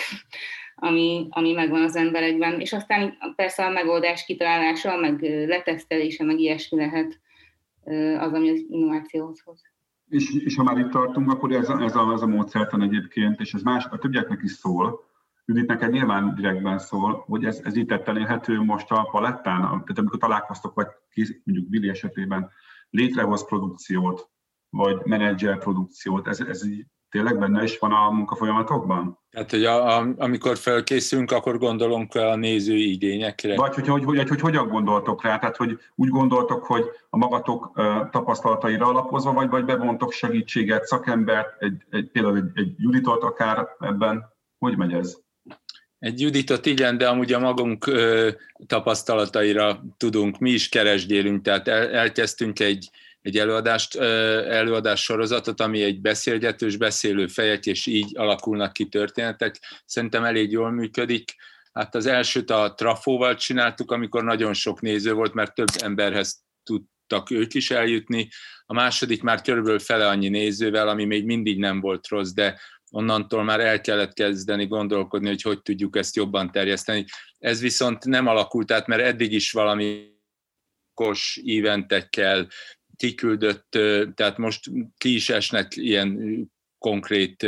ami, 0.80 1.26
ami 1.30 1.52
megvan 1.52 1.82
az 1.82 1.96
emberekben. 1.96 2.60
És 2.60 2.72
aztán 2.72 3.18
persze 3.36 3.64
a 3.64 3.70
megoldás 3.70 4.24
kitalálása, 4.24 4.96
meg 4.96 5.22
letesztelése, 5.46 6.24
meg 6.24 6.38
ilyesmi 6.38 6.78
lehet 6.78 7.20
az, 8.18 8.32
ami 8.32 8.50
az 8.50 8.64
innovációhoz 8.68 9.40
hoz. 9.44 9.62
És, 10.08 10.34
és 10.44 10.56
ha 10.56 10.62
már 10.62 10.78
itt 10.78 10.90
tartunk, 10.90 11.30
akkor 11.30 11.52
ez 11.52 11.68
a, 11.68 11.82
ez 11.82 11.96
a, 11.96 12.12
ez 12.12 12.22
a 12.22 12.26
módszertan 12.26 12.82
egyébként, 12.82 13.40
és 13.40 13.54
ez 13.54 13.62
más, 13.62 13.86
a 13.90 13.98
többieknek 13.98 14.40
is 14.42 14.50
szól, 14.50 15.08
Judit, 15.44 15.66
neked 15.66 15.90
nyilván 15.90 16.34
direktben 16.34 16.78
szól, 16.78 17.24
hogy 17.26 17.44
ez, 17.44 17.60
ez 17.64 17.76
itt 17.76 17.88
tetten 17.88 18.16
élhető 18.16 18.60
most 18.60 18.90
a 18.90 19.08
palettán, 19.10 19.60
tehát 19.60 19.98
amikor 19.98 20.18
találkoztok, 20.18 20.74
vagy 20.74 20.86
mondjuk 21.44 21.68
Billy 21.68 21.88
esetében 21.88 22.50
létrehoz 22.90 23.46
produkciót, 23.46 24.30
vagy 24.68 25.00
menedzser 25.04 25.58
produkciót, 25.58 26.28
ez, 26.28 26.40
ez 26.40 26.66
így 26.66 26.86
tényleg 27.10 27.38
benne 27.38 27.62
is 27.62 27.78
van 27.78 27.92
a 27.92 28.10
munkafolyamatokban? 28.10 29.18
Tehát, 29.30 29.50
hogy 29.50 29.64
a, 29.64 29.98
a, 29.98 30.14
amikor 30.18 30.56
felkészülünk, 30.56 31.30
akkor 31.30 31.58
gondolunk 31.58 32.14
a 32.14 32.36
nézői 32.36 32.90
igényekre. 32.90 33.56
Vagy 33.56 33.74
hogy, 33.74 33.88
hogy, 33.88 34.04
hogy, 34.04 34.28
hogy 34.28 34.40
hogyan 34.40 34.68
gondoltok 34.68 35.22
rá? 35.22 35.38
Tehát, 35.38 35.56
hogy 35.56 35.78
úgy 35.94 36.08
gondoltok, 36.08 36.64
hogy 36.64 36.84
a 37.10 37.16
magatok 37.16 37.72
uh, 37.76 38.10
tapasztalataira 38.10 38.86
alapozva, 38.86 39.32
vagy, 39.32 39.48
vagy 39.48 39.64
bevontok 39.64 40.12
segítséget, 40.12 40.84
szakembert, 40.84 41.62
egy, 41.62 41.84
egy, 41.90 42.10
például 42.10 42.36
egy, 42.36 42.50
egy 42.54 42.74
Juditot 42.76 43.22
akár 43.22 43.68
ebben? 43.78 44.24
Hogy 44.58 44.76
megy 44.76 44.92
ez? 44.92 45.16
Egy 45.98 46.20
Juditot 46.20 46.66
igen, 46.66 46.98
de 46.98 47.08
amúgy 47.08 47.32
a 47.32 47.38
magunk 47.38 47.86
ö, 47.86 48.28
tapasztalataira 48.66 49.84
tudunk, 49.96 50.38
mi 50.38 50.50
is 50.50 50.68
keresgélünk, 50.68 51.42
tehát 51.42 51.68
el, 51.68 51.88
elkezdtünk 51.90 52.60
egy, 52.60 52.90
egy 53.22 53.38
előadást, 53.38 53.96
előadás 53.96 55.02
sorozatot, 55.02 55.60
ami 55.60 55.82
egy 55.82 56.00
beszélgetős, 56.00 56.76
beszélő 56.76 57.26
fejek, 57.26 57.66
és 57.66 57.86
így 57.86 58.16
alakulnak 58.16 58.72
ki 58.72 58.88
történetek. 58.88 59.60
Szerintem 59.84 60.24
elég 60.24 60.50
jól 60.50 60.70
működik. 60.70 61.34
Hát 61.72 61.94
az 61.94 62.06
elsőt 62.06 62.50
a 62.50 62.74
trafóval 62.76 63.34
csináltuk, 63.34 63.90
amikor 63.90 64.24
nagyon 64.24 64.54
sok 64.54 64.80
néző 64.80 65.12
volt, 65.12 65.34
mert 65.34 65.54
több 65.54 65.68
emberhez 65.82 66.42
tudtak 66.62 67.30
ők 67.30 67.54
is 67.54 67.70
eljutni. 67.70 68.28
A 68.66 68.74
második 68.74 69.22
már 69.22 69.40
körülbelül 69.40 69.78
fele 69.78 70.08
annyi 70.08 70.28
nézővel, 70.28 70.88
ami 70.88 71.04
még 71.04 71.24
mindig 71.24 71.58
nem 71.58 71.80
volt 71.80 72.08
rossz, 72.08 72.30
de 72.30 72.60
onnantól 72.90 73.44
már 73.44 73.60
el 73.60 73.80
kellett 73.80 74.12
kezdeni 74.12 74.66
gondolkodni, 74.66 75.28
hogy 75.28 75.42
hogy 75.42 75.62
tudjuk 75.62 75.96
ezt 75.96 76.16
jobban 76.16 76.50
terjeszteni. 76.50 77.04
Ez 77.38 77.60
viszont 77.60 78.04
nem 78.04 78.26
alakult 78.26 78.70
át, 78.72 78.86
mert 78.86 79.02
eddig 79.02 79.32
is 79.32 79.52
valami 79.52 80.08
kos 80.94 81.40
eventekkel, 81.46 82.48
kiküldött, 83.00 83.70
tehát 84.14 84.36
most 84.36 84.70
ki 84.96 85.14
is 85.14 85.30
esnek 85.30 85.76
ilyen 85.76 86.18
konkrét 86.78 87.46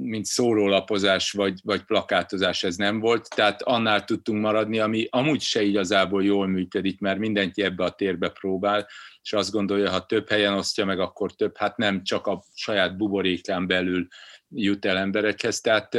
mint 0.00 0.24
szórólapozás 0.24 1.30
vagy, 1.30 1.60
vagy 1.62 1.82
plakátozás 1.82 2.64
ez 2.64 2.76
nem 2.76 3.00
volt, 3.00 3.28
tehát 3.34 3.62
annál 3.62 4.04
tudtunk 4.04 4.40
maradni, 4.40 4.78
ami 4.78 5.06
amúgy 5.10 5.40
se 5.40 5.62
igazából 5.62 6.24
jól 6.24 6.46
működik, 6.46 7.00
mert 7.00 7.18
mindenki 7.18 7.62
ebbe 7.62 7.84
a 7.84 7.90
térbe 7.90 8.28
próbál, 8.28 8.86
és 9.22 9.32
azt 9.32 9.50
gondolja, 9.50 9.90
ha 9.90 10.06
több 10.06 10.28
helyen 10.28 10.54
osztja 10.54 10.84
meg, 10.84 11.00
akkor 11.00 11.32
több, 11.32 11.56
hát 11.56 11.76
nem 11.76 12.04
csak 12.04 12.26
a 12.26 12.42
saját 12.54 12.96
buborékán 12.96 13.66
belül 13.66 14.06
jut 14.48 14.84
el 14.84 14.96
emberekhez, 14.96 15.60
tehát 15.60 15.98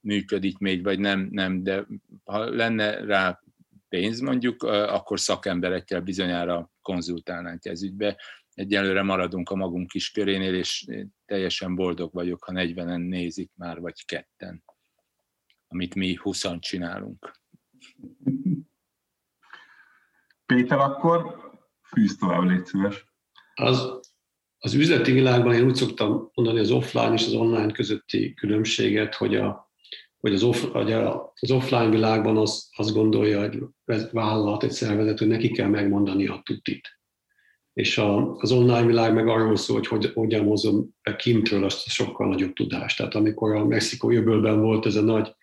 működik 0.00 0.58
még, 0.58 0.82
vagy 0.82 0.98
nem, 0.98 1.28
nem, 1.30 1.62
de 1.62 1.86
ha 2.24 2.44
lenne 2.44 3.04
rá 3.04 3.40
pénz 3.92 4.20
mondjuk, 4.20 4.62
akkor 4.62 5.20
szakemberekkel 5.20 6.00
bizonyára 6.00 6.70
konzultálnánk 6.82 7.64
ez 7.64 7.82
ügybe. 7.82 8.20
Egyelőre 8.54 9.02
maradunk 9.02 9.50
a 9.50 9.54
magunk 9.54 9.88
kis 9.88 10.10
körénél, 10.10 10.54
és 10.54 10.86
teljesen 11.24 11.74
boldog 11.74 12.12
vagyok, 12.12 12.44
ha 12.44 12.52
40-en 12.54 13.08
nézik 13.08 13.50
már, 13.54 13.80
vagy 13.80 14.04
ketten, 14.04 14.64
amit 15.68 15.94
mi 15.94 16.14
20 16.14 16.44
csinálunk. 16.58 17.40
Péter, 20.46 20.78
akkor 20.78 21.36
fűz 21.82 22.16
tovább, 22.16 22.42
légy 22.42 22.66
szíves. 22.66 23.04
Az, 23.54 24.00
az 24.58 24.74
üzleti 24.74 25.12
világban 25.12 25.54
én 25.54 25.64
úgy 25.64 25.74
szoktam 25.74 26.30
mondani 26.34 26.58
az 26.58 26.70
offline 26.70 27.12
és 27.12 27.26
az 27.26 27.34
online 27.34 27.72
közötti 27.72 28.34
különbséget, 28.34 29.14
hogy 29.14 29.36
a, 29.36 29.71
hogy 30.22 30.34
az, 30.34 30.42
off, 30.42 30.62
hogy 30.62 30.92
az 31.40 31.50
offline 31.50 31.88
világban 31.88 32.36
az, 32.36 32.68
azt 32.76 32.92
gondolja 32.92 33.42
egy 33.42 33.58
vállalat, 34.10 34.62
egy 34.62 34.70
szervezet, 34.70 35.18
hogy 35.18 35.28
neki 35.28 35.50
kell 35.50 35.68
megmondani 35.68 36.26
a 36.26 36.40
tutit. 36.44 37.00
És 37.72 37.98
a, 37.98 38.34
az 38.34 38.52
online 38.52 38.86
világ 38.86 39.14
meg 39.14 39.28
arról 39.28 39.56
szól, 39.56 39.76
hogy, 39.76 39.86
hogy 39.86 40.10
hogyan 40.14 40.44
hozom 40.44 40.88
be 41.02 41.16
kintről 41.16 41.64
azt 41.64 41.86
a 41.86 41.90
sokkal 41.90 42.28
nagyobb 42.28 42.52
tudást. 42.52 42.96
Tehát 42.96 43.14
amikor 43.14 43.54
a 43.54 43.66
Mexikó 43.66 44.10
jövőben 44.10 44.60
volt 44.60 44.86
ez 44.86 44.96
a 44.96 45.02
nagy 45.02 45.34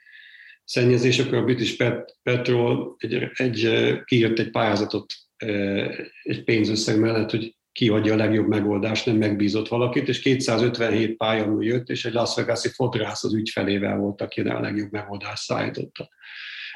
szennyezés, 0.64 1.20
akkor 1.20 1.38
a 1.38 1.44
British 1.44 1.78
Pet, 1.78 2.18
Petrol 2.24 2.96
egy, 2.98 3.28
egy, 3.34 3.70
kiírt 4.06 4.40
egy 4.40 4.50
pályázatot 4.50 5.14
egy 6.24 6.44
pénzösszeg 6.44 7.00
mellett, 7.00 7.32
hogy 7.32 7.56
kiadja 7.80 8.14
a 8.14 8.18
legjobb 8.18 8.48
megoldást, 8.48 9.06
nem 9.06 9.16
megbízott 9.16 9.68
valakit, 9.68 10.08
és 10.08 10.20
257 10.20 11.18
pályamú 11.18 11.62
jött, 11.62 11.90
és 11.90 12.06
egy 12.06 12.14
Las 12.14 12.36
Vegas-i 12.36 12.70
fotrász 12.70 13.24
az 13.24 13.34
ügyfelével 13.34 13.98
volt, 13.98 14.22
aki 14.22 14.42
a 14.42 14.60
legjobb 14.60 14.92
megoldást 14.92 15.44
szállította. 15.44 16.10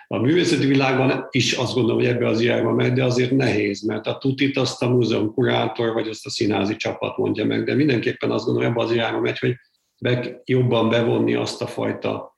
A 0.07 0.17
művészeti 0.17 0.65
világban 0.65 1.27
is 1.29 1.53
azt 1.53 1.73
gondolom, 1.73 1.97
hogy 1.97 2.07
ebbe 2.09 2.27
az 2.27 2.39
irányba 2.39 2.73
megy, 2.73 2.93
de 2.93 3.03
azért 3.03 3.31
nehéz, 3.31 3.81
mert 3.81 4.07
a 4.07 4.17
tutit 4.17 4.57
azt 4.57 4.81
a 4.81 4.89
múzeum 4.89 5.33
kurátor, 5.33 5.93
vagy 5.93 6.07
azt 6.07 6.25
a 6.25 6.29
színázi 6.29 6.75
csapat 6.75 7.17
mondja 7.17 7.45
meg, 7.45 7.63
de 7.63 7.73
mindenképpen 7.73 8.31
azt 8.31 8.45
gondolom, 8.45 8.73
hogy 8.73 8.81
ebbe 8.81 8.91
az 8.91 8.95
irányba 8.95 9.19
megy, 9.19 9.39
hogy 9.39 9.55
be, 10.01 10.41
jobban 10.45 10.89
bevonni 10.89 11.33
azt 11.33 11.61
a 11.61 11.67
fajta 11.67 12.35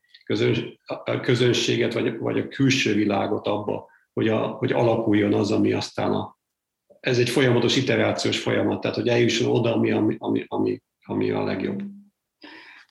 közönséget, 1.21 1.93
vagy, 1.93 2.17
vagy 2.17 2.39
a 2.39 2.47
külső 2.47 2.93
világot 2.93 3.47
abba, 3.47 3.87
hogy, 4.13 4.27
a, 4.27 4.37
hogy 4.47 4.71
alakuljon 4.71 5.33
az, 5.33 5.51
ami 5.51 5.73
aztán 5.73 6.11
a, 6.11 6.34
ez 7.05 7.19
egy 7.19 7.29
folyamatos 7.29 7.75
iterációs 7.75 8.39
folyamat, 8.39 8.81
tehát 8.81 8.95
hogy 8.95 9.07
eljusson 9.07 9.51
oda, 9.51 9.73
ami, 9.73 9.91
ami, 9.91 10.15
ami, 10.19 10.43
ami, 10.47 10.81
ami 11.05 11.31
a 11.31 11.43
legjobb. 11.43 11.81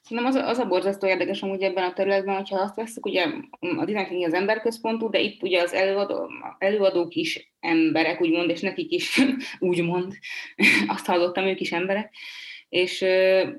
Szerintem 0.01 0.25
az, 0.25 0.35
az 0.35 0.57
a 0.57 0.67
borzasztó 0.67 1.07
érdekes 1.07 1.41
amúgy 1.41 1.61
ebben 1.61 1.83
a 1.83 1.93
területben, 1.93 2.35
hogyha 2.35 2.59
azt 2.59 2.75
veszük, 2.75 3.05
ugye 3.05 3.25
a 3.59 3.85
design 3.85 4.23
az 4.23 4.33
emberközpontú, 4.33 5.09
de 5.09 5.19
itt 5.19 5.43
ugye 5.43 5.61
az 5.61 5.73
előadó, 5.73 6.29
előadók 6.57 7.13
is 7.13 7.53
emberek, 7.59 8.21
úgymond, 8.21 8.49
és 8.49 8.61
nekik 8.61 8.91
is 8.91 9.21
úgymond, 9.59 10.13
azt 10.87 11.05
hallottam, 11.05 11.45
ők 11.45 11.59
is 11.59 11.71
emberek, 11.71 12.13
és 12.69 13.05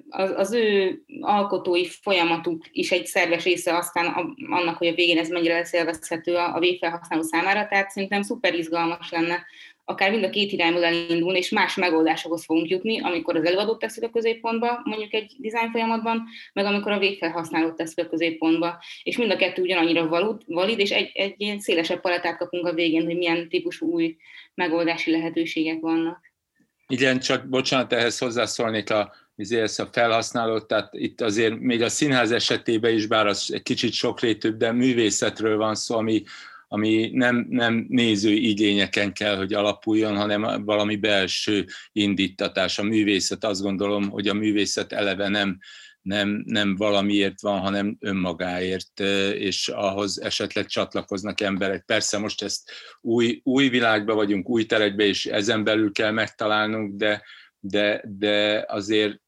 az, 0.09 0.31
az 0.37 0.53
ő 0.53 0.99
alkotói 1.21 1.87
folyamatuk 1.87 2.65
is 2.71 2.91
egy 2.91 3.07
szerves 3.07 3.45
része 3.45 3.77
aztán 3.77 4.35
annak, 4.51 4.77
hogy 4.77 4.87
a 4.87 4.95
végén 4.95 5.19
ez 5.19 5.29
mennyire 5.29 5.55
lesz 5.55 5.73
élvezhető 5.73 6.35
a, 6.35 6.55
a 6.55 6.59
végfelhasználó 6.59 7.23
számára, 7.23 7.67
tehát 7.67 7.91
szerintem 7.91 8.23
szuper 8.23 8.55
izgalmas 8.55 9.11
lenne 9.11 9.47
akár 9.89 10.11
mind 10.11 10.25
a 10.25 10.31
két 10.31 10.53
irányból 10.53 10.85
elindulni, 10.85 11.39
és 11.39 11.49
más 11.49 11.75
megoldásokhoz 11.75 12.45
fogunk 12.45 12.69
jutni, 12.69 13.01
amikor 13.01 13.37
az 13.37 13.45
előadót 13.45 13.79
tesszük 13.79 14.03
a 14.03 14.11
középpontba, 14.11 14.81
mondjuk 14.85 15.15
egy 15.15 15.33
design 15.39 15.71
folyamatban, 15.71 16.25
meg 16.53 16.65
amikor 16.65 16.93
a 16.93 16.99
végfelhasználót 16.99 17.77
tesszük 17.77 17.99
a 17.99 18.09
középpontba. 18.09 18.83
És 19.03 19.17
mind 19.17 19.31
a 19.31 19.37
kettő 19.37 19.63
ugyanannyira 19.63 20.09
valid, 20.09 20.43
valid 20.47 20.79
és 20.79 20.91
egy, 20.91 21.11
egy 21.15 21.35
ilyen 21.37 21.61
szélesebb 21.61 22.01
palettát 22.01 22.37
kapunk 22.37 22.67
a 22.67 22.73
végén, 22.73 23.05
hogy 23.05 23.17
milyen 23.17 23.49
típusú 23.49 23.93
új 23.93 24.17
megoldási 24.55 25.11
lehetőségek 25.11 25.81
vannak. 25.81 26.21
Igen, 26.89 27.19
csak 27.19 27.49
bocsánat, 27.49 27.93
ehhez 27.93 28.19
hozzászólnék 28.19 28.91
a, 28.91 29.13
ezért 29.37 29.79
a 29.79 29.89
felhasználót, 29.93 30.67
tehát 30.67 30.95
itt 30.95 31.21
azért 31.21 31.59
még 31.59 31.83
a 31.83 31.89
színház 31.89 32.33
esetében 32.33 32.95
is, 32.95 33.07
bár 33.07 33.27
az 33.27 33.51
egy 33.53 33.63
kicsit 33.63 33.93
sokrétűbb, 33.93 34.57
de 34.57 34.73
művészetről 34.73 35.57
van 35.57 35.75
szó, 35.75 35.97
ami 35.97 36.23
ami 36.69 37.11
nem, 37.13 37.47
nem 37.49 37.87
nézői 37.89 38.49
igényeken 38.49 39.13
kell, 39.13 39.37
hogy 39.37 39.55
alapuljon, 39.55 40.17
hanem 40.17 40.65
valami 40.65 40.97
belső 40.97 41.67
indítatás. 41.93 42.79
A 42.79 42.83
művészet, 42.83 43.45
azt 43.45 43.63
gondolom, 43.63 44.09
hogy 44.09 44.29
a 44.29 44.35
művészet 44.35 44.93
eleve 44.93 45.29
nem, 45.29 45.59
nem, 46.03 46.43
nem 46.47 46.77
valamiért 46.77 47.41
van, 47.41 47.61
hanem 47.61 47.97
önmagáért, 48.01 49.01
és 49.35 49.69
ahhoz 49.69 50.21
esetleg 50.21 50.67
csatlakoznak 50.67 51.41
emberek. 51.41 51.85
Persze 51.85 52.19
most 52.19 52.43
ezt 52.43 52.71
új, 53.01 53.41
új 53.45 53.69
világba 53.69 54.15
vagyunk, 54.15 54.49
új 54.49 54.67
terekbe, 54.67 55.05
és 55.05 55.27
ezen 55.27 55.65
belül 55.65 55.93
kell 55.93 56.11
megtalálnunk, 56.11 56.97
de, 56.97 57.23
de, 57.59 58.03
de 58.19 58.65
azért 58.69 59.21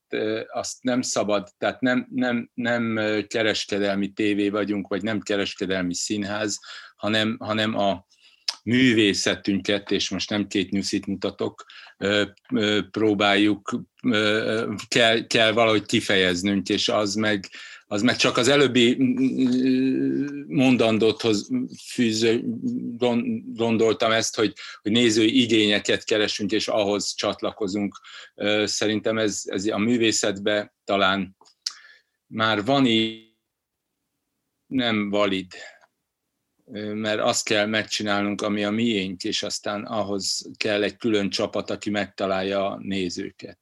azt 0.48 0.83
nem 0.83 1.03
szabad, 1.03 1.48
tehát 1.59 1.81
nem, 1.81 2.07
nem, 2.11 2.51
nem 2.55 3.01
kereskedelmi 3.27 4.12
tévé 4.12 4.48
vagyunk, 4.48 4.88
vagy 4.88 5.03
nem 5.03 5.20
kereskedelmi 5.20 5.94
színház, 5.94 6.59
hanem, 6.99 7.37
hanem 7.41 7.77
a 7.77 8.07
művészetünket, 8.63 9.91
és 9.91 10.09
most 10.11 10.31
nem 10.31 10.47
két 10.47 10.71
nyuszit 10.71 11.07
mutatok, 11.07 11.65
próbáljuk, 12.91 13.81
kell, 14.89 15.27
kell 15.27 15.53
valahogy 15.53 15.87
kifejeznünk, 15.87 16.69
és 16.69 16.89
az 16.89 17.15
meg, 17.15 17.49
az 17.87 18.03
meg 18.03 18.17
csak 18.17 18.37
az 18.37 18.49
előbbi 18.49 18.97
mondandóthoz 20.47 21.49
fűző, 21.93 22.43
gondoltam 23.55 24.13
ezt, 24.13 24.37
hogy, 24.37 24.53
hogy 24.83 24.93
nézői 24.93 25.41
igényeket 25.43 26.05
keresünk, 26.05 26.51
és 26.51 26.69
ahhoz 26.69 27.15
csatlakozunk. 27.15 28.01
Szerintem 28.65 29.19
ez, 29.19 29.43
ez 29.45 29.67
a 29.67 29.79
művészetben 29.79 30.73
talán 30.85 31.37
már 32.27 32.65
van 32.65 32.87
így 32.87 33.27
nem 34.67 35.11
valid, 35.11 35.47
mert 36.95 37.21
azt 37.21 37.45
kell 37.45 37.67
megcsinálnunk, 37.67 38.43
ami 38.43 38.65
a 38.65 38.71
miénk, 38.71 39.25
és 39.25 39.43
aztán 39.43 39.85
ahhoz 39.85 40.51
kell 40.57 40.83
egy 40.83 40.97
külön 40.97 41.31
csapat, 41.31 41.71
aki 41.71 41.91
megtalálja 41.91 42.71
a 42.71 42.79
nézőket. 42.83 43.59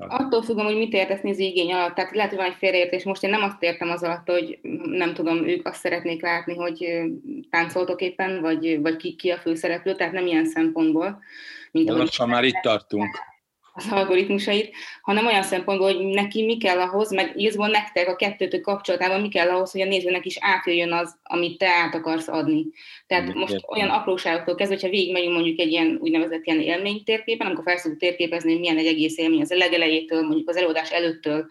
Attól 0.00 0.42
függöm, 0.42 0.64
hogy 0.64 0.76
mit 0.76 0.92
értesz 0.92 1.20
néző 1.20 1.42
igény 1.42 1.72
alatt. 1.72 1.94
Tehát 1.94 2.14
lehet, 2.14 2.30
hogy 2.30 2.40
van 2.40 2.50
egy 2.50 2.56
félreértés. 2.56 3.04
Most 3.04 3.22
én 3.22 3.30
nem 3.30 3.42
azt 3.42 3.62
értem 3.62 3.90
az 3.90 4.02
alatt, 4.02 4.26
hogy 4.26 4.58
nem 4.84 5.14
tudom, 5.14 5.48
ők 5.48 5.66
azt 5.66 5.80
szeretnék 5.80 6.22
látni, 6.22 6.54
hogy 6.54 7.02
táncoltok 7.50 8.00
éppen, 8.00 8.40
vagy, 8.40 8.80
vagy 8.80 8.96
ki, 8.96 9.14
ki 9.14 9.30
a 9.30 9.38
főszereplő, 9.38 9.94
tehát 9.94 10.12
nem 10.12 10.26
ilyen 10.26 10.46
szempontból. 10.46 11.22
Mint 11.70 11.88
Lassan 11.88 12.28
már 12.28 12.44
itt 12.44 12.60
tartunk 12.62 13.31
az 13.74 13.86
algoritmusait, 13.90 14.74
hanem 15.02 15.26
olyan 15.26 15.42
szempontból, 15.42 15.94
hogy 15.94 16.04
neki 16.04 16.44
mi 16.44 16.56
kell 16.56 16.80
ahhoz, 16.80 17.12
meg 17.12 17.32
igazából 17.36 17.68
nektek 17.68 18.08
a 18.08 18.16
kettőtök 18.16 18.60
kapcsolatában 18.60 19.20
mi 19.20 19.28
kell 19.28 19.48
ahhoz, 19.48 19.70
hogy 19.70 19.80
a 19.80 19.86
nézőnek 19.86 20.24
is 20.24 20.36
átjöjjön 20.40 20.92
az, 20.92 21.16
amit 21.22 21.58
te 21.58 21.68
át 21.68 21.94
akarsz 21.94 22.28
adni. 22.28 22.64
Tehát 23.06 23.34
mm, 23.34 23.38
most 23.38 23.64
olyan 23.68 23.88
apróságoktól 23.88 24.54
kezdve, 24.54 24.74
hogyha 24.74 24.90
végigmegyünk 24.90 25.34
mondjuk 25.34 25.58
egy 25.58 25.70
ilyen 25.70 25.98
úgynevezett 26.00 26.44
ilyen 26.44 26.60
élménytérképen, 26.60 27.46
amikor 27.46 27.64
felszoktuk 27.64 28.00
térképezni, 28.00 28.50
hogy 28.50 28.60
milyen 28.60 28.78
egy 28.78 28.86
egész 28.86 29.18
élmény 29.18 29.40
az 29.40 29.50
a 29.50 29.56
legelejétől, 29.56 30.22
mondjuk 30.22 30.48
az 30.48 30.56
előadás 30.56 30.90
előttől 30.90 31.46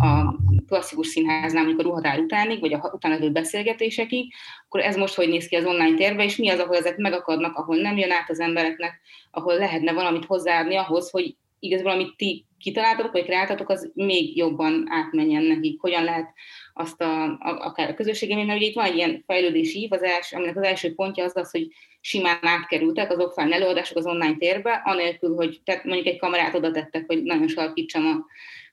a 0.00 0.34
klasszikus 0.66 1.06
színháznál, 1.06 1.64
mondjuk 1.64 1.86
a 1.86 1.88
ruhatár 1.88 2.18
utánig, 2.18 2.60
vagy 2.60 2.72
a 2.72 2.90
utána 2.92 3.14
levő 3.14 3.30
beszélgetésekig, 3.30 4.32
akkor 4.64 4.80
ez 4.80 4.96
most 4.96 5.14
hogy 5.14 5.28
néz 5.28 5.46
ki 5.46 5.56
az 5.56 5.64
online 5.64 5.96
térbe, 5.96 6.24
és 6.24 6.36
mi 6.36 6.48
az, 6.48 6.58
ahol 6.58 6.76
ezek 6.76 6.96
megakadnak, 6.96 7.56
ahol 7.56 7.76
nem 7.76 7.96
jön 7.96 8.10
át 8.10 8.30
az 8.30 8.40
embereknek, 8.40 9.00
ahol 9.30 9.54
lehetne 9.54 9.92
valamit 9.92 10.24
hozzáadni 10.24 10.76
ahhoz, 10.76 11.10
hogy 11.10 11.36
igazából 11.60 11.92
amit 11.92 12.16
ti 12.16 12.44
kitaláltatok, 12.58 13.12
vagy 13.12 13.24
kreáltatok, 13.24 13.68
az 13.68 13.90
még 13.94 14.36
jobban 14.36 14.84
átmenjen 14.88 15.42
nekik. 15.42 15.80
Hogyan 15.80 16.04
lehet 16.04 16.32
azt 16.74 17.00
a, 17.00 17.24
a, 17.24 17.38
akár 17.40 17.90
a 17.90 17.94
közösségem, 17.94 18.46
mert 18.46 18.58
ugye 18.58 18.68
itt 18.68 18.74
van 18.74 18.84
egy 18.84 18.96
ilyen 18.96 19.22
fejlődési 19.26 19.78
ív, 19.78 19.92
az 19.92 20.02
els, 20.02 20.32
aminek 20.32 20.56
az 20.56 20.62
első 20.62 20.94
pontja 20.94 21.24
az 21.24 21.36
az, 21.36 21.50
hogy 21.50 21.68
simán 22.00 22.38
átkerültek 22.40 23.10
az 23.10 23.18
offline 23.18 23.54
előadások 23.54 23.96
az 23.96 24.06
online 24.06 24.36
térbe, 24.36 24.82
anélkül, 24.84 25.34
hogy 25.34 25.60
tehát 25.64 25.84
mondjuk 25.84 26.06
egy 26.06 26.18
kamerát 26.18 26.54
oda 26.54 26.70
tettek, 26.70 27.04
hogy 27.06 27.22
nagyon 27.22 27.48
sarkítsam 27.48 28.06
a 28.06 28.24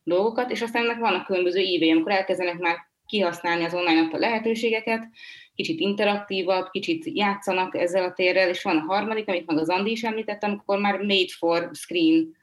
dolgokat, 0.03 0.51
és 0.51 0.61
aztán 0.61 0.83
ennek 0.83 0.99
vannak 0.99 1.25
különböző 1.25 1.59
ívei, 1.59 1.91
amikor 1.91 2.11
elkezdenek 2.11 2.57
már 2.57 2.75
kihasználni 3.05 3.63
az 3.63 3.73
online 3.73 4.09
a 4.11 4.17
lehetőségeket, 4.17 5.07
kicsit 5.55 5.79
interaktívabb, 5.79 6.69
kicsit 6.71 7.05
játszanak 7.05 7.77
ezzel 7.77 8.03
a 8.03 8.13
térrel, 8.13 8.49
és 8.49 8.63
van 8.63 8.77
a 8.77 8.93
harmadik, 8.93 9.27
amit 9.27 9.45
meg 9.45 9.57
az 9.57 9.69
Andi 9.69 9.91
is 9.91 10.03
említett, 10.03 10.43
amikor 10.43 10.79
már 10.79 10.97
made 10.97 11.31
for 11.37 11.69
screen 11.73 12.36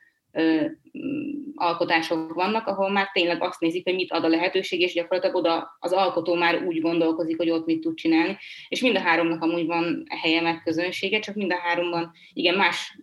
alkotások 1.55 2.33
vannak, 2.33 2.67
ahol 2.67 2.91
már 2.91 3.11
tényleg 3.13 3.43
azt 3.43 3.61
nézik, 3.61 3.85
hogy 3.85 3.95
mit 3.95 4.13
ad 4.13 4.25
a 4.25 4.29
lehetőség, 4.29 4.81
és 4.81 4.93
gyakorlatilag 4.93 5.37
oda 5.37 5.77
az 5.79 5.93
alkotó 5.93 6.35
már 6.35 6.63
úgy 6.67 6.81
gondolkozik, 6.81 7.37
hogy 7.37 7.51
ott 7.51 7.67
mit 7.67 7.81
tud 7.81 7.95
csinálni. 7.95 8.37
És 8.69 8.81
mind 8.81 8.97
a 8.97 9.01
háromnak 9.01 9.43
amúgy 9.43 9.67
van 9.67 10.05
helye 10.23 10.41
meg 10.41 10.63
közönsége, 10.65 11.19
csak 11.19 11.35
mind 11.35 11.53
a 11.53 11.59
háromban 11.59 12.13
igen, 12.33 12.57
más 12.57 12.99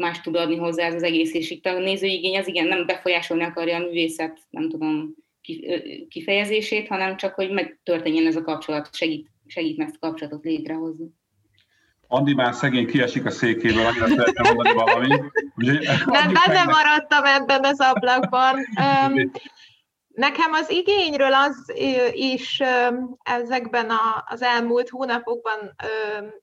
más 0.00 0.20
tud 0.20 0.36
adni 0.36 0.56
hozzá 0.56 0.86
ez 0.86 0.94
az 0.94 1.02
egész, 1.02 1.34
és 1.34 1.50
itt 1.50 1.66
a 1.66 1.78
nézőigény 1.78 2.36
az 2.36 2.48
igen 2.48 2.66
nem 2.66 2.86
befolyásolni 2.86 3.42
akarja 3.42 3.76
a 3.76 3.84
művészet, 3.84 4.38
nem 4.50 4.68
tudom, 4.68 5.14
kifejezését, 6.08 6.88
hanem 6.88 7.16
csak, 7.16 7.34
hogy 7.34 7.50
megtörténjen 7.50 8.26
ez 8.26 8.36
a 8.36 8.42
kapcsolat, 8.42 8.94
segít, 8.94 9.30
segít 9.46 9.80
ezt 9.80 9.96
a 9.98 10.06
kapcsolatot 10.06 10.44
létrehozni. 10.44 11.06
Andi 12.12 12.34
már 12.34 12.54
szegény 12.54 12.86
kiesik 12.86 13.26
a 13.26 13.30
székéből, 13.30 13.86
annyira 13.86 14.06
szeretném 14.08 14.54
mondani 14.54 14.74
valamit. 14.74 15.22
Nem, 16.04 16.32
benne 16.32 16.64
maradtam 16.64 17.24
ebben 17.24 17.64
az 17.64 17.80
ablakban. 17.80 18.56
Nekem 20.08 20.52
az 20.52 20.70
igényről 20.70 21.32
az 21.32 21.72
is 22.12 22.62
ezekben 23.22 23.90
az 24.26 24.42
elmúlt 24.42 24.88
hónapokban 24.88 25.76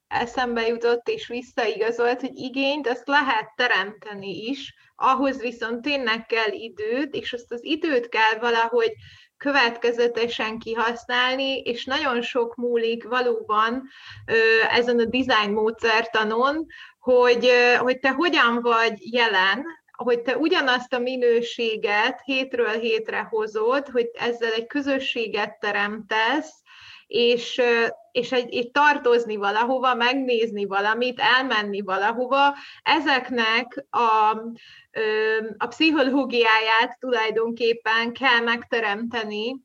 eszembe 0.08 0.67
jutott 0.67 1.08
és 1.08 1.27
visszaigazolt, 1.27 2.21
hogy 2.21 2.36
igényt 2.36 2.88
azt 2.88 3.08
lehet 3.08 3.53
teremteni 3.56 4.47
is, 4.47 4.73
ahhoz 4.95 5.41
viszont 5.41 5.82
tényleg 5.82 6.25
kell 6.25 6.51
időt, 6.51 7.13
és 7.15 7.34
azt 7.34 7.51
az 7.51 7.63
időt 7.63 8.10
kell 8.10 8.39
valahogy 8.39 8.91
következetesen 9.38 10.60
kihasználni, 10.60 11.60
és 11.60 11.86
nagyon 11.86 12.21
sok 12.21 12.56
múlik 12.56 13.04
valóban 13.04 13.84
ezen 14.71 15.00
a 15.00 15.06
design 15.06 15.52
módszertanon, 15.52 16.65
hogy, 17.00 17.50
hogy 17.78 18.00
te 18.00 18.10
hogyan 18.10 18.62
vagy 18.62 19.13
jelen, 19.13 19.65
hogy 19.91 20.21
te 20.21 20.38
ugyanazt 20.38 20.93
a 20.93 21.00
minőséget 21.00 22.21
hétről 22.23 22.80
hétre 22.80 23.19
hozod, 23.19 23.88
hogy 23.88 24.10
ezzel 24.13 24.52
egy 24.52 24.67
közösséget 24.67 25.60
teremtesz, 25.60 26.54
és, 27.08 27.62
és 28.17 28.32
egy, 28.32 28.56
egy 28.56 28.71
tartozni 28.71 29.36
valahova, 29.36 29.93
megnézni 29.93 30.65
valamit, 30.65 31.19
elmenni 31.19 31.82
valahova, 31.82 32.56
ezeknek 32.84 33.86
a, 33.89 34.38
a 35.58 35.67
pszichológiáját 35.67 36.97
tulajdonképpen 36.99 38.13
kell 38.13 38.39
megteremteni 38.39 39.56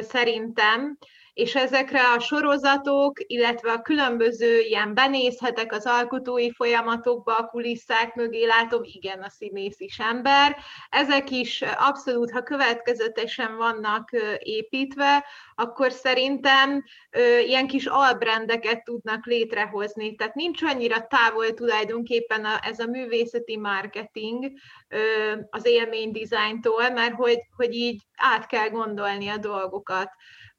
szerintem, 0.00 0.98
és 1.34 1.54
ezekre 1.54 2.00
a 2.16 2.18
sorozatok, 2.18 3.12
illetve 3.26 3.72
a 3.72 3.82
különböző 3.82 4.60
ilyen 4.60 4.94
benézhetek 4.94 5.72
az 5.72 5.86
alkotói 5.86 6.52
folyamatokba, 6.52 7.36
a 7.36 7.46
kulisszák 7.46 8.14
mögé 8.14 8.44
látom, 8.44 8.80
igen, 8.84 9.22
a 9.22 9.28
színész 9.28 9.80
is 9.80 9.98
ember. 9.98 10.56
Ezek 10.90 11.30
is 11.30 11.62
abszolút, 11.78 12.30
ha 12.30 12.42
következetesen 12.42 13.56
vannak 13.56 14.10
építve, 14.38 15.24
akkor 15.54 15.92
szerintem 15.92 16.84
ilyen 17.46 17.66
kis 17.66 17.86
albrendeket 17.86 18.84
tudnak 18.84 19.26
létrehozni. 19.26 20.14
Tehát 20.14 20.34
nincs 20.34 20.62
annyira 20.62 21.06
távol 21.06 21.54
tulajdonképpen 21.54 22.44
a, 22.44 22.58
ez 22.62 22.78
a 22.78 22.86
művészeti 22.86 23.56
marketing 23.56 24.52
az 25.50 25.66
élmény 25.66 26.12
dizájntól, 26.12 26.90
mert 26.90 27.14
hogy, 27.14 27.38
hogy 27.56 27.74
így 27.74 28.02
át 28.16 28.46
kell 28.46 28.68
gondolni 28.68 29.28
a 29.28 29.36
dolgokat 29.36 30.10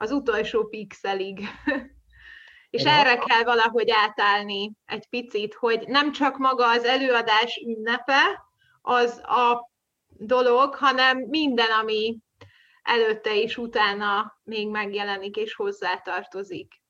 az 0.04 0.12
utolsó 0.12 0.68
pixelig. 0.68 1.40
És 2.70 2.84
erre 2.84 3.18
kell 3.18 3.44
valahogy 3.44 3.90
átállni 3.92 4.72
egy 4.86 5.08
picit, 5.10 5.54
hogy 5.54 5.84
nem 5.88 6.12
csak 6.12 6.38
maga 6.38 6.70
az 6.70 6.84
előadás 6.84 7.64
ünnepe 7.68 8.46
az 8.82 9.22
a 9.24 9.72
dolog, 10.10 10.76
hanem 10.76 11.18
minden, 11.18 11.72
ami 11.82 12.18
előtte 12.84 13.42
és 13.42 13.58
utána 13.58 14.40
még 14.44 14.70
megjelenik 14.70 15.36
és 15.36 15.54
hozzátartozik. 15.56 16.82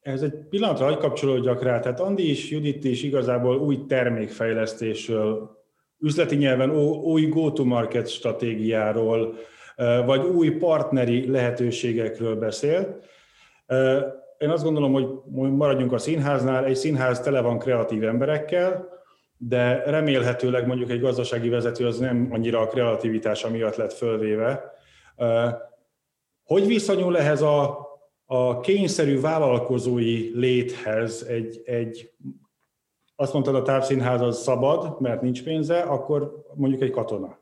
Ez 0.00 0.22
egy 0.22 0.34
pillanatra 0.48 0.84
hagy 0.84 0.98
kapcsolódjak 0.98 1.62
rá. 1.62 1.80
Tehát 1.80 2.00
Andi 2.00 2.30
is, 2.30 2.50
Judit 2.50 2.84
is 2.84 3.02
igazából 3.02 3.56
új 3.56 3.86
termékfejlesztésről, 3.86 5.62
üzleti 5.98 6.36
nyelven 6.36 6.70
új 7.00 7.26
go-to-market 7.26 8.08
stratégiáról, 8.08 9.38
vagy 10.04 10.24
új 10.24 10.50
partneri 10.50 11.30
lehetőségekről 11.30 12.36
beszélt. 12.36 13.04
Én 14.38 14.50
azt 14.50 14.64
gondolom, 14.64 14.92
hogy 14.92 15.06
maradjunk 15.52 15.92
a 15.92 15.98
színháznál, 15.98 16.64
egy 16.64 16.76
színház 16.76 17.20
tele 17.20 17.40
van 17.40 17.58
kreatív 17.58 18.04
emberekkel, 18.04 18.88
de 19.36 19.82
remélhetőleg 19.86 20.66
mondjuk 20.66 20.90
egy 20.90 21.00
gazdasági 21.00 21.48
vezető 21.48 21.86
az 21.86 21.98
nem 21.98 22.28
annyira 22.32 22.60
a 22.60 22.66
kreativitása 22.66 23.50
miatt 23.50 23.76
lett 23.76 23.92
fölvéve. 23.92 24.72
Hogy 26.44 26.66
viszonyul 26.66 27.18
ehhez 27.18 27.42
a 27.42 27.84
a 28.26 28.60
kényszerű 28.60 29.20
vállalkozói 29.20 30.30
léthez 30.34 31.22
egy, 31.22 31.62
egy 31.64 32.12
azt 33.16 33.32
mondtad, 33.32 33.54
a 33.54 33.62
távszínház 33.62 34.20
az 34.20 34.42
szabad, 34.42 35.00
mert 35.00 35.22
nincs 35.22 35.42
pénze, 35.42 35.80
akkor 35.80 36.44
mondjuk 36.54 36.82
egy 36.82 36.90
katona. 36.90 37.38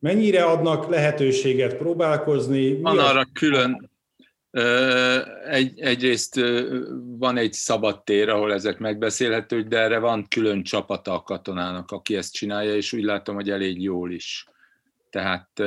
Mennyire 0.00 0.44
adnak 0.44 0.88
lehetőséget 0.88 1.76
próbálkozni? 1.76 2.80
Van 2.80 2.98
arra 2.98 3.26
külön, 3.32 3.90
egy, 5.46 5.80
egyrészt 5.80 6.40
van 7.18 7.36
egy 7.36 7.52
szabad 7.52 8.04
tér, 8.04 8.28
ahol 8.28 8.52
ezek 8.52 8.78
megbeszélhetők, 8.78 9.68
de 9.68 9.78
erre 9.78 9.98
van 9.98 10.26
külön 10.28 10.62
csapata 10.62 11.14
a 11.14 11.22
katonának, 11.22 11.90
aki 11.90 12.16
ezt 12.16 12.32
csinálja, 12.32 12.74
és 12.74 12.92
úgy 12.92 13.02
látom, 13.02 13.34
hogy 13.34 13.50
elég 13.50 13.82
jól 13.82 14.12
is. 14.12 14.46
Tehát 15.10 15.60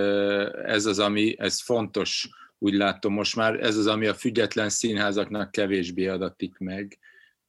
ez 0.65 0.85
az, 0.85 0.99
ami, 0.99 1.35
ez 1.39 1.61
fontos, 1.61 2.29
úgy 2.57 2.73
látom 2.73 3.13
most 3.13 3.35
már, 3.35 3.59
ez 3.59 3.77
az, 3.77 3.87
ami 3.87 4.05
a 4.05 4.13
független 4.13 4.69
színházaknak 4.69 5.51
kevésbé 5.51 6.07
adatik 6.07 6.57
meg, 6.57 6.99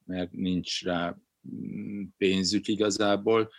mert 0.05 0.33
nincs 0.33 0.85
rá 0.85 1.17
mm, 1.57 2.03
pénzük 2.19 2.69
igazából. 2.69 3.51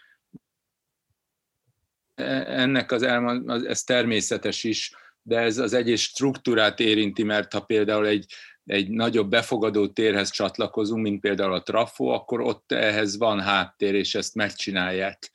Ennek 2.15 2.91
az, 2.91 3.03
elmond, 3.03 3.65
ez 3.65 3.83
természetes 3.83 4.63
is, 4.63 4.91
de 5.21 5.39
ez 5.39 5.57
az 5.57 5.73
egyes 5.73 6.01
struktúrát 6.01 6.79
érinti, 6.79 7.23
mert 7.23 7.53
ha 7.53 7.59
például 7.59 8.07
egy, 8.07 8.33
egy 8.65 8.89
nagyobb 8.89 9.29
befogadó 9.29 9.87
térhez 9.87 10.29
csatlakozunk, 10.29 11.01
mint 11.01 11.21
például 11.21 11.53
a 11.53 11.63
trafo, 11.63 12.05
akkor 12.05 12.41
ott 12.41 12.71
ehhez 12.71 13.17
van 13.17 13.41
háttér, 13.41 13.93
és 13.93 14.15
ezt 14.15 14.35
megcsinálják. 14.35 15.31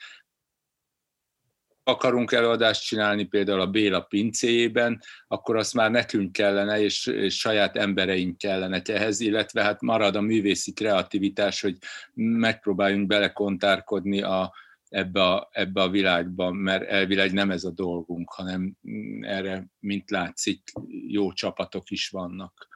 Akarunk 1.82 2.32
előadást 2.32 2.84
csinálni 2.84 3.24
például 3.24 3.60
a 3.60 3.70
Béla 3.70 4.00
pincéjében, 4.00 5.02
akkor 5.28 5.56
azt 5.56 5.74
már 5.74 5.90
nekünk 5.90 6.32
kellene, 6.32 6.80
és, 6.80 7.06
és 7.06 7.38
saját 7.38 7.76
embereink 7.76 8.38
kellenek 8.38 8.88
ehhez, 8.88 9.20
illetve 9.20 9.62
hát 9.62 9.80
marad 9.80 10.16
a 10.16 10.20
művészi 10.20 10.72
kreativitás, 10.72 11.60
hogy 11.60 11.76
megpróbáljunk 12.14 13.06
belekontárkodni 13.06 14.22
a, 14.22 14.52
ebbe 14.90 15.22
a, 15.22 15.48
ebbe 15.52 15.82
a 15.82 15.88
világba, 15.88 16.50
mert 16.50 16.88
elvileg 16.88 17.32
nem 17.32 17.50
ez 17.50 17.64
a 17.64 17.70
dolgunk, 17.70 18.30
hanem 18.30 18.76
erre, 19.20 19.70
mint 19.78 20.10
látszik, 20.10 20.62
jó 21.06 21.32
csapatok 21.32 21.90
is 21.90 22.08
vannak. 22.08 22.68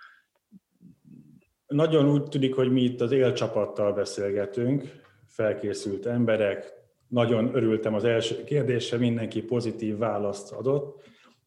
Nagyon 1.66 2.10
úgy 2.10 2.22
tűnik, 2.22 2.54
hogy 2.54 2.72
mi 2.72 2.82
itt 2.82 3.00
az 3.00 3.12
élcsapattal 3.12 3.92
beszélgetünk, 3.92 5.02
felkészült 5.26 6.06
emberek, 6.06 6.72
nagyon 7.08 7.54
örültem 7.54 7.94
az 7.94 8.04
első 8.04 8.44
kérdésre, 8.44 8.98
mindenki 8.98 9.42
pozitív 9.42 9.96
választ 9.96 10.52
adott, 10.52 11.02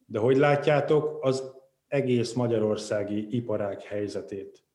de 0.06 0.18
hogy 0.18 0.36
látjátok 0.36 1.24
az 1.24 1.52
egész 1.86 2.32
magyarországi 2.32 3.36
iparág 3.36 3.82
helyzetét? 3.82 4.67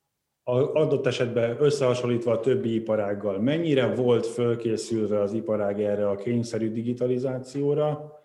Adott 0.44 1.06
esetben 1.06 1.56
összehasonlítva 1.60 2.32
a 2.32 2.40
többi 2.40 2.74
iparággal, 2.74 3.40
mennyire 3.40 3.96
volt 3.96 4.26
fölkészülve 4.26 5.22
az 5.22 5.34
iparág 5.34 5.82
erre 5.82 6.10
a 6.10 6.16
kényszerű 6.16 6.72
digitalizációra, 6.72 8.22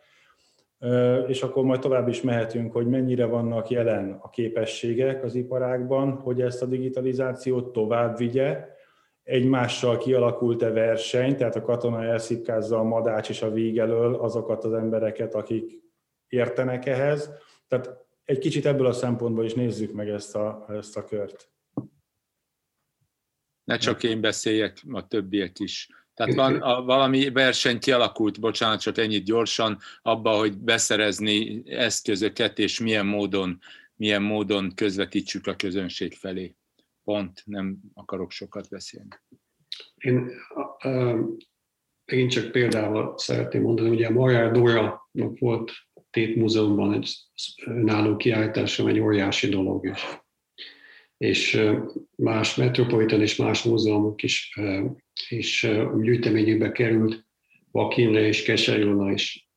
és 1.26 1.42
akkor 1.42 1.64
majd 1.64 1.80
tovább 1.80 2.08
is 2.08 2.22
mehetünk, 2.22 2.72
hogy 2.72 2.86
mennyire 2.86 3.24
vannak 3.24 3.68
jelen 3.68 4.18
a 4.22 4.30
képességek 4.30 5.24
az 5.24 5.34
iparágban, 5.34 6.12
hogy 6.12 6.40
ezt 6.40 6.62
a 6.62 6.66
digitalizációt 6.66 7.72
tovább 7.72 8.16
vigye, 8.16 8.76
egymással 9.22 9.96
kialakult-e 9.96 10.70
verseny, 10.70 11.36
tehát 11.36 11.56
a 11.56 11.62
katona 11.62 12.04
elszipkázza 12.04 12.78
a 12.78 12.82
madács 12.82 13.28
és 13.28 13.42
a 13.42 13.50
víg 13.50 13.78
elől 13.78 14.14
azokat 14.14 14.64
az 14.64 14.72
embereket, 14.72 15.34
akik 15.34 15.82
értenek 16.28 16.86
ehhez. 16.86 17.30
Tehát 17.68 18.06
egy 18.24 18.38
kicsit 18.38 18.66
ebből 18.66 18.86
a 18.86 18.92
szempontból 18.92 19.44
is 19.44 19.54
nézzük 19.54 19.92
meg 19.92 20.08
ezt 20.08 20.36
a, 20.36 20.66
ezt 20.68 20.96
a 20.96 21.04
kört. 21.04 21.50
Ne 23.68 23.76
csak 23.76 24.02
én 24.02 24.20
beszéljek, 24.20 24.82
a 24.90 25.06
többiek 25.06 25.58
is. 25.58 25.88
Tehát 26.14 26.34
van 26.34 26.54
a, 26.62 26.82
valami 26.82 27.30
verseny 27.30 27.78
kialakult, 27.78 28.40
bocsánat, 28.40 28.80
csak 28.80 28.98
ennyit 28.98 29.24
gyorsan, 29.24 29.78
abba, 30.02 30.36
hogy 30.36 30.58
beszerezni 30.58 31.62
eszközöket, 31.66 32.58
és 32.58 32.80
milyen 32.80 33.06
módon, 33.06 33.58
milyen 33.96 34.22
módon 34.22 34.72
közvetítsük 34.74 35.46
a 35.46 35.56
közönség 35.56 36.14
felé 36.14 36.54
pont, 37.04 37.42
nem 37.44 37.78
akarok 37.94 38.30
sokat 38.30 38.68
beszélni. 38.68 39.08
Én 39.94 40.30
én 42.04 42.28
csak 42.28 42.50
példával 42.50 43.18
szeretném 43.18 43.62
mondani, 43.62 43.88
ugye 43.88 44.06
a 44.06 44.10
Marjár 44.10 44.50
Dóra 44.50 45.10
volt 45.38 45.72
Tét 46.10 46.36
Múzeumban 46.36 46.92
egy 46.92 47.16
önálló 47.66 48.16
kiállítása, 48.16 48.88
egy 48.88 48.98
óriási 48.98 49.48
dolog 49.48 49.86
is. 49.86 50.20
És 51.18 51.60
más 52.16 52.54
metropolitan 52.54 53.20
és 53.20 53.36
más 53.36 53.62
múzeumok 53.62 54.22
is, 54.22 54.58
is 55.28 55.66
gyűjteményükbe 56.02 56.72
került, 56.72 57.26
Vakinre 57.70 58.20
és 58.20 58.42
Keserjóna 58.42 59.12
is 59.12 59.48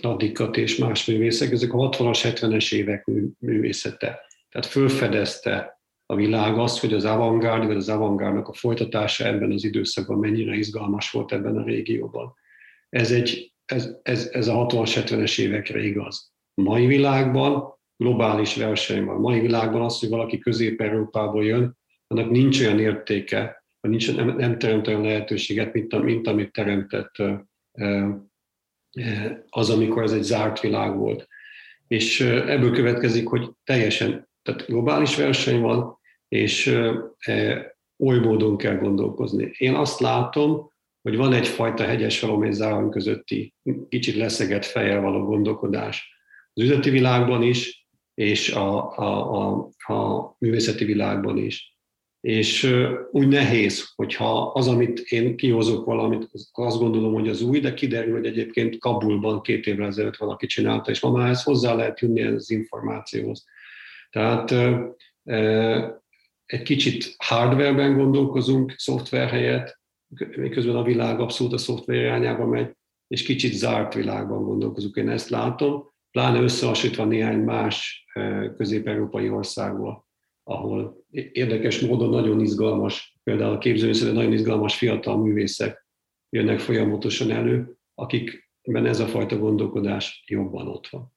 Adikat 0.00 0.56
és 0.56 0.76
más 0.76 1.06
művészek, 1.06 1.52
ezek 1.52 1.72
a 1.72 1.88
60-as, 1.88 2.20
70-es 2.22 2.74
évek 2.74 3.06
művészete. 3.38 4.20
Tehát 4.48 4.68
fölfedezte 4.68 5.80
a 6.06 6.14
világ 6.14 6.58
az, 6.58 6.80
hogy 6.80 6.92
az 6.92 7.04
avantgárd, 7.04 7.66
vagy 7.66 7.76
az 7.76 7.88
avantgárdnak 7.88 8.48
a 8.48 8.52
folytatása 8.52 9.26
ebben 9.26 9.52
az 9.52 9.64
időszakban 9.64 10.18
mennyire 10.18 10.54
izgalmas 10.54 11.10
volt 11.10 11.32
ebben 11.32 11.56
a 11.56 11.64
régióban. 11.64 12.34
Ez, 12.88 13.10
egy, 13.10 13.52
ez, 13.64 13.90
ez, 14.02 14.28
ez 14.32 14.48
a 14.48 14.66
60-70-es 14.66 15.40
évekre 15.40 15.82
igaz. 15.82 16.32
Mai 16.54 16.86
világban 16.86 17.78
globális 18.00 18.56
verseny 18.56 19.04
van. 19.04 19.16
A 19.16 19.20
mai 19.20 19.40
világban 19.40 19.82
az, 19.82 19.98
hogy 19.98 20.08
valaki 20.08 20.38
Közép-Európából 20.38 21.44
jön, 21.44 21.78
annak 22.06 22.30
nincs 22.30 22.60
olyan 22.60 22.78
értéke, 22.78 23.64
vagy 23.80 23.90
nincs, 23.90 24.16
nem, 24.16 24.36
nem 24.36 24.58
teremt 24.58 24.86
olyan 24.86 25.02
lehetőséget, 25.02 25.72
mint, 25.72 26.02
mint 26.02 26.26
amit 26.26 26.52
teremtett 26.52 27.14
az, 29.48 29.70
amikor 29.70 30.02
ez 30.02 30.12
egy 30.12 30.22
zárt 30.22 30.60
világ 30.60 30.96
volt. 30.96 31.28
És 31.88 32.20
ebből 32.20 32.72
következik, 32.72 33.28
hogy 33.28 33.50
teljesen, 33.64 34.28
tehát 34.42 34.66
globális 34.66 35.16
verseny 35.16 35.60
van, 35.60 35.98
és 36.28 36.78
oly 37.98 38.18
módon 38.18 38.56
kell 38.56 38.76
gondolkozni. 38.76 39.52
Én 39.56 39.74
azt 39.74 40.00
látom, 40.00 40.70
hogy 41.02 41.16
van 41.16 41.32
egyfajta 41.32 41.84
hegyes 41.84 42.18
falom 42.18 42.42
és 42.42 42.54
záron 42.54 42.90
közötti 42.90 43.54
kicsit 43.88 44.14
leszegett 44.14 44.64
fejjel 44.64 45.00
való 45.00 45.24
gondolkodás 45.24 46.18
az 46.52 46.62
üzleti 46.62 46.90
világban 46.90 47.42
is, 47.42 47.79
és 48.14 48.52
a, 48.52 48.98
a, 48.98 49.34
a, 49.34 49.92
a 49.94 50.36
művészeti 50.38 50.84
világban 50.84 51.36
is. 51.36 51.78
És 52.20 52.76
úgy 53.10 53.28
nehéz, 53.28 53.92
hogyha 53.94 54.46
az, 54.46 54.68
amit 54.68 54.98
én 54.98 55.36
kihozok 55.36 55.84
valamit, 55.84 56.28
azt 56.52 56.78
gondolom, 56.78 57.12
hogy 57.12 57.28
az 57.28 57.42
új, 57.42 57.60
de 57.60 57.74
kiderül, 57.74 58.12
hogy 58.12 58.26
egyébként 58.26 58.78
Kabulban 58.78 59.40
két 59.40 59.66
évvel 59.66 59.86
ezelőtt 59.86 60.16
valaki 60.16 60.46
csinálta, 60.46 60.90
és 60.90 61.00
ma 61.00 61.10
már 61.10 61.30
ezt 61.30 61.44
hozzá 61.44 61.74
lehet 61.74 62.00
jönni 62.00 62.22
az 62.22 62.50
információhoz. 62.50 63.44
Tehát 64.10 64.50
egy 66.46 66.62
kicsit 66.62 67.14
hardwareben 67.18 67.96
gondolkozunk, 67.96 68.74
szoftver 68.76 69.28
helyett, 69.28 69.80
miközben 70.36 70.76
a 70.76 70.82
világ 70.82 71.20
abszolút 71.20 71.52
a 71.52 71.58
szoftver 71.58 71.96
irányába 71.96 72.46
megy, 72.46 72.76
és 73.06 73.22
kicsit 73.22 73.52
zárt 73.52 73.94
világban 73.94 74.44
gondolkozunk. 74.44 74.96
Én 74.96 75.08
ezt 75.08 75.28
látom, 75.28 75.89
pláne 76.10 76.40
összehasonlítva 76.40 77.04
néhány 77.04 77.38
más 77.38 78.04
eh, 78.12 78.50
közép-európai 78.56 79.30
országból, 79.30 80.08
ahol 80.42 81.04
érdekes 81.32 81.80
módon 81.80 82.10
nagyon 82.10 82.40
izgalmas, 82.40 83.18
például 83.22 83.54
a 83.54 83.58
képzőművészetben 83.58 84.14
nagyon 84.14 84.32
izgalmas 84.32 84.76
fiatal 84.76 85.16
művészek 85.16 85.86
jönnek 86.28 86.58
folyamatosan 86.58 87.30
elő, 87.30 87.76
akikben 87.94 88.86
ez 88.86 89.00
a 89.00 89.06
fajta 89.06 89.38
gondolkodás 89.38 90.24
jobban 90.26 90.68
ott 90.68 90.86
van. 90.86 91.12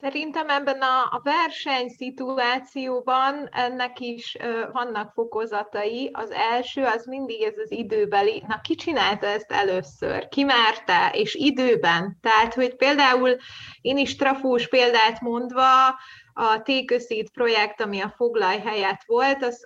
Szerintem 0.00 0.48
ebben 0.48 0.80
a, 0.80 1.02
a 1.10 1.20
versenyszituációban 1.22 3.48
ennek 3.52 4.00
is 4.00 4.36
ö, 4.40 4.62
vannak 4.72 5.12
fokozatai. 5.12 6.10
Az 6.12 6.30
első 6.30 6.84
az 6.84 7.04
mindig 7.04 7.42
ez 7.42 7.58
az 7.64 7.70
időbeli, 7.70 8.42
na 8.46 8.60
ki 8.60 8.74
csinálta 8.74 9.26
ezt 9.26 9.52
először, 9.52 10.28
ki 10.28 10.44
merte, 10.44 11.10
és 11.12 11.34
időben. 11.34 12.18
Tehát, 12.20 12.54
hogy 12.54 12.76
például 12.76 13.36
én 13.80 13.98
is 13.98 14.16
trafós 14.16 14.68
példát 14.68 15.20
mondva, 15.20 15.98
a 16.32 16.62
Téköszít 16.62 17.30
projekt, 17.30 17.80
ami 17.80 18.00
a 18.00 18.12
foglalj 18.16 18.58
helyett 18.58 19.02
volt, 19.06 19.44
az, 19.44 19.64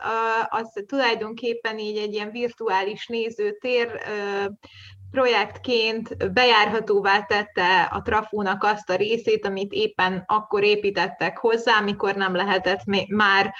az 0.49 0.83
tulajdonképpen 0.87 1.79
így 1.79 1.97
egy 1.97 2.15
ilyen 2.15 2.31
virtuális 2.31 3.07
nézőtér 3.07 4.01
projektként 5.15 6.33
bejárhatóvá 6.33 7.23
tette 7.23 7.83
a 7.83 8.03
trafónak 8.03 8.63
azt 8.63 8.91
a 8.91 8.97
részét, 8.97 9.47
amit 9.47 9.73
éppen 9.73 10.23
akkor 10.27 10.63
építettek 10.63 11.39
hozzá, 11.39 11.79
amikor 11.79 12.15
nem 12.15 12.35
lehetett 12.35 12.81
már 13.09 13.55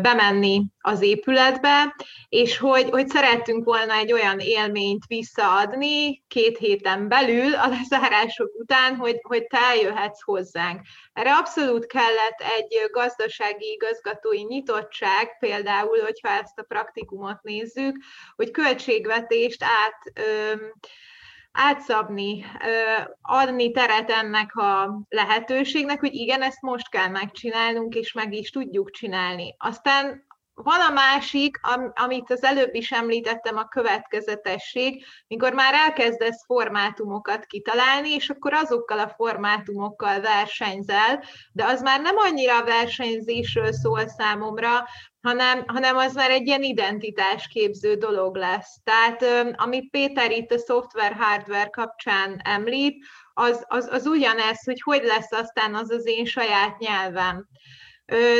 bemenni 0.00 0.64
az 0.80 1.02
épületbe, 1.02 1.94
és 2.28 2.58
hogy, 2.58 2.90
hogy 2.90 3.08
szerettünk 3.08 3.64
volna 3.64 3.94
egy 3.94 4.12
olyan 4.12 4.38
élményt 4.38 5.04
visszaadni 5.06 6.22
két 6.28 6.58
héten 6.58 7.08
belül 7.08 7.54
a 7.54 7.68
lezárások 7.68 8.50
után, 8.58 8.96
hogy, 8.96 9.18
hogy 9.22 9.46
te 9.46 9.58
eljöhetsz 9.58 10.22
hozzánk. 10.22 10.80
Erre 11.16 11.34
abszolút 11.34 11.86
kellett 11.86 12.40
egy 12.56 12.90
gazdasági 12.90 13.72
igazgatói 13.72 14.42
nyitottság, 14.42 15.38
például, 15.38 16.00
hogyha 16.00 16.28
ezt 16.28 16.58
a 16.58 16.62
praktikumot 16.62 17.42
nézzük, 17.42 17.96
hogy 18.36 18.50
költségvetést 18.50 19.62
át 19.62 20.26
átszabni, 21.52 22.44
adni 23.22 23.70
teret 23.70 24.10
ennek 24.10 24.56
a 24.56 25.00
lehetőségnek, 25.08 26.00
hogy 26.00 26.14
igen, 26.14 26.42
ezt 26.42 26.60
most 26.62 26.90
kell 26.90 27.08
megcsinálnunk, 27.08 27.94
és 27.94 28.12
meg 28.12 28.34
is 28.34 28.50
tudjuk 28.50 28.90
csinálni. 28.90 29.54
Aztán 29.58 30.25
van 30.62 30.80
a 30.80 30.92
másik, 30.92 31.60
amit 31.94 32.30
az 32.30 32.44
előbb 32.44 32.74
is 32.74 32.90
említettem, 32.90 33.56
a 33.56 33.68
következetesség, 33.68 35.04
mikor 35.26 35.52
már 35.52 35.74
elkezdesz 35.74 36.44
formátumokat 36.44 37.44
kitalálni, 37.44 38.10
és 38.10 38.28
akkor 38.28 38.52
azokkal 38.52 38.98
a 38.98 39.08
formátumokkal 39.16 40.20
versenyzel, 40.20 41.24
de 41.52 41.64
az 41.64 41.82
már 41.82 42.00
nem 42.00 42.16
annyira 42.16 42.58
a 42.58 42.64
versenyzésről 42.64 43.72
szól 43.72 44.08
számomra, 44.08 44.84
hanem, 45.22 45.64
hanem 45.66 45.96
az 45.96 46.14
már 46.14 46.30
egy 46.30 46.46
ilyen 46.46 46.62
identitásképző 46.62 47.94
dolog 47.94 48.36
lesz. 48.36 48.80
Tehát 48.84 49.24
amit 49.56 49.90
Péter 49.90 50.30
itt 50.30 50.50
a 50.50 50.58
szoftver-hardware 50.58 51.70
kapcsán 51.70 52.40
említ, 52.44 53.04
az, 53.34 53.64
az, 53.68 53.88
az 53.90 54.06
ugyanez, 54.06 54.64
hogy 54.64 54.82
hogy 54.82 55.02
lesz 55.04 55.32
aztán 55.32 55.74
az 55.74 55.90
az 55.90 56.06
én 56.06 56.24
saját 56.24 56.78
nyelvem. 56.78 57.46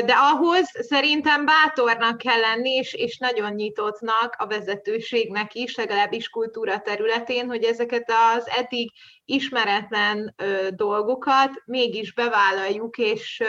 De 0.04 0.12
ahhoz 0.12 0.70
szerintem 0.88 1.44
bátornak 1.44 2.18
kell 2.18 2.40
lenni, 2.40 2.70
és, 2.70 2.94
és 2.94 3.18
nagyon 3.18 3.52
nyitottnak 3.52 4.34
a 4.38 4.46
vezetőségnek 4.46 5.54
is, 5.54 5.76
legalábbis 5.76 6.28
kultúra 6.28 6.80
területén, 6.80 7.48
hogy 7.48 7.64
ezeket 7.64 8.12
az 8.36 8.48
eddig 8.48 8.92
ismeretlen 9.24 10.34
dolgokat 10.70 11.50
mégis 11.64 12.12
bevállaljuk, 12.12 12.98
és, 12.98 13.42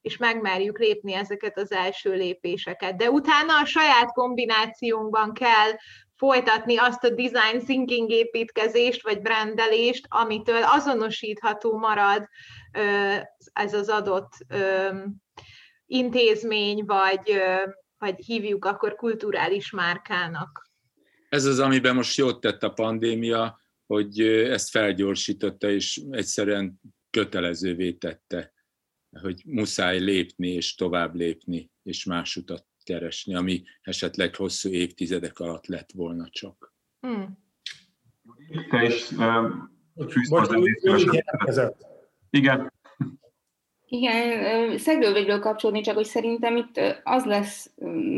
és 0.00 0.16
megmerjük 0.16 0.78
lépni 0.78 1.14
ezeket 1.14 1.58
az 1.58 1.72
első 1.72 2.12
lépéseket. 2.12 2.96
De 2.96 3.10
utána 3.10 3.58
a 3.62 3.64
saját 3.64 4.12
kombinációnkban 4.12 5.32
kell 5.32 5.70
folytatni 6.16 6.76
azt 6.76 7.04
a 7.04 7.10
design 7.10 7.64
thinking 7.64 8.10
építkezést, 8.10 9.02
vagy 9.02 9.20
brandelést, 9.20 10.06
amitől 10.08 10.62
azonosítható 10.62 11.78
marad 11.78 12.28
ez 13.52 13.74
az 13.74 13.88
adott 13.88 14.32
intézmény, 15.86 16.84
vagy, 16.84 17.36
vagy 17.98 18.24
hívjuk 18.24 18.64
akkor 18.64 18.94
kulturális 18.94 19.70
márkának. 19.70 20.70
Ez 21.28 21.44
az, 21.44 21.58
amiben 21.58 21.94
most 21.94 22.16
jót 22.16 22.40
tett 22.40 22.62
a 22.62 22.72
pandémia, 22.72 23.60
hogy 23.86 24.20
ezt 24.20 24.70
felgyorsította, 24.70 25.70
és 25.70 26.00
egyszerűen 26.10 26.80
kötelezővé 27.10 27.92
tette, 27.92 28.52
hogy 29.20 29.42
muszáj 29.46 29.98
lépni, 29.98 30.48
és 30.48 30.74
tovább 30.74 31.14
lépni, 31.14 31.70
és 31.82 32.04
más 32.04 32.36
utat 32.36 32.66
keresni, 32.82 33.34
ami 33.34 33.62
esetleg 33.82 34.34
hosszú 34.34 34.68
évtizedek 34.68 35.38
alatt 35.38 35.66
lett 35.66 35.92
volna 35.92 36.28
csak. 36.30 36.74
Hmm. 37.00 37.38
Te 38.70 38.84
is 38.84 39.10
uh, 39.10 39.52
Igen. 42.30 42.72
Igen, 43.88 44.78
Szegővégről 44.78 45.38
kapcsolódni, 45.38 45.80
csak 45.80 45.94
hogy 45.94 46.04
szerintem 46.04 46.56
itt 46.56 46.80
az 47.04 47.24
lesz 47.24 47.70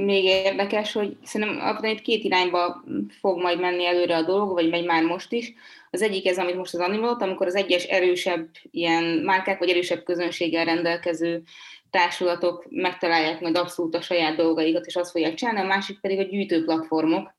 még 0.04 0.24
érdekes, 0.24 0.92
hogy 0.92 1.16
szerintem 1.22 1.60
abban 1.60 1.90
itt 1.90 2.00
két 2.00 2.24
irányba 2.24 2.84
fog 3.20 3.40
majd 3.40 3.60
menni 3.60 3.86
előre 3.86 4.16
a 4.16 4.22
dolog, 4.22 4.52
vagy 4.52 4.68
megy 4.68 4.84
már 4.84 5.02
most 5.02 5.32
is. 5.32 5.52
Az 5.90 6.02
egyik 6.02 6.26
ez, 6.26 6.38
amit 6.38 6.56
most 6.56 6.74
az 6.74 6.80
animalt, 6.80 7.22
amikor 7.22 7.46
az 7.46 7.54
egyes 7.54 7.84
erősebb 7.84 8.48
ilyen 8.70 9.04
márkák, 9.04 9.58
vagy 9.58 9.68
erősebb 9.68 10.02
közönséggel 10.02 10.64
rendelkező 10.64 11.42
társulatok 11.90 12.66
megtalálják 12.70 13.40
majd 13.40 13.56
abszolút 13.56 13.94
a 13.94 14.00
saját 14.00 14.36
dolgaikat, 14.36 14.86
és 14.86 14.96
azt 14.96 15.10
fogják 15.10 15.34
csinálni, 15.34 15.60
a 15.60 15.64
másik 15.64 16.00
pedig 16.00 16.18
a 16.18 16.22
gyűjtőplatformok, 16.22 17.34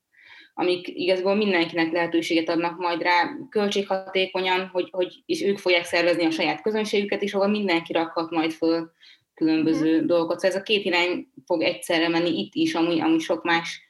amik 0.60 0.88
igazából 0.88 1.34
mindenkinek 1.34 1.92
lehetőséget 1.92 2.48
adnak 2.48 2.78
majd 2.78 3.02
rá 3.02 3.36
költséghatékonyan, 3.50 4.66
hogy, 4.72 4.88
hogy 4.90 5.22
és 5.26 5.42
ők 5.42 5.58
fogják 5.58 5.84
szervezni 5.84 6.24
a 6.24 6.30
saját 6.30 6.62
közönségüket 6.62 7.22
is, 7.22 7.34
ahol 7.34 7.46
mindenki 7.46 7.92
rakhat 7.92 8.30
majd 8.30 8.52
föl 8.52 8.90
különböző 9.34 10.02
mm. 10.02 10.06
dolgokat. 10.06 10.38
Szóval 10.38 10.56
ez 10.56 10.62
a 10.62 10.66
két 10.66 10.84
irány 10.84 11.28
fog 11.46 11.62
egyszerre 11.62 12.08
menni 12.08 12.38
itt 12.38 12.54
is, 12.54 12.74
ami, 12.74 13.00
ami 13.00 13.18
sok 13.18 13.44
más 13.44 13.82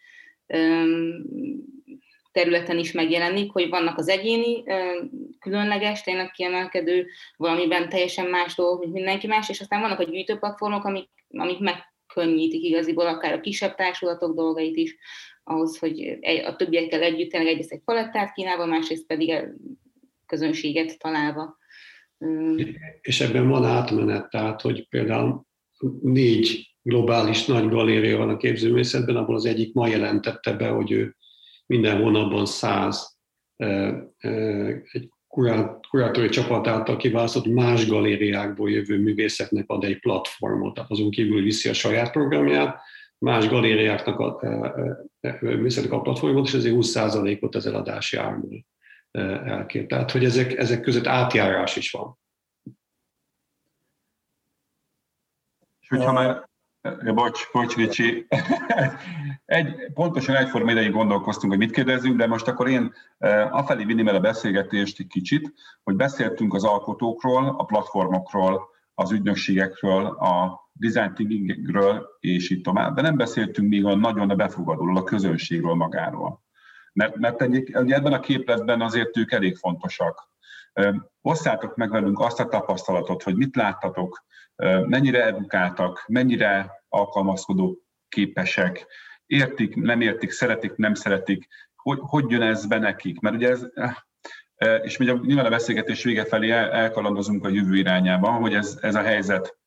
um, 0.47 1.25
területen 2.33 2.79
is 2.79 2.93
megjelenik, 2.93 3.53
hogy 3.53 3.69
vannak 3.69 3.99
az 3.99 4.09
egyéni, 4.09 4.63
különleges, 5.41 6.03
tényleg 6.03 6.31
kiemelkedő, 6.31 7.07
valamiben 7.37 7.89
teljesen 7.89 8.27
más 8.27 8.55
dolgok, 8.55 8.81
mint 8.81 8.93
mindenki 8.93 9.27
más, 9.27 9.49
és 9.49 9.61
aztán 9.61 9.81
vannak 9.81 10.01
a 10.01 10.05
gyűjtőplatformok, 10.05 10.85
amik, 10.85 11.09
amik 11.29 11.59
megkönnyítik 11.59 12.63
igaziból 12.63 13.07
akár 13.07 13.33
a 13.33 13.41
kisebb 13.41 13.75
társulatok 13.75 14.35
dolgait 14.35 14.77
is, 14.77 14.97
ahhoz, 15.49 15.79
hogy 15.79 16.19
a 16.47 16.57
többiekkel 16.57 17.03
együtt 17.03 17.31
tényleg 17.31 17.49
egyrészt 17.51 17.73
egy 17.73 17.83
palettát 17.85 18.33
kínálva, 18.33 18.67
másrészt 18.67 19.07
pedig 19.07 19.31
a 19.31 19.43
közönséget 20.27 20.99
találva. 20.99 21.57
És 23.01 23.21
ebben 23.21 23.49
van 23.49 23.65
átmenet, 23.65 24.31
tehát 24.31 24.61
hogy 24.61 24.89
például 24.89 25.47
négy 26.03 26.77
globális 26.83 27.45
nagy 27.45 27.69
galéria 27.69 28.17
van 28.17 28.29
a 28.29 28.37
képzőművészetben, 28.37 29.17
abból 29.17 29.35
az 29.35 29.45
egyik 29.45 29.75
ma 29.75 29.87
jelentette 29.87 30.53
be, 30.53 30.69
hogy 30.69 30.91
ő 30.91 31.17
minden 31.67 32.03
hónapban 32.03 32.47
száz 32.47 33.17
egy 34.93 35.09
kurátori 35.89 36.29
csapat 36.29 36.67
által 36.67 36.97
kiválasztott 36.97 37.47
más 37.47 37.89
galériákból 37.89 38.71
jövő 38.71 38.99
művészeknek 38.99 39.65
ad 39.67 39.85
egy 39.85 39.99
platformot, 39.99 40.81
azon 40.89 41.11
kívül 41.11 41.43
viszi 41.43 41.69
a 41.69 41.73
saját 41.73 42.13
programját, 42.13 42.81
más 43.19 43.49
galériáknak 43.49 44.19
a, 44.19 44.41
műszerek 45.41 45.93
a 45.93 46.01
platformot, 46.01 46.47
és 46.47 46.55
ezért 46.55 46.75
20%-ot 46.79 47.55
az 47.55 47.67
eladási 47.67 48.17
árból 48.17 48.67
elkér. 49.45 49.87
Tehát, 49.87 50.11
hogy 50.11 50.25
ezek, 50.25 50.53
ezek 50.53 50.81
között 50.81 51.07
átjárás 51.07 51.77
is 51.77 51.91
van. 51.91 52.19
És 55.81 55.89
hogyha 55.89 56.13
már 56.13 56.49
Bocs, 57.15 57.51
bocs, 57.53 57.77
Ricsi. 57.77 58.27
Egy, 59.45 59.93
pontosan 59.95 60.35
egyforma 60.35 60.71
ideig 60.71 60.93
gondolkoztunk, 60.93 61.53
hogy 61.53 61.61
mit 61.61 61.75
kérdezünk, 61.75 62.17
de 62.17 62.27
most 62.27 62.49
akkor 62.49 62.69
én 62.69 62.95
afelé 63.51 63.85
vinném 63.85 64.09
el 64.09 64.15
a 64.15 64.21
beszélgetést 64.21 65.01
egy 65.01 65.07
kicsit, 65.07 65.53
hogy 65.83 65.97
beszéltünk 65.97 66.55
az 66.55 66.65
alkotókról, 66.65 67.55
a 67.59 67.65
platformokról, 67.65 68.69
az 68.95 69.13
ügynökségekről, 69.13 70.07
a 70.07 70.61
design 70.79 71.15
thinkingről, 71.15 72.07
és 72.21 72.51
így 72.51 72.61
tovább. 72.61 72.95
De 72.95 73.03
nem 73.03 73.17
beszéltünk 73.17 73.69
még 73.69 73.85
a 73.85 73.97
nagyon 73.97 74.31
a 74.31 74.35
befogadóról, 74.35 74.97
a 74.97 75.05
közönségről 75.05 75.75
magáról. 75.75 76.43
Mert, 76.93 77.17
mert 77.17 77.43
egy, 77.43 77.71
ebben 77.73 78.13
a 78.13 78.21
képletben 78.21 78.81
azért 78.81 79.17
ők 79.17 79.33
elég 79.33 79.57
fontosak. 79.57 80.31
Osszátok 81.21 81.77
meg 81.77 81.91
velünk 81.91 82.21
azt 82.21 82.41
a 82.41 82.49
tapasztalatot, 82.49 83.23
hogy 83.23 83.37
mit 83.37 83.57
láttatok, 83.57 84.25
mennyire 84.87 85.25
edukáltak, 85.25 86.05
mennyire 86.09 86.71
alkalmazkodó 86.89 87.79
képesek, 88.09 88.87
értik, 89.27 89.77
nem 89.77 90.01
értik, 90.01 90.31
szeretik, 90.31 90.77
nem 90.77 90.95
szeretik, 90.95 91.47
hogy, 91.75 91.99
hogy 92.01 92.31
jön 92.31 92.43
ez 92.43 92.67
be 92.67 92.79
nekik? 92.79 93.21
Mert 93.21 93.35
ugye 93.35 93.49
ez, 93.49 93.67
és 94.83 94.99
ugye 94.99 95.13
nyilván 95.13 95.47
a 95.47 95.51
beszélgetés 95.51 96.05
vége 96.05 96.25
felé 96.25 96.51
elkalandozunk 96.51 97.45
a 97.45 97.49
jövő 97.49 97.77
irányába, 97.77 98.31
hogy 98.31 98.55
ez, 98.55 98.79
ez 98.81 98.95
a 98.95 99.03
helyzet 99.03 99.59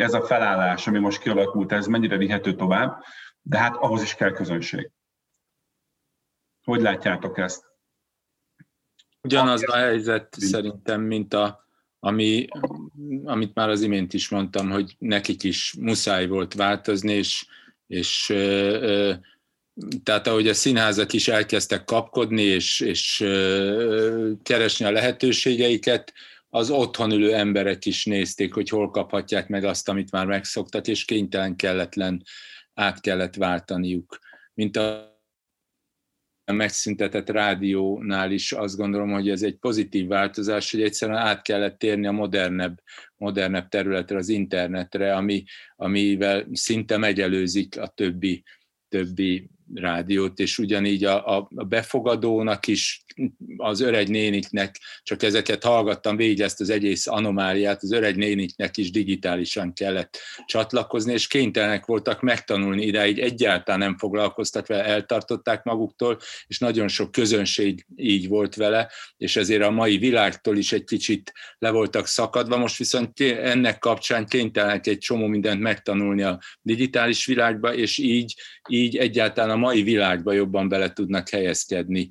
ez 0.00 0.14
a 0.14 0.26
felállás, 0.26 0.86
ami 0.86 0.98
most 0.98 1.20
kialakult, 1.20 1.72
ez 1.72 1.86
mennyire 1.86 2.16
vihető 2.16 2.54
tovább, 2.54 3.02
de 3.42 3.58
hát 3.58 3.76
ahhoz 3.76 4.02
is 4.02 4.14
kell 4.14 4.32
közönség. 4.32 4.90
Hogy 6.64 6.80
látjátok 6.80 7.38
ezt? 7.38 7.66
Ugyanaz 9.22 9.68
a 9.68 9.76
helyzet 9.76 10.34
szerintem, 10.38 11.00
mint 11.00 11.34
a, 11.34 11.66
ami, 12.00 12.46
amit 13.24 13.54
már 13.54 13.68
az 13.68 13.82
imént 13.82 14.12
is 14.12 14.28
mondtam, 14.28 14.70
hogy 14.70 14.96
nekik 14.98 15.42
is 15.42 15.74
muszáj 15.80 16.26
volt 16.26 16.54
változni, 16.54 17.12
és, 17.12 17.46
és 17.86 18.26
tehát 20.02 20.26
ahogy 20.26 20.48
a 20.48 20.54
színházak 20.54 21.12
is 21.12 21.28
elkezdtek 21.28 21.84
kapkodni, 21.84 22.42
és, 22.42 22.80
és 22.80 23.16
keresni 24.42 24.84
a 24.84 24.90
lehetőségeiket, 24.90 26.12
az 26.50 26.70
otthon 26.70 27.10
ülő 27.12 27.34
emberek 27.34 27.86
is 27.86 28.04
nézték, 28.04 28.54
hogy 28.54 28.68
hol 28.68 28.90
kaphatják 28.90 29.48
meg 29.48 29.64
azt, 29.64 29.88
amit 29.88 30.10
már 30.10 30.26
megszoktak, 30.26 30.86
és 30.86 31.04
kénytelen 31.04 31.56
kelletlen 31.56 32.22
át 32.74 33.00
kellett 33.00 33.34
váltaniuk. 33.34 34.18
Mint 34.54 34.76
a 34.76 35.16
megszüntetett 36.52 37.30
rádiónál 37.30 38.32
is 38.32 38.52
azt 38.52 38.76
gondolom, 38.76 39.10
hogy 39.10 39.30
ez 39.30 39.42
egy 39.42 39.56
pozitív 39.56 40.06
változás, 40.06 40.70
hogy 40.70 40.82
egyszerűen 40.82 41.18
át 41.18 41.42
kellett 41.42 41.78
térni 41.78 42.06
a 42.06 42.12
modernebb, 42.12 42.82
modernebb 43.16 43.68
területre, 43.68 44.16
az 44.16 44.28
internetre, 44.28 45.16
ami, 45.16 45.44
amivel 45.76 46.46
szinte 46.52 46.96
megelőzik 46.96 47.80
a 47.80 47.86
többi, 47.86 48.44
többi 48.88 49.50
rádiót, 49.74 50.38
és 50.38 50.58
ugyanígy 50.58 51.04
a, 51.04 51.36
a, 51.36 51.48
befogadónak 51.50 52.66
is, 52.66 53.02
az 53.56 53.80
öreg 53.80 54.08
néniknek, 54.08 54.80
csak 55.02 55.22
ezeket 55.22 55.64
hallgattam 55.64 56.16
végig 56.16 56.40
ezt 56.40 56.60
az 56.60 56.70
egész 56.70 57.06
anomáliát, 57.06 57.82
az 57.82 57.92
öreg 57.92 58.16
néniknek 58.16 58.76
is 58.76 58.90
digitálisan 58.90 59.72
kellett 59.72 60.18
csatlakozni, 60.46 61.12
és 61.12 61.26
kénytelenek 61.26 61.86
voltak 61.86 62.20
megtanulni 62.20 62.86
idáig, 62.86 63.18
egyáltalán 63.18 63.80
nem 63.80 63.98
foglalkoztak 63.98 64.66
vele, 64.66 64.84
eltartották 64.84 65.64
maguktól, 65.64 66.18
és 66.46 66.58
nagyon 66.58 66.88
sok 66.88 67.12
közönség 67.12 67.86
így 67.96 68.28
volt 68.28 68.54
vele, 68.54 68.90
és 69.16 69.36
ezért 69.36 69.62
a 69.62 69.70
mai 69.70 69.98
világtól 69.98 70.56
is 70.56 70.72
egy 70.72 70.84
kicsit 70.84 71.32
le 71.58 71.70
voltak 71.70 72.06
szakadva, 72.06 72.56
most 72.56 72.76
viszont 72.76 73.20
ennek 73.20 73.78
kapcsán 73.78 74.26
kénytelenek 74.26 74.86
egy 74.86 74.98
csomó 74.98 75.26
mindent 75.26 75.60
megtanulni 75.60 76.22
a 76.22 76.38
digitális 76.62 77.26
világba, 77.26 77.74
és 77.74 77.98
így, 77.98 78.34
így 78.68 78.96
egyáltalán 78.96 79.50
a 79.50 79.56
mai 79.58 79.82
világba 79.82 80.32
jobban 80.32 80.68
bele 80.68 80.92
tudnak 80.92 81.28
helyezkedni 81.28 82.08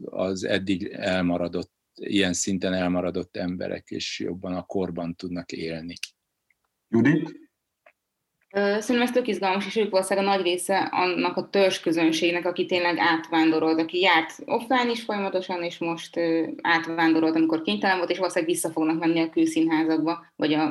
az 0.00 0.44
eddig 0.44 0.84
elmaradott, 0.92 1.72
ilyen 1.94 2.32
szinten 2.32 2.72
elmaradott 2.72 3.36
emberek, 3.36 3.90
és 3.90 4.20
jobban 4.20 4.54
a 4.54 4.62
korban 4.62 5.14
tudnak 5.14 5.52
élni. 5.52 5.94
Judit? 6.88 7.47
Szerintem 8.50 9.02
ez 9.02 9.10
tök 9.10 9.28
izgalmas, 9.28 9.66
és 9.66 9.76
ők 9.76 9.90
valószínűleg 9.90 10.28
a 10.28 10.34
nagy 10.34 10.42
része 10.42 10.78
annak 10.78 11.36
a 11.36 11.48
törzs 11.50 11.80
közönségnek, 11.80 12.46
aki 12.46 12.66
tényleg 12.66 12.98
átvándorolt, 12.98 13.80
aki 13.80 14.00
járt 14.00 14.34
offline 14.44 14.90
is 14.90 15.02
folyamatosan, 15.02 15.62
és 15.62 15.78
most 15.78 16.20
átvándorolt, 16.62 17.34
amikor 17.36 17.62
kénytelen 17.62 17.96
volt, 17.96 18.10
és 18.10 18.18
valószínűleg 18.18 18.54
vissza 18.54 18.70
fognak 18.70 18.98
menni 18.98 19.20
a 19.20 19.30
külszínházakba, 19.30 20.26
vagy 20.36 20.52
a, 20.52 20.62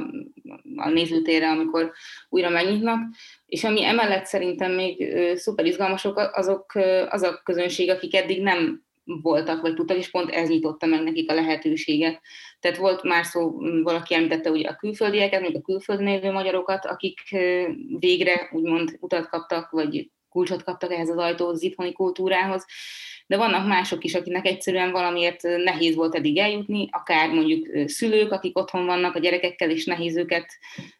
a 0.76 0.90
nézőtérre, 0.90 1.50
amikor 1.50 1.92
újra 2.30 2.50
megnyitnak. 2.50 3.00
És 3.46 3.64
ami 3.64 3.84
emellett 3.84 4.26
szerintem 4.26 4.72
még 4.72 5.16
szuper 5.36 5.66
izgalmasok, 5.66 6.18
azok 6.34 6.72
az 7.10 7.22
a 7.22 7.42
közönség, 7.44 7.90
akik 7.90 8.16
eddig 8.16 8.42
nem 8.42 8.87
voltak, 9.22 9.62
vagy 9.62 9.74
tudtak, 9.74 9.98
és 9.98 10.10
pont 10.10 10.30
ez 10.30 10.50
nyitotta 10.50 10.86
meg 10.86 11.04
nekik 11.04 11.32
a 11.32 11.34
lehetőséget. 11.34 12.22
Tehát 12.60 12.78
volt 12.78 13.04
már 13.04 13.26
szó, 13.26 13.52
valaki 13.84 14.14
említette 14.14 14.50
ugye 14.50 14.68
a 14.68 14.76
külföldieket, 14.76 15.42
még 15.42 15.56
a 15.56 15.62
külföldön 15.62 16.08
élő 16.08 16.32
magyarokat, 16.32 16.86
akik 16.86 17.20
végre 18.00 18.50
úgymond 18.52 18.98
utat 19.00 19.30
kaptak, 19.30 19.70
vagy 19.70 20.10
kulcsot 20.30 20.64
kaptak 20.64 20.92
ehhez 20.92 21.10
az 21.10 21.18
ajtóhoz, 21.18 21.54
az 21.54 21.64
itthoni 21.64 21.92
kultúrához, 21.92 22.66
de 23.28 23.38
vannak 23.38 23.68
mások 23.68 24.04
is, 24.04 24.14
akinek 24.16 24.46
egyszerűen 24.46 24.92
valamiért 24.92 25.42
nehéz 25.42 25.96
volt 25.96 26.16
eddig 26.16 26.38
eljutni, 26.38 26.88
akár 26.92 27.30
mondjuk 27.30 27.90
szülők, 27.90 28.32
akik 28.32 28.58
otthon 28.58 28.86
vannak 28.86 29.16
a 29.16 29.20
gyerekekkel, 29.20 29.70
és 29.70 29.86
nehéz 29.86 30.18
őket, 30.18 30.46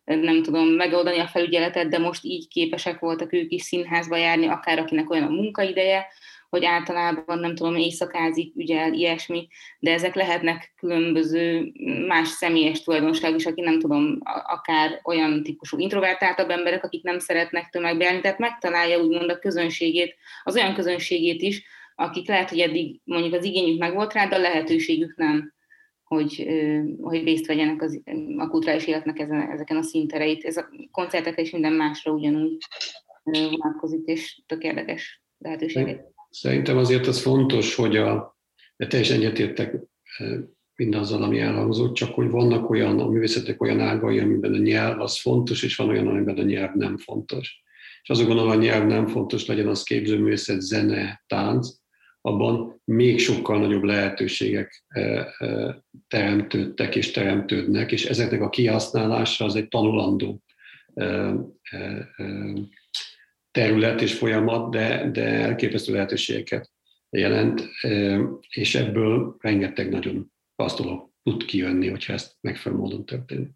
nem 0.04 0.44
tudom, 0.44 0.68
megoldani 0.68 1.20
a 1.20 1.28
felügyeletet, 1.28 1.90
de 1.90 1.98
most 1.98 2.24
így 2.24 2.48
képesek 2.48 3.00
voltak 3.00 3.34
ők 3.34 3.52
is 3.52 3.62
színházba 3.62 4.18
járni, 4.18 4.48
akár 4.48 4.80
akinek 4.80 5.10
olyan 5.10 5.24
a 5.24 5.30
munkaideje, 5.30 6.08
hogy 6.50 6.66
általában 6.66 7.40
nem 7.40 7.56
tudom, 7.56 7.76
éjszakázik, 7.76 8.56
ügyel, 8.56 8.94
ilyesmi, 8.94 9.48
de 9.80 9.94
ezek 9.94 10.16
lehetnek 10.16 10.74
különböző 10.76 11.72
más 12.08 12.28
személyes 12.28 12.84
tulajdonság 12.84 13.36
is, 13.36 13.46
aki 13.46 13.62
nem 13.62 13.80
tudom, 13.80 14.18
akár 14.44 15.02
olyan 15.04 15.44
típusú 15.44 15.80
introvertáltabb 15.80 16.50
emberek, 16.50 16.84
akik 16.84 17.04
nem 17.04 17.20
szeretnek 17.20 17.70
tömegbe 17.70 18.04
járni, 18.04 18.22
tehát 18.22 18.40
megtalálja 18.40 19.00
úgymond 19.00 19.30
a 19.30 19.40
közönségét, 19.40 20.16
az 20.44 20.56
olyan 20.56 20.74
közönségét 20.74 21.42
is, 21.42 21.66
akik 21.96 22.28
lehet, 22.28 22.50
hogy 22.50 22.60
eddig 22.60 23.00
mondjuk 23.04 23.34
az 23.34 23.44
igényük 23.44 23.80
meg 23.80 23.94
volt 23.94 24.14
rá, 24.14 24.28
de 24.28 24.36
a 24.36 24.40
lehetőségük 24.40 25.16
nem, 25.16 25.54
hogy, 26.04 26.48
hogy 27.02 27.24
részt 27.24 27.46
vegyenek 27.46 27.82
az, 27.82 28.02
a 28.38 28.48
kulturális 28.48 28.88
életnek 28.88 29.20
ezen, 29.20 29.52
ezeken 29.52 29.78
a 29.78 29.82
színtereit. 29.82 30.46
Ez 30.46 30.58
a 30.58 30.70
koncertekre 30.92 31.42
és 31.42 31.52
minden 31.52 31.74
másra 31.74 32.12
ugyanúgy 32.12 32.58
vonatkozik, 33.24 34.06
és 34.06 34.42
tök 34.46 34.64
érdekes 34.64 35.22
lehetőségek. 35.38 36.16
Szerintem 36.40 36.78
azért 36.78 37.08
az 37.08 37.22
fontos, 37.22 37.76
hogy 37.76 37.98
a, 37.98 38.38
de 38.76 38.88
teljesen 38.88 39.18
egyetértek 39.18 39.74
e, 40.18 40.26
mindazzal, 40.76 41.24
ami 41.24 41.40
elhangzott, 41.40 41.94
csak 41.94 42.14
hogy 42.14 42.30
vannak 42.30 42.70
olyan, 42.70 43.00
a 43.00 43.08
művészetek 43.08 43.62
olyan 43.62 43.80
ágai, 43.80 44.20
amiben 44.20 44.54
a 44.54 44.58
nyelv 44.58 45.02
az 45.02 45.20
fontos, 45.20 45.64
és 45.64 45.76
van 45.76 45.90
olyan, 45.90 46.08
amiben 46.08 46.38
a 46.38 46.42
nyelv 46.42 46.74
nem 46.74 46.98
fontos. 46.98 47.62
És 48.02 48.10
azok 48.10 48.28
gondolom, 48.28 48.52
a 48.52 48.56
nyelv 48.56 48.88
nem 48.88 49.08
fontos, 49.08 49.46
legyen 49.46 49.68
az 49.68 49.84
képzőművészet, 49.84 50.62
zene, 50.62 51.24
tánc, 51.28 51.70
abban 52.22 52.82
még 52.84 53.20
sokkal 53.20 53.60
nagyobb 53.60 53.84
lehetőségek 53.84 54.84
e, 54.88 55.02
e, 55.38 55.84
teremtődtek 56.08 56.96
és 56.96 57.12
teremtődnek, 57.12 57.92
és 57.92 58.06
ezeknek 58.06 58.42
a 58.42 58.50
kihasználása 58.50 59.46
az 59.46 59.56
egy 59.56 59.68
tanulandó 59.68 60.42
terület 63.58 64.02
és 64.02 64.14
folyamat, 64.14 64.72
de, 64.72 65.10
de 65.12 65.24
elképesztő 65.24 65.94
lehetőségeket 65.94 66.72
jelent, 67.10 67.70
és 68.50 68.76
ebből 68.76 69.36
rengeteg 69.40 69.90
nagyon 69.90 70.32
dolog 70.78 71.10
tud 71.24 71.46
kijönni, 71.46 71.88
hogyha 71.88 72.14
ezt 72.14 72.36
megfelelő 72.42 72.82
módon 72.82 73.06
történik. 73.06 73.50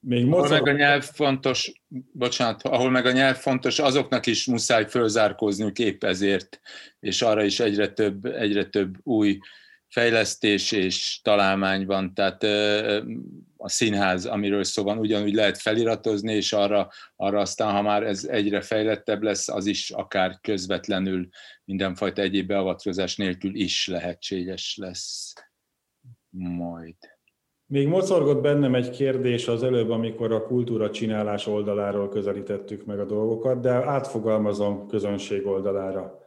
Még 0.00 0.32
ahol 0.32 0.48
meg 0.48 0.66
a 0.66 0.72
nyelv 0.72 1.02
fontos, 1.02 1.72
bocsánat, 2.12 2.62
ahol 2.62 2.90
meg 2.90 3.06
a 3.06 3.12
nyelv 3.12 3.36
fontos, 3.36 3.78
azoknak 3.78 4.26
is 4.26 4.46
muszáj 4.46 4.86
fölzárkózniuk 4.88 5.78
épp 5.78 6.04
ezért, 6.04 6.60
és 7.00 7.22
arra 7.22 7.44
is 7.44 7.60
egyre 7.60 7.88
több, 7.88 8.24
egyre 8.24 8.64
több 8.64 8.94
új 9.02 9.38
fejlesztés 9.92 10.72
és 10.72 11.20
találmány 11.22 11.86
van, 11.86 12.14
tehát 12.14 12.42
a 13.56 13.68
színház, 13.68 14.26
amiről 14.26 14.64
szó 14.64 14.82
van, 14.82 14.98
ugyanúgy 14.98 15.34
lehet 15.34 15.58
feliratozni, 15.58 16.34
és 16.34 16.52
arra, 16.52 16.88
arra 17.16 17.40
aztán, 17.40 17.72
ha 17.72 17.82
már 17.82 18.02
ez 18.02 18.24
egyre 18.24 18.60
fejlettebb 18.60 19.22
lesz, 19.22 19.48
az 19.48 19.66
is 19.66 19.90
akár 19.90 20.38
közvetlenül 20.40 21.28
mindenfajta 21.64 22.22
egyéb 22.22 22.46
beavatkozás 22.46 23.16
nélkül 23.16 23.54
is 23.54 23.86
lehetséges 23.86 24.76
lesz 24.76 25.32
majd. 26.38 26.96
Még 27.66 27.86
mocorgott 27.86 28.42
bennem 28.42 28.74
egy 28.74 28.90
kérdés 28.90 29.48
az 29.48 29.62
előbb, 29.62 29.90
amikor 29.90 30.32
a 30.32 30.42
kultúra 30.42 30.90
csinálás 30.90 31.46
oldaláról 31.46 32.08
közelítettük 32.08 32.84
meg 32.84 32.98
a 32.98 33.04
dolgokat, 33.04 33.60
de 33.60 33.70
átfogalmazom 33.70 34.86
közönség 34.86 35.46
oldalára. 35.46 36.21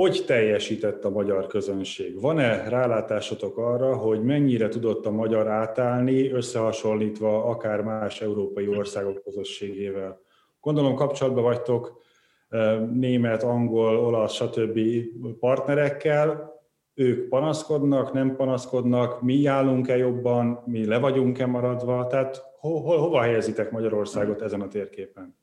Hogy 0.00 0.24
teljesített 0.26 1.04
a 1.04 1.10
magyar 1.10 1.46
közönség? 1.46 2.20
Van-e 2.20 2.68
rálátásotok 2.68 3.58
arra, 3.58 3.96
hogy 3.96 4.22
mennyire 4.22 4.68
tudott 4.68 5.06
a 5.06 5.10
magyar 5.10 5.48
átállni, 5.48 6.30
összehasonlítva 6.30 7.44
akár 7.44 7.80
más 7.80 8.20
európai 8.20 8.68
országok 8.68 9.22
közösségével? 9.22 10.20
Gondolom 10.60 10.94
kapcsolatban 10.94 11.42
vagytok 11.42 12.02
német, 12.92 13.42
angol, 13.42 13.96
olasz, 13.96 14.34
stb. 14.34 14.80
partnerekkel, 15.40 16.52
ők 16.94 17.28
panaszkodnak, 17.28 18.12
nem 18.12 18.36
panaszkodnak, 18.36 19.22
mi 19.22 19.46
állunk-e 19.46 19.96
jobban, 19.96 20.62
mi 20.66 20.86
le 20.86 20.98
vagyunk-e 20.98 21.46
maradva, 21.46 22.06
tehát 22.06 22.42
ho, 22.58 22.78
ho, 22.78 22.96
hova 22.96 23.20
helyezitek 23.20 23.70
Magyarországot 23.70 24.42
ezen 24.42 24.60
a 24.60 24.68
térképen? 24.68 25.39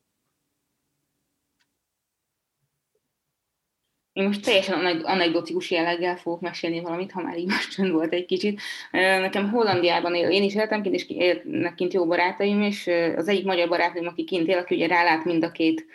Én 4.18 4.24
most 4.24 4.44
teljesen 4.44 5.00
anekdotikus 5.00 5.70
jelleggel 5.70 6.16
fogok 6.16 6.40
mesélni 6.40 6.80
valamit, 6.80 7.12
ha 7.12 7.22
már 7.22 7.38
így 7.38 7.46
most 7.46 7.70
csönd 7.70 7.92
volt 7.92 8.12
egy 8.12 8.26
kicsit. 8.26 8.60
Nekem 8.90 9.50
Hollandiában 9.50 10.14
él, 10.14 10.30
én 10.30 10.42
is 10.42 10.54
éltem 10.54 10.82
kint, 10.82 10.94
és 10.94 11.08
élnek 11.08 11.74
kint 11.74 11.92
jó 11.92 12.06
barátaim, 12.06 12.62
és 12.62 12.90
az 13.16 13.28
egyik 13.28 13.44
magyar 13.44 13.68
barátaim, 13.68 14.06
aki 14.06 14.24
kint 14.24 14.48
él, 14.48 14.58
aki 14.58 14.74
ugye 14.74 14.86
rálát 14.86 15.24
mind 15.24 15.44
a 15.44 15.50
két 15.50 15.86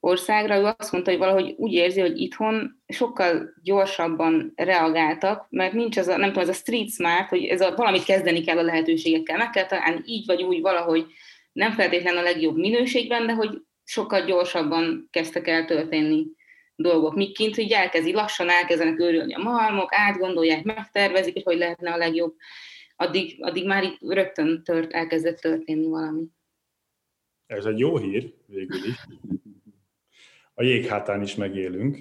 országra, 0.00 0.56
ő 0.56 0.74
azt 0.78 0.92
mondta, 0.92 1.10
hogy 1.10 1.18
valahogy 1.20 1.54
úgy 1.56 1.72
érzi, 1.72 2.00
hogy 2.00 2.20
itthon 2.20 2.82
sokkal 2.88 3.54
gyorsabban 3.62 4.52
reagáltak, 4.54 5.46
mert 5.50 5.72
nincs 5.72 5.96
az 5.96 6.08
a, 6.08 6.16
nem 6.16 6.28
tudom, 6.28 6.42
ez 6.42 6.56
a 6.56 6.60
street 6.60 6.90
smart, 6.90 7.28
hogy 7.28 7.44
ez 7.44 7.60
a, 7.60 7.74
valamit 7.76 8.04
kezdeni 8.04 8.40
kell 8.40 8.58
a 8.58 8.62
lehetőségekkel, 8.62 9.36
meg 9.36 9.50
kell 9.50 9.66
találni 9.66 10.00
így 10.04 10.26
vagy 10.26 10.42
úgy 10.42 10.60
valahogy, 10.60 11.06
nem 11.52 11.72
feltétlenül 11.72 12.18
a 12.18 12.22
legjobb 12.22 12.56
minőségben, 12.56 13.26
de 13.26 13.32
hogy 13.32 13.50
sokkal 13.84 14.24
gyorsabban 14.24 15.08
kezdtek 15.10 15.48
el 15.48 15.64
történni 15.64 16.26
dolgok, 16.76 17.14
míg 17.14 17.34
kint 17.36 17.54
hogy 17.54 17.70
elkezdi, 17.70 18.12
lassan 18.12 18.48
elkezdenek 18.48 19.00
őrülni 19.00 19.34
a 19.34 19.42
malmok, 19.42 19.94
átgondolják, 19.94 20.64
megtervezik, 20.64 21.32
hogy 21.32 21.42
hogy 21.42 21.58
lehetne 21.58 21.92
a 21.92 21.96
legjobb, 21.96 22.34
addig, 22.96 23.36
addig 23.40 23.66
már 23.66 23.82
itt 23.82 23.98
rögtön 24.00 24.62
tört, 24.64 24.92
elkezdett 24.92 25.38
történni 25.38 25.86
valami. 25.86 26.24
Ez 27.46 27.64
egy 27.64 27.78
jó 27.78 27.98
hír, 27.98 28.34
végül 28.46 28.84
is. 28.84 29.06
A 30.54 30.62
jéghátán 30.62 31.22
is 31.22 31.34
megélünk. 31.34 31.98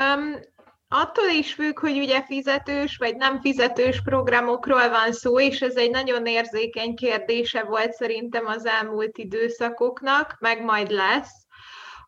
Um, 0.00 0.40
attól 0.88 1.28
is 1.38 1.54
függ, 1.54 1.78
hogy 1.78 1.98
ugye 1.98 2.22
fizetős 2.22 2.96
vagy 2.96 3.16
nem 3.16 3.40
fizetős 3.40 4.02
programokról 4.02 4.88
van 4.88 5.12
szó, 5.12 5.40
és 5.40 5.60
ez 5.60 5.76
egy 5.76 5.90
nagyon 5.90 6.26
érzékeny 6.26 6.94
kérdése 6.94 7.62
volt 7.62 7.92
szerintem 7.92 8.46
az 8.46 8.66
elmúlt 8.66 9.18
időszakoknak, 9.18 10.36
meg 10.40 10.64
majd 10.64 10.90
lesz 10.90 11.41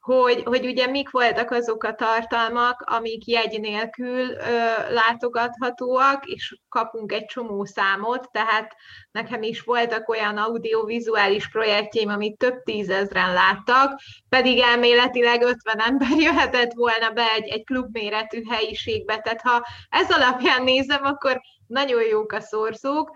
hogy, 0.05 0.43
hogy 0.45 0.67
ugye 0.67 0.87
mik 0.87 1.11
voltak 1.11 1.51
azok 1.51 1.85
a 1.85 1.95
tartalmak, 1.95 2.81
amik 2.87 3.27
jegy 3.27 3.61
nélkül 3.61 4.31
ö, 4.31 4.43
látogathatóak, 4.91 6.27
és 6.27 6.57
kapunk 6.69 7.13
egy 7.13 7.25
csomó 7.25 7.65
számot, 7.65 8.31
tehát 8.31 8.75
nekem 9.11 9.43
is 9.43 9.61
voltak 9.61 10.09
olyan 10.09 10.37
audiovizuális 10.37 11.49
projektjeim, 11.49 12.09
amit 12.09 12.39
több 12.39 12.63
tízezren 12.63 13.33
láttak, 13.33 14.01
pedig 14.29 14.59
elméletileg 14.59 15.43
50 15.43 15.79
ember 15.79 16.11
jöhetett 16.27 16.73
volna 16.73 17.11
be 17.11 17.33
egy, 17.37 17.49
egy 17.49 17.65
klubméretű 17.65 18.43
helyiségbe, 18.49 19.19
tehát 19.19 19.41
ha 19.41 19.67
ez 19.89 20.11
alapján 20.11 20.63
nézem, 20.63 21.05
akkor 21.05 21.41
nagyon 21.67 22.03
jók 22.03 22.33
a 22.33 22.41
szorzók. 22.41 23.11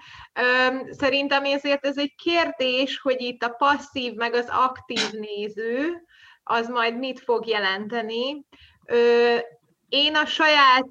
Szerintem 0.91 1.45
ezért 1.45 1.86
ez 1.86 1.99
egy 1.99 2.14
kérdés, 2.14 2.99
hogy 2.99 3.20
itt 3.20 3.43
a 3.43 3.49
passzív 3.59 4.14
meg 4.14 4.34
az 4.34 4.49
aktív 4.51 5.11
néző, 5.12 6.03
az 6.49 6.68
majd 6.68 6.99
mit 6.99 7.20
fog 7.20 7.46
jelenteni. 7.46 8.44
Én 9.88 10.14
a 10.14 10.26
saját 10.26 10.86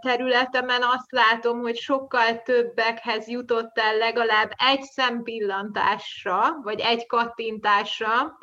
területemen 0.00 0.82
azt 0.82 1.10
látom, 1.10 1.60
hogy 1.60 1.76
sokkal 1.76 2.42
többekhez 2.42 3.28
jutott 3.28 3.78
el 3.78 3.96
legalább 3.96 4.50
egy 4.70 4.82
szempillantásra, 4.82 6.60
vagy 6.62 6.80
egy 6.80 7.06
kattintásra 7.06 8.38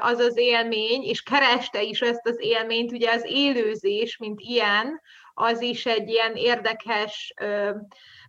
az 0.00 0.18
az 0.18 0.36
élmény, 0.36 1.02
és 1.02 1.22
kereste 1.22 1.82
is 1.82 2.00
ezt 2.00 2.26
az 2.26 2.36
élményt, 2.38 2.92
ugye 2.92 3.12
az 3.12 3.24
élőzés, 3.26 4.16
mint 4.16 4.40
ilyen, 4.40 5.00
az 5.34 5.60
is 5.60 5.86
egy 5.86 6.08
ilyen 6.08 6.34
érdekes 6.34 7.34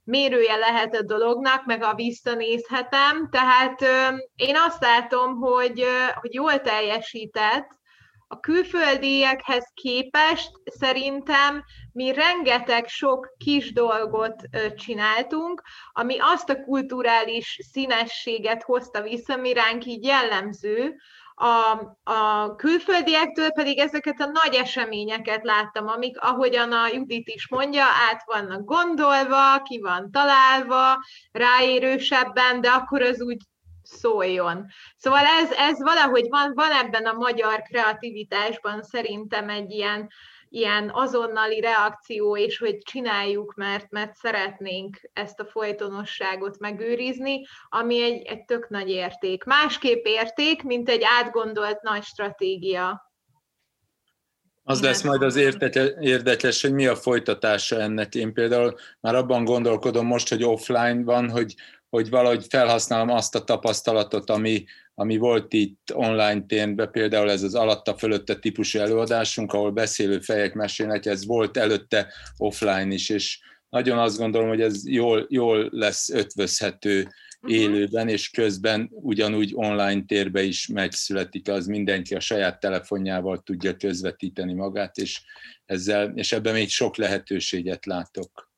mérője 0.03 0.55
lehet 0.55 0.95
a 0.95 1.01
dolognak, 1.01 1.65
meg 1.65 1.83
a 1.83 1.95
visszanézhetem. 1.95 3.29
Tehát 3.31 3.81
én 4.35 4.55
azt 4.55 4.81
látom, 4.81 5.35
hogy, 5.35 5.85
hogy 6.21 6.33
jól 6.33 6.61
teljesített, 6.61 7.77
a 8.31 8.39
külföldiekhez 8.39 9.71
képest 9.73 10.51
szerintem 10.63 11.63
mi 11.91 12.13
rengeteg 12.13 12.87
sok 12.87 13.35
kis 13.37 13.73
dolgot 13.73 14.41
csináltunk, 14.75 15.61
ami 15.91 16.15
azt 16.19 16.49
a 16.49 16.61
kulturális 16.63 17.59
színességet 17.71 18.63
hozta 18.63 19.01
vissza, 19.01 19.35
mi 19.35 19.53
ránk 19.53 19.85
így 19.85 20.03
jellemző, 20.03 20.95
a, 21.41 21.79
a 22.03 22.55
külföldiektől 22.55 23.49
pedig 23.49 23.79
ezeket 23.79 24.19
a 24.19 24.25
nagy 24.25 24.53
eseményeket 24.53 25.43
láttam, 25.43 25.87
amik, 25.87 26.19
ahogyan 26.19 26.71
a 26.71 26.87
Judit 26.87 27.27
is 27.27 27.47
mondja, 27.47 27.83
át 27.83 28.23
vannak 28.25 28.63
gondolva, 28.65 29.61
ki 29.61 29.79
van 29.79 30.11
találva, 30.11 30.97
ráérősebben, 31.31 32.61
de 32.61 32.69
akkor 32.69 33.01
az 33.01 33.21
úgy 33.21 33.41
szóljon. 33.83 34.65
Szóval 34.97 35.25
ez, 35.25 35.51
ez 35.51 35.81
valahogy 35.81 36.25
van, 36.29 36.51
van 36.53 36.71
ebben 36.71 37.05
a 37.05 37.13
magyar 37.13 37.61
kreativitásban 37.61 38.83
szerintem 38.83 39.49
egy 39.49 39.71
ilyen, 39.71 40.07
ilyen 40.49 40.89
azonnali 40.93 41.59
reakció, 41.59 42.37
és 42.37 42.57
hogy 42.57 42.77
csináljuk, 42.77 43.53
mert, 43.55 43.89
mert 43.89 44.15
szeretnénk 44.15 45.09
ezt 45.13 45.39
a 45.39 45.45
folytonosságot 45.45 46.59
megőrizni, 46.59 47.45
ami 47.69 48.01
egy, 48.01 48.21
egy 48.21 48.45
tök 48.45 48.69
nagy 48.69 48.89
érték. 48.89 49.43
Másképp 49.43 50.05
érték, 50.05 50.63
mint 50.63 50.89
egy 50.89 51.01
átgondolt 51.19 51.81
nagy 51.81 52.03
stratégia. 52.03 53.11
Az 54.63 54.81
lesz 54.81 55.01
majd 55.01 55.21
az 55.21 55.35
érdekes, 55.99 56.61
hogy 56.61 56.73
mi 56.73 56.87
a 56.87 56.95
folytatása 56.95 57.79
ennek. 57.79 58.15
Én 58.15 58.33
például 58.33 58.75
már 58.99 59.15
abban 59.15 59.43
gondolkodom 59.43 60.05
most, 60.05 60.29
hogy 60.29 60.43
offline 60.43 61.03
van, 61.03 61.29
hogy, 61.29 61.55
hogy 61.89 62.09
valahogy 62.09 62.45
felhasználom 62.49 63.09
azt 63.09 63.35
a 63.35 63.43
tapasztalatot, 63.43 64.29
ami, 64.29 64.65
ami 64.99 65.17
volt 65.17 65.53
itt 65.53 65.91
online 65.93 66.45
térben, 66.45 66.91
például 66.91 67.31
ez 67.31 67.43
az 67.43 67.55
alatta 67.55 67.97
fölötte 67.97 68.35
típusú 68.35 68.79
előadásunk, 68.79 69.53
ahol 69.53 69.71
beszélő 69.71 70.19
fejek 70.19 70.53
mesélnek, 70.53 71.05
ez 71.05 71.25
volt 71.25 71.57
előtte 71.57 72.13
offline 72.37 72.93
is, 72.93 73.09
és 73.09 73.39
nagyon 73.69 73.97
azt 73.97 74.17
gondolom, 74.17 74.47
hogy 74.47 74.61
ez 74.61 74.87
jól, 74.87 75.25
jól 75.29 75.69
lesz 75.71 76.09
ötvözhető 76.09 77.07
mhm. 77.41 77.51
élőben, 77.53 78.07
és 78.07 78.29
közben 78.29 78.89
ugyanúgy 78.91 79.51
online 79.55 80.03
térbe 80.05 80.43
is 80.43 80.67
megszületik, 80.67 81.49
az 81.49 81.65
mindenki 81.65 82.15
a 82.15 82.19
saját 82.19 82.59
telefonjával 82.59 83.41
tudja 83.43 83.75
közvetíteni 83.75 84.53
magát, 84.53 84.97
és, 84.97 85.21
ezzel, 85.65 86.11
és 86.15 86.31
ebben 86.31 86.53
még 86.53 86.69
sok 86.69 86.97
lehetőséget 86.97 87.85
látok. 87.85 88.48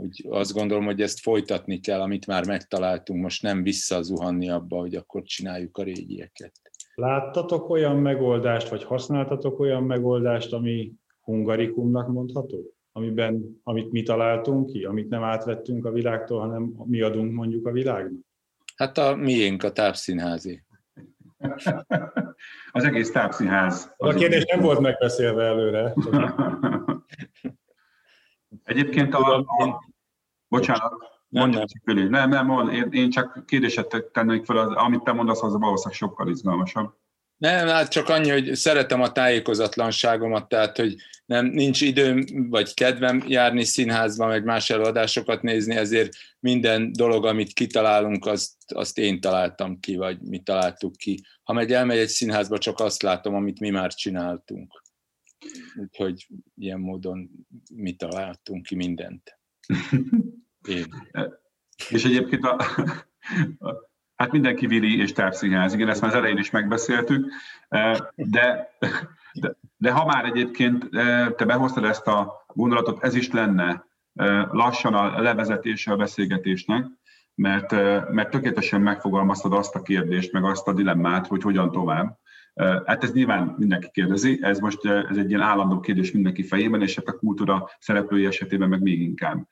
Úgy 0.00 0.26
azt 0.28 0.52
gondolom, 0.52 0.84
hogy 0.84 1.00
ezt 1.00 1.20
folytatni 1.20 1.80
kell, 1.80 2.00
amit 2.00 2.26
már 2.26 2.46
megtaláltunk, 2.46 3.22
most 3.22 3.42
nem 3.42 3.62
visszazuhanni 3.62 4.50
abba, 4.50 4.78
hogy 4.78 4.94
akkor 4.94 5.22
csináljuk 5.22 5.76
a 5.76 5.82
régieket. 5.82 6.52
Láttatok 6.94 7.70
olyan 7.70 7.96
megoldást, 7.96 8.68
vagy 8.68 8.84
használtatok 8.84 9.60
olyan 9.60 9.82
megoldást, 9.82 10.52
ami 10.52 10.92
hungarikumnak 11.20 12.08
mondható? 12.08 12.74
Amiben, 12.92 13.60
amit 13.62 13.92
mi 13.92 14.02
találtunk 14.02 14.70
ki, 14.70 14.84
amit 14.84 15.08
nem 15.08 15.22
átvettünk 15.22 15.84
a 15.84 15.90
világtól, 15.90 16.40
hanem 16.40 16.72
mi 16.84 17.00
adunk 17.00 17.32
mondjuk 17.32 17.66
a 17.66 17.70
világnak? 17.70 18.26
Hát 18.76 18.98
a 18.98 19.16
miénk, 19.16 19.62
a 19.62 19.72
tápszínházi. 19.72 20.62
Az 22.72 22.84
egész 22.84 23.10
tápszínház. 23.10 23.94
A 23.96 24.14
kérdés 24.14 24.44
nem 24.44 24.60
volt 24.60 24.80
megbeszélve 24.80 25.44
előre. 25.44 25.94
Egyébként 28.68 29.14
a, 29.14 29.36
a 29.36 29.84
bocsánat, 30.48 30.92
nem, 31.28 31.50
nem. 31.50 31.64
Csak 31.66 31.94
nem, 31.94 32.08
nem, 32.08 32.46
nem, 32.46 32.68
én, 32.68 32.88
én 32.90 33.10
csak 33.10 33.44
kérdéset 33.46 34.04
tennék 34.12 34.44
fel, 34.44 34.56
az, 34.56 34.74
amit 34.74 35.02
te 35.02 35.12
mondasz, 35.12 35.42
az 35.42 35.52
valószínűleg 35.52 35.98
sokkal 35.98 36.28
izgalmasabb. 36.28 36.94
Nem, 37.36 37.68
hát 37.68 37.90
csak 37.90 38.08
annyi, 38.08 38.30
hogy 38.30 38.54
szeretem 38.54 39.00
a 39.00 39.12
tájékozatlanságomat, 39.12 40.48
tehát, 40.48 40.76
hogy 40.76 40.96
nem, 41.26 41.46
nincs 41.46 41.80
időm 41.80 42.24
vagy 42.50 42.74
kedvem 42.74 43.24
járni 43.26 43.64
színházba, 43.64 44.26
meg 44.26 44.44
más 44.44 44.70
előadásokat 44.70 45.42
nézni, 45.42 45.76
ezért 45.76 46.16
minden 46.40 46.92
dolog, 46.92 47.26
amit 47.26 47.52
kitalálunk, 47.52 48.26
azt, 48.26 48.52
azt 48.74 48.98
én 48.98 49.20
találtam 49.20 49.80
ki, 49.80 49.96
vagy 49.96 50.20
mi 50.20 50.38
találtuk 50.38 50.96
ki. 50.96 51.20
Ha 51.42 51.52
megy 51.52 51.72
elmegy 51.72 51.98
egy 51.98 52.08
színházba, 52.08 52.58
csak 52.58 52.80
azt 52.80 53.02
látom, 53.02 53.34
amit 53.34 53.60
mi 53.60 53.70
már 53.70 53.94
csináltunk. 53.94 54.82
Úgyhogy 55.76 56.26
ilyen 56.54 56.80
módon 56.80 57.30
mi 57.74 57.92
találtunk 57.92 58.66
ki 58.66 58.74
mindent. 58.74 59.38
Én. 60.68 60.86
És 61.90 62.04
egyébként 62.04 62.44
a, 62.44 62.56
a, 63.58 63.90
hát 64.14 64.32
mindenki 64.32 64.66
vili 64.66 65.00
és 65.00 65.12
távszínház, 65.12 65.74
igen, 65.74 65.88
ezt 65.88 66.00
már 66.00 66.10
az 66.10 66.16
elején 66.16 66.38
is 66.38 66.50
megbeszéltük, 66.50 67.32
de, 68.14 68.76
de, 69.32 69.56
de 69.76 69.90
ha 69.90 70.04
már 70.04 70.24
egyébként 70.24 70.88
te 71.36 71.44
behoztad 71.44 71.84
ezt 71.84 72.06
a 72.06 72.44
gondolatot, 72.54 73.02
ez 73.02 73.14
is 73.14 73.30
lenne 73.30 73.86
lassan 74.50 74.94
a 74.94 75.20
levezetése 75.20 75.92
a 75.92 75.96
beszélgetésnek, 75.96 76.86
mert, 77.34 77.70
mert 78.12 78.30
tökéletesen 78.30 78.80
megfogalmaztad 78.80 79.52
azt 79.52 79.74
a 79.74 79.82
kérdést, 79.82 80.32
meg 80.32 80.44
azt 80.44 80.68
a 80.68 80.72
dilemmát, 80.72 81.26
hogy 81.26 81.42
hogyan 81.42 81.70
tovább. 81.70 82.18
Hát 82.58 83.04
ez 83.04 83.12
nyilván 83.12 83.54
mindenki 83.58 83.88
kérdezi, 83.92 84.38
ez 84.42 84.58
most 84.58 84.84
ez 84.84 85.16
egy 85.16 85.28
ilyen 85.28 85.40
állandó 85.40 85.80
kérdés 85.80 86.12
mindenki 86.12 86.42
fejében, 86.42 86.82
és 86.82 86.94
hát 86.94 87.06
a 87.06 87.18
kultúra 87.18 87.70
szereplői 87.78 88.26
esetében 88.26 88.68
meg 88.68 88.82
még 88.82 89.00
inkább. 89.00 89.48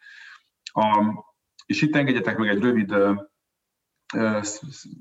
A, 0.62 1.14
és 1.66 1.82
itt 1.82 1.96
engedjetek 1.96 2.38
meg 2.38 2.48
egy 2.48 2.60
rövid 2.60 2.94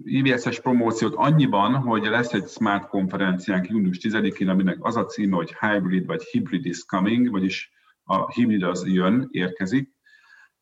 IVS-es 0.04 0.60
promóciót 0.60 1.14
annyiban, 1.16 1.76
hogy 1.76 2.04
lesz 2.04 2.34
egy 2.34 2.48
Smart 2.48 2.88
konferenciánk 2.88 3.70
június 3.70 3.98
10-én, 4.02 4.50
aminek 4.50 4.78
az 4.80 4.96
a 4.96 5.06
címe, 5.06 5.36
hogy 5.36 5.56
Hybrid 5.60 6.06
vagy 6.06 6.24
Hybrid 6.24 6.66
is 6.66 6.86
coming, 6.86 7.30
vagyis 7.30 7.72
a 8.04 8.32
hibrid 8.32 8.64
az 8.64 8.88
jön, 8.88 9.28
érkezik. 9.32 9.95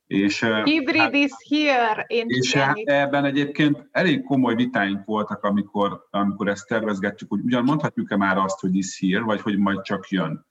És, 0.07 0.45
Hybrid 0.63 1.01
hát, 1.01 1.13
is 1.13 1.31
here. 1.49 2.05
Én 2.07 2.25
és 2.27 2.53
hát 2.53 2.77
ebben 2.77 3.25
egyébként 3.25 3.87
elég 3.91 4.23
komoly 4.23 4.55
vitáink 4.55 5.05
voltak, 5.05 5.43
amikor, 5.43 6.07
amikor 6.09 6.47
ezt 6.47 6.67
tervezgettük, 6.67 7.29
hogy 7.29 7.39
ugyan 7.43 7.63
mondhatjuk-e 7.63 8.17
már 8.17 8.37
azt, 8.37 8.59
hogy 8.59 8.75
is 8.75 8.99
here, 8.99 9.23
vagy 9.23 9.41
hogy 9.41 9.57
majd 9.57 9.81
csak 9.81 10.09
jön. 10.09 10.45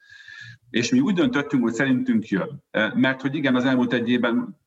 És 0.70 0.90
mi 0.90 1.00
úgy 1.00 1.14
döntöttünk, 1.14 1.62
hogy 1.62 1.72
szerintünk 1.72 2.28
jön. 2.28 2.64
Mert 2.94 3.20
hogy 3.20 3.34
igen, 3.34 3.54
az 3.54 3.64
elmúlt 3.64 3.92
egy 3.92 4.08
évben 4.08 4.60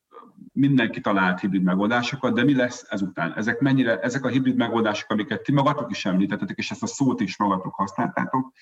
mindenki 0.52 1.00
talált 1.00 1.40
hibrid 1.40 1.62
megoldásokat, 1.62 2.34
de 2.34 2.44
mi 2.44 2.54
lesz 2.54 2.86
ezután? 2.88 3.32
Ezek, 3.36 3.60
mennyire, 3.60 3.98
ezek 4.00 4.24
a 4.24 4.28
hibrid 4.28 4.56
megoldások, 4.56 5.10
amiket 5.10 5.42
ti 5.42 5.52
magatok 5.52 5.90
is 5.90 6.04
említettetek, 6.04 6.58
és 6.58 6.70
ezt 6.70 6.82
a 6.82 6.86
szót 6.86 7.20
is 7.20 7.38
magatok 7.38 7.74
használtátok, 7.74 8.52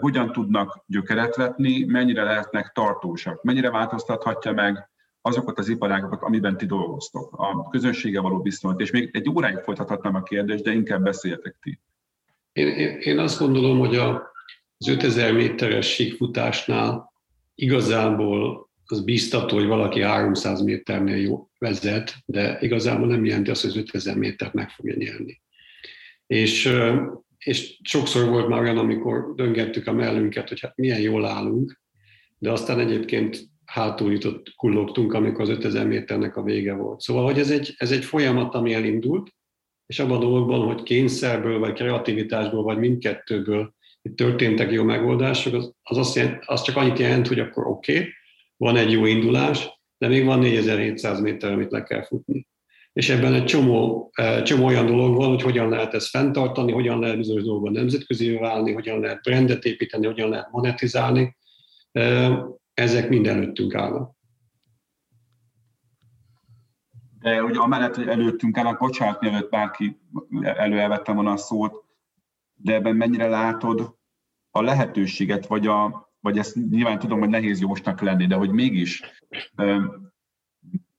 hogyan 0.00 0.32
tudnak 0.32 0.84
gyökeret 0.86 1.36
vetni, 1.36 1.84
mennyire 1.84 2.22
lehetnek 2.22 2.72
tartósak, 2.72 3.42
mennyire 3.42 3.70
változtathatja 3.70 4.52
meg 4.52 4.90
azokat 5.22 5.58
az 5.58 5.68
iparágokat, 5.68 6.22
amiben 6.22 6.56
ti 6.56 6.66
dolgoztok, 6.66 7.32
a 7.32 7.68
közönsége 7.68 8.20
való 8.20 8.42
viszonyt, 8.42 8.80
és 8.80 8.90
még 8.90 9.10
egy 9.12 9.28
óráig 9.28 9.58
folytathatnám 9.58 10.14
a 10.14 10.22
kérdést, 10.22 10.62
de 10.62 10.72
inkább 10.72 11.02
beszéljetek 11.02 11.56
ti. 11.62 11.80
Én, 12.52 12.68
én 13.00 13.18
azt 13.18 13.38
gondolom, 13.38 13.78
hogy 13.78 13.96
a, 13.96 14.32
az 14.78 14.88
5000 14.88 15.32
méteres 15.32 15.86
síkfutásnál 15.86 17.12
igazából 17.54 18.70
az 18.86 19.04
biztató, 19.04 19.56
hogy 19.56 19.66
valaki 19.66 20.02
300 20.02 20.62
méternél 20.62 21.16
jó 21.16 21.48
vezet, 21.58 22.14
de 22.24 22.58
igazából 22.60 23.06
nem 23.06 23.24
jelenti 23.24 23.50
azt, 23.50 23.60
hogy 23.60 23.70
az 23.70 23.76
5000 23.76 24.16
métert 24.16 24.52
meg 24.52 24.70
fogja 24.70 24.94
nyerni. 24.96 25.40
És 26.26 26.72
és 27.44 27.78
sokszor 27.82 28.28
volt 28.28 28.48
már 28.48 28.60
olyan, 28.60 28.78
amikor 28.78 29.34
döngettük 29.34 29.86
a 29.86 29.92
mellünket, 29.92 30.48
hogy 30.48 30.60
hát 30.60 30.76
milyen 30.76 31.00
jól 31.00 31.26
állunk, 31.26 31.80
de 32.38 32.50
aztán 32.50 32.78
egyébként 32.78 33.50
hátul 33.72 34.12
jutott, 34.12 34.54
kullogtunk, 34.56 35.12
amikor 35.12 35.40
az 35.40 35.48
5000 35.48 35.86
méternek 35.86 36.36
a 36.36 36.42
vége 36.42 36.74
volt. 36.74 37.00
Szóval, 37.00 37.24
hogy 37.24 37.38
ez 37.38 37.50
egy, 37.50 37.74
ez 37.76 37.90
egy 37.90 38.04
folyamat, 38.04 38.54
ami 38.54 38.74
elindult, 38.74 39.34
és 39.86 39.98
abban 39.98 40.16
a 40.16 40.20
dologban, 40.20 40.66
hogy 40.66 40.82
kényszerből, 40.82 41.58
vagy 41.58 41.72
kreativitásból, 41.72 42.62
vagy 42.62 42.78
mindkettőből 42.78 43.74
itt 44.02 44.16
történtek 44.16 44.70
jó 44.70 44.84
megoldások, 44.84 45.54
az, 45.54 45.72
az, 45.82 45.96
azt 45.96 46.14
jelent, 46.14 46.42
az 46.46 46.62
csak 46.62 46.76
annyit 46.76 46.98
jelent, 46.98 47.28
hogy 47.28 47.38
akkor 47.38 47.66
oké, 47.66 47.96
okay, 47.96 48.08
van 48.56 48.76
egy 48.76 48.92
jó 48.92 49.06
indulás, 49.06 49.68
de 49.98 50.08
még 50.08 50.24
van 50.24 50.38
4700 50.38 51.20
méter, 51.20 51.52
amit 51.52 51.70
le 51.70 51.82
kell 51.82 52.02
futni. 52.02 52.46
És 52.92 53.08
ebben 53.08 53.34
egy 53.34 53.44
csomó, 53.44 54.10
eh, 54.12 54.42
csomó 54.42 54.66
olyan 54.66 54.86
dolog 54.86 55.16
van, 55.16 55.28
hogy 55.28 55.42
hogyan 55.42 55.68
lehet 55.68 55.94
ezt 55.94 56.08
fenntartani, 56.08 56.72
hogyan 56.72 57.00
lehet 57.00 57.16
bizonyos 57.16 57.42
dolgokban 57.42 57.72
nemzetközi 57.72 58.30
válni, 58.30 58.72
hogyan 58.72 59.00
lehet 59.00 59.22
brandet 59.22 59.64
építeni, 59.64 60.06
hogyan 60.06 60.28
lehet 60.28 60.50
monetizálni. 60.50 61.36
Ezek 62.74 63.08
mind 63.08 63.26
előttünk 63.26 63.74
állnak. 63.74 64.14
De 67.18 67.42
ugye 67.42 67.58
amellett, 67.58 67.94
hogy 67.94 68.08
előttünk 68.08 68.56
állnak, 68.56 68.78
bocsánat, 68.78 69.20
mielőtt 69.20 69.50
bárki 69.50 70.00
előelvettem 70.40 71.14
volna 71.14 71.32
a 71.32 71.36
szót, 71.36 71.84
de 72.54 72.74
ebben 72.74 72.96
mennyire 72.96 73.28
látod 73.28 73.96
a 74.50 74.62
lehetőséget, 74.62 75.46
vagy, 75.46 75.66
a, 75.66 76.10
vagy 76.20 76.38
ezt 76.38 76.54
nyilván 76.70 76.98
tudom, 76.98 77.18
hogy 77.18 77.28
nehéz 77.28 77.60
jósnak 77.60 78.00
lenni, 78.00 78.26
de 78.26 78.34
hogy 78.34 78.50
mégis 78.50 79.02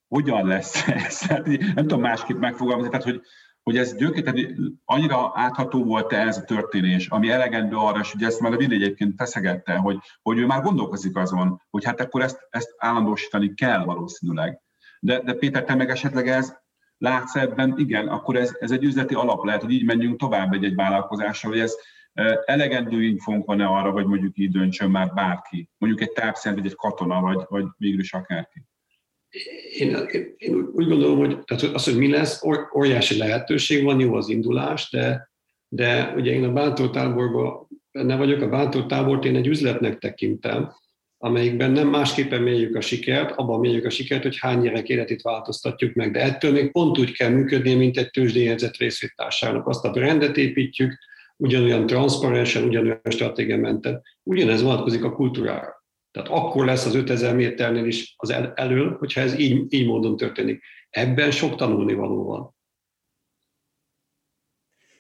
hogyan 0.07 0.47
lesz 0.47 0.87
ez? 1.07 1.21
Hát, 1.21 1.45
nem 1.45 1.75
tudom 1.75 2.01
másképp 2.01 2.37
megfogalmazni, 2.37 2.89
tehát 2.89 3.05
hogy, 3.05 3.21
hogy 3.63 3.77
ez 3.77 3.95
gyökér, 3.95 4.55
annyira 4.85 5.31
átható 5.33 5.83
volt-e 5.83 6.17
ez 6.17 6.37
a 6.37 6.43
történés, 6.43 7.07
ami 7.07 7.29
elegendő 7.29 7.75
arra, 7.75 7.99
és 7.99 8.13
ugye 8.13 8.25
ezt 8.25 8.39
már 8.39 8.53
a 8.53 8.57
Vili 8.57 8.75
egyébként 8.75 9.13
feszegette, 9.17 9.75
hogy, 9.75 9.97
hogy 10.21 10.37
ő 10.37 10.45
már 10.45 10.61
gondolkozik 10.61 11.15
azon, 11.15 11.61
hogy 11.69 11.85
hát 11.85 12.01
akkor 12.01 12.21
ezt, 12.21 12.47
ezt 12.49 12.75
állandósítani 12.77 13.53
kell 13.53 13.83
valószínűleg. 13.83 14.61
De, 14.99 15.19
de 15.19 15.33
Péter, 15.33 15.63
te 15.63 15.75
meg 15.75 15.89
esetleg 15.89 16.27
ez 16.27 16.55
látsz 16.97 17.35
ebben, 17.35 17.73
igen, 17.77 18.07
akkor 18.07 18.35
ez, 18.35 18.55
ez 18.59 18.71
egy 18.71 18.83
üzleti 18.83 19.13
alap 19.13 19.43
lehet, 19.43 19.61
hogy 19.61 19.71
így 19.71 19.85
menjünk 19.85 20.19
tovább 20.19 20.53
egy-egy 20.53 20.75
vállalkozásra, 20.75 21.49
hogy 21.49 21.59
ez 21.59 21.75
elegendő 22.45 23.03
infónk 23.03 23.45
van-e 23.45 23.65
arra, 23.65 23.91
hogy 23.91 24.05
mondjuk 24.05 24.37
így 24.37 24.51
döntsön 24.51 24.89
már 24.89 25.13
bárki, 25.13 25.69
mondjuk 25.77 26.01
egy 26.01 26.11
tápszent, 26.11 26.55
vagy 26.55 26.65
egy 26.65 26.75
katona, 26.75 27.21
vagy, 27.21 27.45
vagy 27.47 27.65
végül 27.77 27.99
is 27.99 28.13
akárki. 28.13 28.65
Én, 29.77 29.97
én, 30.37 30.69
úgy 30.73 30.87
gondolom, 30.87 31.17
hogy 31.17 31.39
tehát 31.43 31.63
az, 31.63 31.83
hogy 31.83 31.97
mi 31.97 32.09
lesz, 32.09 32.41
óriási 32.75 33.17
lehetőség 33.17 33.83
van, 33.83 33.99
jó 33.99 34.13
az 34.13 34.29
indulás, 34.29 34.89
de, 34.91 35.29
de 35.67 36.13
ugye 36.15 36.31
én 36.31 36.43
a 36.43 36.51
bátor 36.51 36.89
táborban 36.89 37.67
benne 37.91 38.15
vagyok, 38.15 38.41
a 38.41 38.49
bátor 38.49 38.85
tábort 38.85 39.25
én 39.25 39.35
egy 39.35 39.47
üzletnek 39.47 39.99
tekintem, 39.99 40.71
amelyikben 41.17 41.71
nem 41.71 41.87
másképpen 41.87 42.41
mérjük 42.41 42.75
a 42.75 42.81
sikert, 42.81 43.35
abban 43.35 43.59
mérjük 43.59 43.85
a 43.85 43.89
sikert, 43.89 44.23
hogy 44.23 44.37
hány 44.39 44.61
gyerek 44.61 44.89
életét 44.89 45.21
változtatjuk 45.21 45.93
meg, 45.93 46.11
de 46.11 46.21
ettől 46.21 46.51
még 46.51 46.71
pont 46.71 46.97
úgy 46.99 47.11
kell 47.11 47.29
működni, 47.29 47.73
mint 47.73 47.97
egy 47.97 48.09
tőzsdéjegyzett 48.09 48.77
részvétársának. 48.77 49.67
Azt 49.67 49.85
a 49.85 49.91
brandet 49.91 50.37
építjük, 50.37 50.97
ugyanolyan 51.37 51.85
transzparensen, 51.85 52.63
ugyanolyan 52.63 53.01
stratégiamenten. 53.09 54.01
Ugyanez 54.23 54.61
vonatkozik 54.61 55.03
a 55.03 55.13
kultúrára. 55.13 55.82
Tehát 56.13 56.29
akkor 56.29 56.65
lesz 56.65 56.85
az 56.85 56.95
5000 56.95 57.35
méternél 57.35 57.85
is 57.85 58.13
az 58.17 58.29
el, 58.29 58.53
elől, 58.55 58.97
hogyha 58.97 59.21
ez 59.21 59.39
így, 59.39 59.73
így 59.73 59.87
módon 59.87 60.17
történik. 60.17 60.63
Ebben 60.89 61.31
sok 61.31 61.55
tanulnivaló 61.55 62.23
van. 62.23 62.55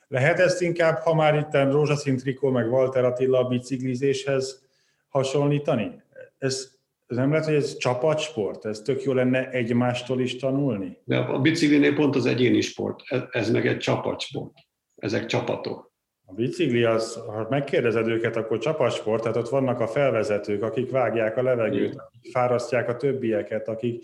Lehet 0.07 0.39
ezt 0.39 0.61
inkább, 0.61 0.97
ha 0.97 1.13
már 1.13 1.35
itt 1.35 1.71
rózsaszín 1.71 2.17
trikó, 2.17 2.49
meg 2.49 2.71
Walter 2.71 3.05
Attila 3.05 3.47
biciklizéshez 3.47 4.65
hasonlítani? 5.07 6.01
Ez, 6.37 6.71
ez 7.07 7.17
nem 7.17 7.29
lehet, 7.29 7.45
hogy 7.45 7.55
ez 7.55 7.77
csapatsport? 7.77 8.65
Ez 8.65 8.81
tök 8.81 9.03
jó 9.03 9.13
lenne 9.13 9.49
egymástól 9.49 10.21
is 10.21 10.35
tanulni? 10.35 10.97
De 11.03 11.17
a 11.17 11.39
biciklinél 11.39 11.95
pont 11.95 12.15
az 12.15 12.25
egyéni 12.25 12.61
sport, 12.61 13.01
ez, 13.05 13.21
ez 13.31 13.51
meg 13.51 13.67
egy 13.67 13.77
csapatsport. 13.77 14.53
Ezek 14.95 15.25
csapatok. 15.25 15.92
A 16.33 16.35
bicikli, 16.35 16.83
az, 16.83 17.13
ha 17.13 17.47
megkérdezed 17.49 18.07
őket, 18.07 18.35
akkor 18.35 18.57
csapatsport, 18.57 19.21
tehát 19.21 19.37
ott 19.37 19.49
vannak 19.49 19.79
a 19.79 19.87
felvezetők, 19.87 20.63
akik 20.63 20.91
vágják 20.91 21.37
a 21.37 21.43
levegőt, 21.43 21.95
akik 21.95 22.31
fárasztják 22.31 22.89
a 22.89 22.95
többieket, 22.95 23.67
akik 23.67 24.03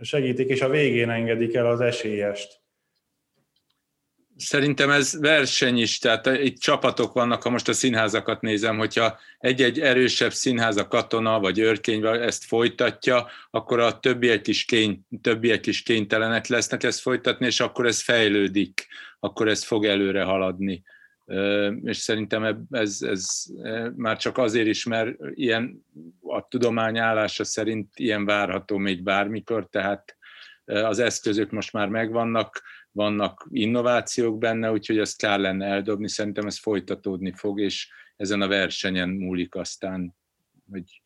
segítik, 0.00 0.48
és 0.48 0.60
a 0.60 0.68
végén 0.68 1.10
engedik 1.10 1.54
el 1.54 1.66
az 1.66 1.80
esélyest. 1.80 2.60
Szerintem 4.36 4.90
ez 4.90 5.20
verseny 5.20 5.78
is, 5.78 5.98
tehát 5.98 6.26
itt 6.26 6.58
csapatok 6.58 7.12
vannak, 7.12 7.42
ha 7.42 7.50
most 7.50 7.68
a 7.68 7.72
színházakat 7.72 8.40
nézem, 8.40 8.78
hogyha 8.78 9.18
egy-egy 9.38 9.80
erősebb 9.80 10.32
színház, 10.32 10.76
a 10.76 10.88
katona 10.88 11.40
vagy 11.40 11.58
őrkény 11.58 12.06
ezt 12.06 12.44
folytatja, 12.44 13.26
akkor 13.50 13.80
a 13.80 13.98
többiek 13.98 14.46
is, 14.46 14.64
kény, 14.64 15.00
többiek 15.22 15.66
is 15.66 15.82
kénytelenek 15.82 16.46
lesznek 16.46 16.82
ezt 16.82 17.00
folytatni, 17.00 17.46
és 17.46 17.60
akkor 17.60 17.86
ez 17.86 18.02
fejlődik, 18.02 18.86
akkor 19.18 19.48
ez 19.48 19.64
fog 19.64 19.84
előre 19.84 20.22
haladni. 20.22 20.82
És 21.82 21.96
szerintem 21.96 22.66
ez, 22.70 23.02
ez 23.02 23.44
már 23.96 24.16
csak 24.16 24.38
azért 24.38 24.66
is, 24.66 24.84
mert 24.84 25.16
ilyen 25.34 25.84
a 26.20 26.48
tudomány 26.48 26.98
állása 26.98 27.44
szerint 27.44 27.92
ilyen 27.94 28.24
várható 28.24 28.76
még 28.76 29.02
bármikor, 29.02 29.68
tehát 29.68 30.16
az 30.64 30.98
eszközök 30.98 31.50
most 31.50 31.72
már 31.72 31.88
megvannak, 31.88 32.62
vannak 32.92 33.46
innovációk 33.50 34.38
benne, 34.38 34.72
úgyhogy 34.72 34.98
ezt 34.98 35.18
kár 35.18 35.38
lenne 35.38 35.66
eldobni, 35.66 36.08
szerintem 36.08 36.46
ez 36.46 36.58
folytatódni 36.58 37.32
fog, 37.32 37.60
és 37.60 37.90
ezen 38.16 38.40
a 38.40 38.48
versenyen 38.48 39.08
múlik 39.08 39.54
aztán, 39.54 40.16
hogy 40.70 41.02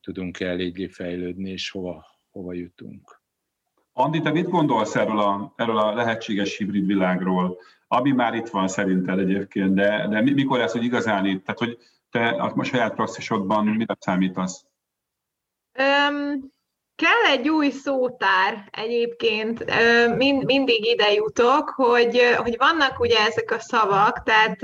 tudunk-e 0.00 0.46
eléggé 0.46 0.88
fejlődni, 0.88 1.50
és 1.50 1.70
hova, 1.70 2.06
hova 2.30 2.52
jutunk. 2.52 3.17
Andi, 3.98 4.20
te 4.20 4.30
mit 4.30 4.48
gondolsz 4.48 4.94
erről 4.94 5.18
a, 5.18 5.52
erről 5.56 5.78
a 5.78 5.94
lehetséges 5.94 6.56
hibrid 6.56 6.86
világról, 6.86 7.58
ami 7.88 8.10
már 8.10 8.34
itt 8.34 8.48
van 8.48 8.68
szerinted 8.68 9.18
egyébként, 9.18 9.74
de, 9.74 10.06
de 10.08 10.20
mikor 10.20 10.58
lesz, 10.58 10.72
hogy 10.72 10.84
igazán 10.84 11.26
itt? 11.26 11.44
Tehát, 11.44 11.58
hogy 11.58 11.78
te 12.10 12.28
a 12.28 12.64
saját 12.64 12.94
praxisodban 12.94 13.66
mire 13.66 13.96
számítasz? 14.00 14.64
Um, 15.78 16.56
Kell 16.94 17.32
egy 17.32 17.48
új 17.48 17.70
szótár 17.70 18.68
egyébként, 18.70 19.64
mind, 20.16 20.44
mindig 20.44 20.86
ide 20.86 21.12
jutok, 21.12 21.68
hogy, 21.68 22.20
hogy 22.36 22.56
vannak 22.56 23.00
ugye 23.00 23.18
ezek 23.18 23.50
a 23.50 23.58
szavak, 23.58 24.22
tehát 24.22 24.58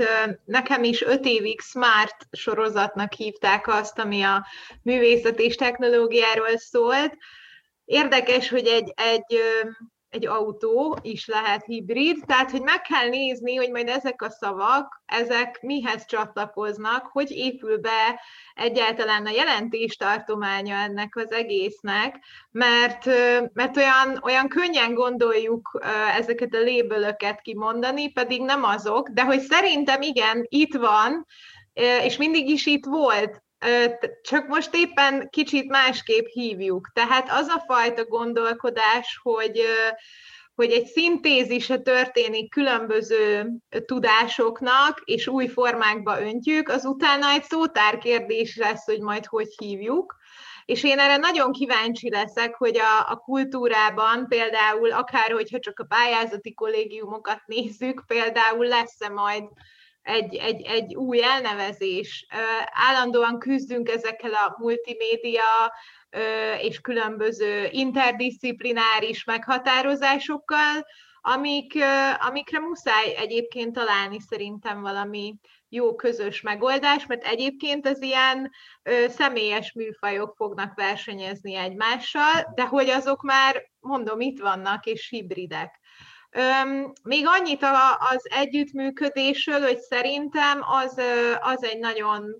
nekem 0.45 0.83
is 0.83 1.01
öt 1.01 1.25
évig 1.25 1.61
Smart 1.61 2.15
sorozatnak 2.31 3.13
hívták 3.13 3.67
azt, 3.67 3.99
ami 3.99 4.21
a 4.21 4.45
művészet 4.81 5.39
és 5.39 5.55
technológiáról 5.55 6.57
szólt. 6.57 7.17
Érdekes, 7.85 8.49
hogy 8.49 8.67
egy, 8.67 8.93
egy 8.95 9.41
egy 10.15 10.27
autó 10.27 10.97
is 11.01 11.27
lehet 11.27 11.65
hibrid, 11.65 12.25
tehát 12.25 12.51
hogy 12.51 12.61
meg 12.61 12.81
kell 12.81 13.07
nézni, 13.07 13.55
hogy 13.55 13.71
majd 13.71 13.87
ezek 13.87 14.21
a 14.21 14.29
szavak, 14.29 15.01
ezek 15.05 15.61
mihez 15.61 16.05
csatlakoznak, 16.05 17.07
hogy 17.11 17.31
épül 17.31 17.77
be 17.77 18.21
egyáltalán 18.53 19.25
a 19.25 19.29
jelentéstartománya 19.29 20.75
ennek 20.75 21.15
az 21.15 21.31
egésznek, 21.31 22.25
mert, 22.51 23.05
mert 23.53 23.77
olyan, 23.77 24.19
olyan 24.23 24.47
könnyen 24.47 24.93
gondoljuk 24.93 25.85
ezeket 26.17 26.53
a 26.53 26.59
lébölöket 26.59 27.41
kimondani, 27.41 28.11
pedig 28.11 28.41
nem 28.41 28.63
azok, 28.63 29.09
de 29.09 29.23
hogy 29.23 29.39
szerintem 29.39 30.01
igen, 30.01 30.45
itt 30.49 30.73
van, 30.73 31.25
és 32.03 32.17
mindig 32.17 32.49
is 32.49 32.65
itt 32.65 32.85
volt, 32.85 33.43
csak 34.21 34.47
most 34.47 34.75
éppen 34.75 35.29
kicsit 35.29 35.69
másképp 35.69 36.25
hívjuk. 36.25 36.91
Tehát 36.93 37.29
az 37.29 37.47
a 37.47 37.63
fajta 37.67 38.05
gondolkodás, 38.05 39.19
hogy, 39.23 39.61
hogy 40.55 40.71
egy 40.71 40.85
szintézise 40.85 41.77
történik 41.77 42.49
különböző 42.49 43.51
tudásoknak, 43.85 45.01
és 45.05 45.27
új 45.27 45.47
formákba 45.47 46.21
öntjük, 46.21 46.69
az 46.69 46.85
utána 46.85 47.29
egy 47.29 47.45
kérdés 47.99 48.57
lesz, 48.57 48.85
hogy 48.85 48.99
majd 48.99 49.25
hogy 49.25 49.55
hívjuk. 49.57 50.15
És 50.65 50.83
én 50.83 50.99
erre 50.99 51.17
nagyon 51.17 51.51
kíváncsi 51.51 52.09
leszek, 52.09 52.55
hogy 52.55 52.77
a, 52.77 53.11
a 53.11 53.15
kultúrában 53.15 54.27
például, 54.27 54.91
akár 54.91 55.31
hogyha 55.31 55.59
csak 55.59 55.79
a 55.79 55.85
pályázati 55.85 56.53
kollégiumokat 56.53 57.41
nézzük, 57.45 58.03
például 58.07 58.65
lesz-e 58.65 59.09
majd 59.09 59.43
egy, 60.05 60.35
egy, 60.35 60.61
egy 60.61 60.95
új 60.95 61.23
elnevezés. 61.23 62.25
Állandóan 62.65 63.39
küzdünk 63.39 63.89
ezekkel 63.89 64.33
a 64.33 64.55
multimédia 64.57 65.73
és 66.61 66.79
különböző 66.79 67.67
interdisziplináris 67.71 69.23
meghatározásokkal, 69.23 70.85
amik, 71.21 71.73
amikre 72.27 72.59
muszáj 72.59 73.15
egyébként 73.15 73.73
találni 73.73 74.19
szerintem 74.19 74.81
valami 74.81 75.35
jó 75.69 75.95
közös 75.95 76.41
megoldás, 76.41 77.05
mert 77.05 77.23
egyébként 77.23 77.87
az 77.87 78.01
ilyen 78.01 78.51
ö, 78.83 79.07
személyes 79.07 79.73
műfajok 79.73 80.35
fognak 80.35 80.75
versenyezni 80.75 81.55
egymással, 81.55 82.51
de 82.55 82.65
hogy 82.65 82.89
azok 82.89 83.21
már, 83.21 83.71
mondom, 83.79 84.19
itt 84.19 84.39
vannak 84.39 84.85
és 84.85 85.09
hibridek. 85.09 85.79
Még 87.03 87.27
annyit 87.27 87.63
az 88.11 88.29
együttműködésről, 88.29 89.61
hogy 89.61 89.79
szerintem 89.79 90.61
az, 90.61 91.01
az 91.41 91.63
egy 91.63 91.79
nagyon 91.79 92.39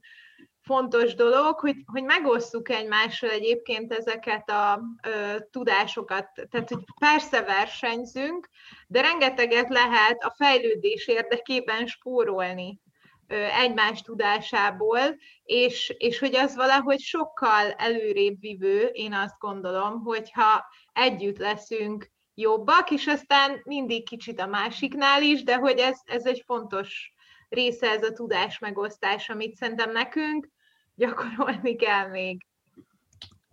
fontos 0.66 1.16
dolog, 1.16 1.60
hogy, 1.60 1.76
hogy 1.86 2.04
megosszuk 2.04 2.70
egymással 2.70 3.30
egyébként 3.30 3.94
ezeket 3.94 4.50
a 4.50 4.82
ö, 5.08 5.36
tudásokat. 5.52 6.30
Tehát, 6.50 6.70
hogy 6.70 6.84
persze 7.00 7.42
versenyzünk, 7.42 8.50
de 8.88 9.02
rengeteget 9.02 9.70
lehet 9.70 10.24
a 10.24 10.34
fejlődés 10.38 11.08
érdekében 11.08 11.86
spórolni 11.88 12.80
ö, 13.28 13.36
egymás 13.36 14.02
tudásából, 14.02 15.00
és, 15.44 15.94
és 15.98 16.20
hogy 16.20 16.36
az 16.36 16.56
valahogy 16.56 17.00
sokkal 17.00 17.72
előrébb 17.72 18.40
vivő, 18.40 18.86
én 18.86 19.14
azt 19.14 19.40
gondolom, 19.40 20.02
hogyha 20.04 20.66
együtt 20.94 21.38
leszünk 21.38 22.14
jobbak, 22.36 22.92
és 22.92 23.08
aztán 23.08 23.62
mindig 23.64 24.08
kicsit 24.08 24.40
a 24.40 24.48
másiknál 24.48 25.24
is, 25.24 25.44
de 25.44 25.56
hogy 25.56 25.78
ez, 25.78 26.00
ez 26.06 26.26
egy 26.26 26.44
fontos 26.46 27.14
része 27.50 27.90
ez 27.90 28.04
a 28.04 28.14
tudás 28.14 28.60
megosztás, 28.60 29.30
amit 29.30 29.56
szerintem 29.56 29.92
nekünk 29.92 30.50
gyakorolni 30.96 31.76
kell 31.76 32.10
még. 32.10 32.46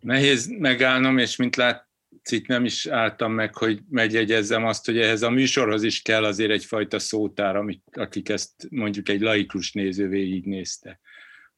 Nehéz 0.00 0.46
megállnom, 0.46 1.18
és 1.18 1.36
mint 1.36 1.56
látszik, 1.56 2.46
nem 2.46 2.64
is 2.64 2.86
álltam 2.86 3.32
meg, 3.32 3.56
hogy 3.56 3.80
megjegyezzem 3.88 4.64
azt, 4.64 4.84
hogy 4.84 4.98
ehhez 4.98 5.22
a 5.22 5.30
műsorhoz 5.30 5.82
is 5.82 6.02
kell 6.02 6.24
azért 6.24 6.50
egyfajta 6.50 6.98
szótár, 6.98 7.56
amik, 7.56 7.82
akik 7.92 8.28
ezt 8.28 8.70
mondjuk 8.70 9.08
egy 9.08 9.20
laikus 9.20 9.72
néző 9.72 10.08
végignézte. 10.08 11.00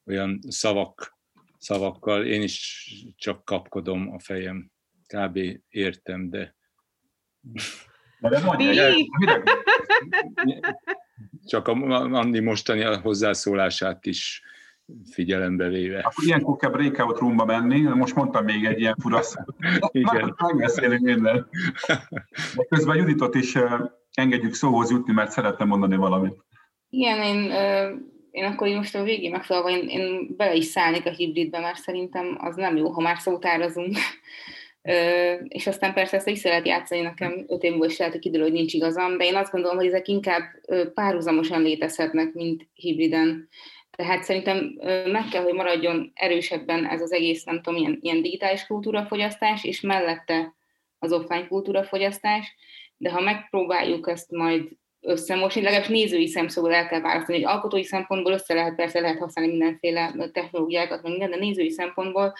Olyan 0.07 0.41
szavak, 0.49 1.18
szavakkal, 1.59 2.25
én 2.25 2.43
is 2.43 2.89
csak 3.16 3.45
kapkodom 3.45 4.12
a 4.12 4.18
fejem. 4.18 4.70
Kb. 5.07 5.39
értem, 5.68 6.31
de... 6.31 6.55
de 8.21 8.41
mondja, 8.41 8.95
csak 11.47 11.69
a 11.69 11.73
Andi 12.13 12.41
mostani 12.41 12.83
hozzászólását 12.83 14.07
is 14.07 14.43
figyelembe 15.11 15.69
véve. 15.69 15.99
Akkor 15.99 16.25
ilyenkor 16.25 16.57
kell 16.57 16.71
breakout 16.71 17.19
roomba 17.19 17.45
menni, 17.45 17.81
most 17.81 18.15
mondtam 18.15 18.45
még 18.45 18.65
egy 18.65 18.81
ilyen 18.81 18.97
furasz. 19.01 19.35
Igen. 19.91 20.35
Megbeszélünk 20.47 21.01
minden. 21.01 21.49
De 22.55 22.65
közben 22.69 22.97
Juditot 22.97 23.35
is 23.35 23.59
engedjük 24.15 24.55
szóhoz 24.55 24.91
jutni, 24.91 25.13
mert 25.13 25.31
szerettem 25.31 25.69
mondani 25.69 25.97
valamit. 25.97 26.45
Igen, 26.89 27.23
én, 27.23 27.51
én 28.31 28.45
akkor 28.45 28.67
én 28.67 28.77
most 28.77 28.95
a 28.95 29.03
végén 29.03 29.31
megszólva, 29.31 29.71
én, 29.71 29.89
én 29.89 30.35
bele 30.37 30.55
is 30.55 30.65
szállnék 30.65 31.07
a 31.07 31.11
hibridbe, 31.11 31.61
mert 31.61 31.79
szerintem 31.79 32.37
az 32.41 32.57
nem 32.57 32.77
jó, 32.77 32.91
ha 32.91 33.01
már 33.01 33.19
szótárazunk. 33.19 33.97
És 35.49 35.66
aztán 35.66 35.95
persze 35.95 36.16
ezt 36.16 36.28
is 36.28 36.43
lehet 36.43 36.66
játszani, 36.66 37.01
nekem 37.01 37.45
öt 37.49 37.62
év 37.62 37.70
múlva 37.70 37.87
is 37.87 37.99
lehet, 37.99 38.12
hogy 38.14 38.22
kiderül, 38.22 38.47
hogy 38.47 38.57
nincs 38.57 38.72
igazam, 38.72 39.16
de 39.16 39.24
én 39.24 39.35
azt 39.35 39.51
gondolom, 39.51 39.76
hogy 39.76 39.87
ezek 39.87 40.09
inkább 40.09 40.43
párhuzamosan 40.95 41.62
létezhetnek, 41.62 42.32
mint 42.32 42.68
hibriden. 42.74 43.49
Tehát 43.97 44.22
szerintem 44.22 44.78
meg 45.07 45.24
kell, 45.30 45.43
hogy 45.43 45.55
maradjon 45.55 46.12
erősebben 46.14 46.87
ez 46.87 47.01
az 47.01 47.12
egész, 47.12 47.45
nem 47.45 47.62
tudom, 47.62 47.80
ilyen, 47.80 47.99
ilyen 48.01 48.22
digitális 48.22 48.66
kultúrafogyasztás, 48.66 49.64
és 49.64 49.80
mellette 49.80 50.55
az 50.99 51.12
offline 51.12 51.47
kultúrafogyasztás, 51.47 52.55
de 52.97 53.11
ha 53.11 53.20
megpróbáljuk 53.20 54.09
ezt 54.09 54.30
majd 54.30 54.68
összemosni, 55.01 55.62
legalábbis 55.62 55.89
nézői 55.89 56.26
szemszögből 56.26 56.72
el 56.72 56.89
kell 56.89 57.01
választani, 57.01 57.43
hogy 57.43 57.53
alkotói 57.53 57.85
szempontból 57.85 58.32
össze 58.32 58.55
lehet, 58.55 58.74
persze 58.74 59.01
lehet 59.01 59.18
használni 59.18 59.51
mindenféle 59.51 60.14
technológiákat, 60.32 61.03
minden, 61.03 61.30
de 61.30 61.37
nézői 61.37 61.70
szempontból 61.70 62.35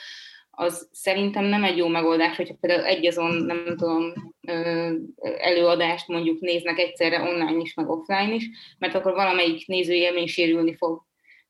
az 0.57 0.89
szerintem 0.93 1.45
nem 1.45 1.65
egy 1.65 1.77
jó 1.77 1.89
megoldás, 1.89 2.37
hogyha 2.37 2.55
például 2.61 2.85
egy 2.85 3.07
azon, 3.07 3.35
nem 3.35 3.77
tudom, 3.77 4.13
előadást 5.39 6.09
mondjuk 6.09 6.41
néznek 6.41 6.79
egyszerre 6.79 7.21
online 7.21 7.61
is, 7.61 7.75
meg 7.75 7.89
offline 7.89 8.35
is, 8.35 8.49
mert 8.79 8.95
akkor 8.95 9.13
valamelyik 9.13 9.67
nézői 9.67 9.99
élmény 9.99 10.27
sérülni 10.27 10.77
fog 10.77 11.03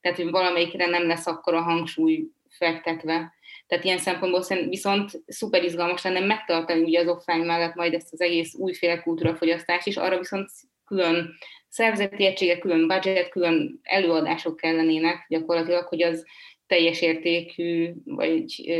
tehát 0.04 0.18
hogy 0.18 0.30
valamelyikre 0.30 0.86
nem 0.86 1.06
lesz 1.06 1.26
akkor 1.26 1.54
a 1.54 1.62
hangsúly 1.62 2.26
fektetve. 2.48 3.34
Tehát 3.66 3.84
ilyen 3.84 3.98
szempontból 3.98 4.44
viszont 4.68 5.10
szuper 5.26 5.64
izgalmas 5.64 6.02
lenne 6.02 6.20
megtartani 6.20 6.82
ugye 6.82 7.00
az 7.00 7.08
offline 7.08 7.44
mellett 7.44 7.74
majd 7.74 7.94
ezt 7.94 8.12
az 8.12 8.20
egész 8.20 8.54
újféle 8.54 9.00
kultúrafogyasztást 9.00 9.86
is, 9.86 9.96
arra 9.96 10.18
viszont 10.18 10.50
külön 10.86 11.34
szervezeti 11.68 12.26
egységek, 12.26 12.58
külön 12.58 12.86
budget, 12.86 13.28
külön 13.28 13.80
előadások 13.82 14.56
kellenének 14.56 15.26
gyakorlatilag, 15.28 15.86
hogy 15.86 16.02
az 16.02 16.24
teljes 16.66 17.00
értékű, 17.02 17.92
vagy 18.04 18.72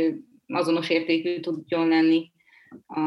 azonos 0.47 0.89
értékű 0.89 1.39
tudjon 1.39 1.87
lenni 1.87 2.31
a, 2.85 2.99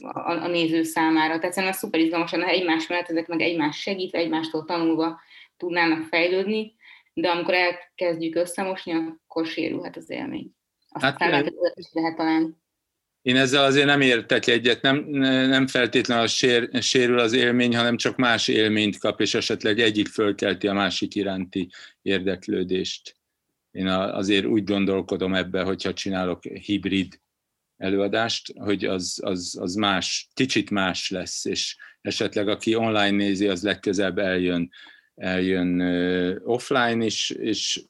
a, 0.00 0.42
a 0.42 0.48
néző 0.48 0.82
számára. 0.82 1.38
Tehát 1.38 1.52
szerintem 1.52 1.78
szuper 1.78 2.00
izgalmas 2.00 2.32
lenne, 2.32 2.44
ha 2.44 2.50
egymás 2.50 2.86
mellett 2.86 3.08
ezek 3.08 3.26
meg 3.26 3.40
egymás 3.40 3.80
segít, 3.80 4.14
egymástól 4.14 4.64
tanulva 4.64 5.20
tudnának 5.56 6.02
fejlődni, 6.02 6.74
de 7.14 7.28
amikor 7.28 7.54
elkezdjük 7.54 8.34
összemosni, 8.36 8.92
akkor 8.92 9.46
sérülhet 9.46 9.96
az 9.96 10.10
élmény. 10.10 10.50
Aztán 10.88 11.32
hát, 11.32 11.52
is 11.74 11.86
lehet 11.92 12.16
talán. 12.16 12.56
Én 13.22 13.36
ezzel 13.36 13.64
azért 13.64 13.86
nem 13.86 14.00
értek 14.00 14.46
egyet, 14.46 14.82
nem, 14.82 15.04
nem 15.48 15.66
feltétlenül 15.66 16.24
az 16.24 16.30
sér, 16.30 16.68
sérül 16.80 17.18
az 17.18 17.32
élmény, 17.32 17.76
hanem 17.76 17.96
csak 17.96 18.16
más 18.16 18.48
élményt 18.48 18.98
kap, 18.98 19.20
és 19.20 19.34
esetleg 19.34 19.78
egyik 19.78 20.06
fölkelti 20.06 20.66
a 20.66 20.72
másik 20.72 21.14
iránti 21.14 21.70
érdeklődést. 22.02 23.17
Én 23.78 23.86
azért 23.86 24.44
úgy 24.44 24.64
gondolkodom 24.64 25.34
ebbe, 25.34 25.62
hogyha 25.62 25.92
csinálok 25.92 26.42
hibrid 26.42 27.20
előadást, 27.76 28.52
hogy 28.56 28.84
az, 28.84 29.20
az, 29.22 29.58
az 29.60 29.74
más, 29.74 30.28
kicsit 30.34 30.70
más 30.70 31.10
lesz, 31.10 31.44
és 31.44 31.76
esetleg 32.00 32.48
aki 32.48 32.74
online 32.74 33.10
nézi, 33.10 33.48
az 33.48 33.62
legközelebb 33.62 34.18
eljön 34.18 34.70
eljön 35.14 35.80
offline 36.44 37.04
is, 37.04 37.30
és 37.30 37.84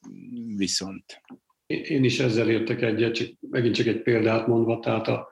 viszont. 0.56 1.22
Én 1.66 2.04
is 2.04 2.18
ezzel 2.18 2.50
értek 2.50 2.82
egyet, 2.82 3.14
csak 3.14 3.28
megint 3.50 3.74
csak 3.74 3.86
egy 3.86 4.02
példát 4.02 4.46
mondva, 4.46 4.80
tehát 4.80 5.08
a, 5.08 5.28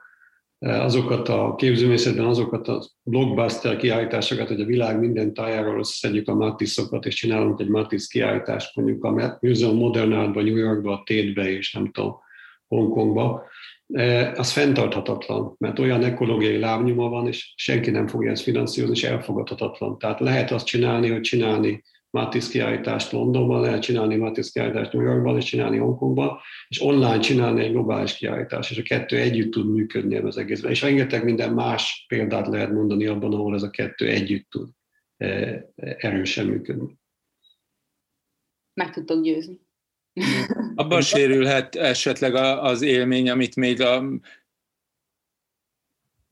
azokat 0.59 1.29
a 1.29 1.55
képzőmészetben 1.57 2.25
azokat 2.25 2.67
a 2.67 2.83
blockbuster 3.03 3.77
kiállításokat, 3.77 4.47
hogy 4.47 4.61
a 4.61 4.65
világ 4.65 4.99
minden 4.99 5.33
tájáról 5.33 5.79
összeszedjük 5.79 6.27
a 6.27 6.35
Matiszokat, 6.35 7.05
és 7.05 7.15
csinálunk 7.15 7.59
egy 7.59 7.67
Matis 7.67 8.07
kiállítást 8.07 8.75
mondjuk 8.75 9.03
a 9.03 9.37
Museum 9.41 9.77
Modern 9.77 10.11
Artban, 10.11 10.43
New 10.43 10.55
Yorkba, 10.55 10.93
a 10.93 11.01
Tétbe 11.05 11.49
és 11.49 11.73
nem 11.73 11.91
tudom, 11.91 12.15
Hongkongba, 12.67 13.43
az 14.35 14.51
fenntarthatatlan, 14.51 15.55
mert 15.57 15.79
olyan 15.79 16.03
ekológiai 16.03 16.59
lábnyoma 16.59 17.09
van, 17.09 17.27
és 17.27 17.53
senki 17.55 17.89
nem 17.89 18.07
fogja 18.07 18.31
ezt 18.31 18.43
finanszírozni, 18.43 18.95
és 18.95 19.03
elfogadhatatlan. 19.03 19.97
Tehát 19.97 20.19
lehet 20.19 20.51
azt 20.51 20.65
csinálni, 20.65 21.09
hogy 21.09 21.21
csinálni 21.21 21.83
Matisse 22.17 22.51
kiállítást 22.51 23.11
Londonban, 23.11 23.61
lehet 23.61 23.81
csinálni 23.81 24.15
Matisse 24.15 24.49
kiállítást 24.53 24.93
New 24.93 25.01
Yorkban, 25.01 25.37
és 25.37 25.45
csinálni 25.45 25.77
Hongkongban, 25.77 26.37
és 26.67 26.81
online 26.81 27.19
csinálni 27.19 27.63
egy 27.63 27.71
globális 27.71 28.15
kiállítást, 28.15 28.71
és 28.71 28.77
a 28.77 28.81
kettő 28.81 29.17
együtt 29.17 29.51
tud 29.51 29.73
működni 29.73 30.15
ebben 30.15 30.27
az 30.27 30.37
egészben. 30.37 30.71
És 30.71 30.81
rengeteg 30.81 31.23
minden 31.23 31.53
más 31.53 32.05
példát 32.07 32.47
lehet 32.47 32.71
mondani 32.71 33.05
abban, 33.05 33.33
ahol 33.33 33.55
ez 33.55 33.63
a 33.63 33.69
kettő 33.69 34.07
együtt 34.07 34.49
tud 34.49 34.69
erősen 35.97 36.45
működni. 36.45 36.97
Meg 38.73 38.91
tudtok 38.91 39.23
győzni. 39.23 39.59
Abban 40.75 41.01
sérülhet 41.01 41.75
esetleg 41.75 42.35
az 42.35 42.81
élmény, 42.81 43.29
amit 43.29 43.55
még 43.55 43.81
a 43.81 44.03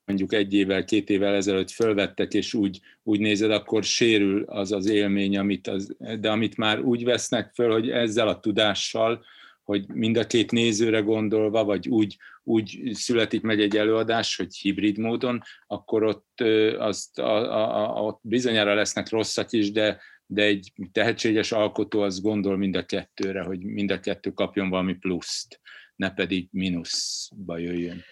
mondjuk 0.05 0.33
egy 0.33 0.53
évvel, 0.53 0.85
két 0.85 1.09
évvel 1.09 1.35
ezelőtt 1.35 1.71
fölvettek, 1.71 2.33
és 2.33 2.53
úgy, 2.53 2.79
úgy 3.03 3.19
nézed, 3.19 3.51
akkor 3.51 3.83
sérül 3.83 4.43
az 4.43 4.71
az 4.71 4.89
élmény, 4.89 5.37
amit 5.37 5.67
az, 5.67 5.95
de 6.19 6.31
amit 6.31 6.57
már 6.57 6.79
úgy 6.79 7.03
vesznek 7.03 7.51
föl, 7.53 7.71
hogy 7.71 7.89
ezzel 7.89 8.27
a 8.27 8.39
tudással, 8.39 9.25
hogy 9.63 9.87
mind 9.87 10.17
a 10.17 10.27
két 10.27 10.51
nézőre 10.51 10.99
gondolva, 10.99 11.63
vagy 11.63 11.89
úgy, 11.89 12.17
úgy 12.43 12.89
születik 12.93 13.41
meg 13.41 13.61
egy 13.61 13.77
előadás, 13.77 14.35
hogy 14.35 14.55
hibrid 14.55 14.97
módon, 14.97 15.41
akkor 15.67 16.03
ott, 16.03 16.41
azt, 16.77 17.19
a, 17.19 17.35
a, 17.35 17.97
a, 17.97 18.01
ott 18.01 18.19
bizonyára 18.21 18.73
lesznek 18.73 19.09
rosszak 19.09 19.51
is, 19.51 19.71
de, 19.71 20.01
de 20.25 20.43
egy 20.43 20.71
tehetséges 20.91 21.51
alkotó 21.51 22.01
az 22.01 22.21
gondol 22.21 22.57
mind 22.57 22.75
a 22.75 22.85
kettőre, 22.85 23.41
hogy 23.41 23.59
mind 23.59 23.91
a 23.91 23.99
kettő 23.99 24.31
kapjon 24.31 24.69
valami 24.69 24.93
pluszt, 24.93 25.59
ne 25.95 26.13
pedig 26.13 26.47
mínuszba 26.51 27.57
jöjjön 27.57 28.03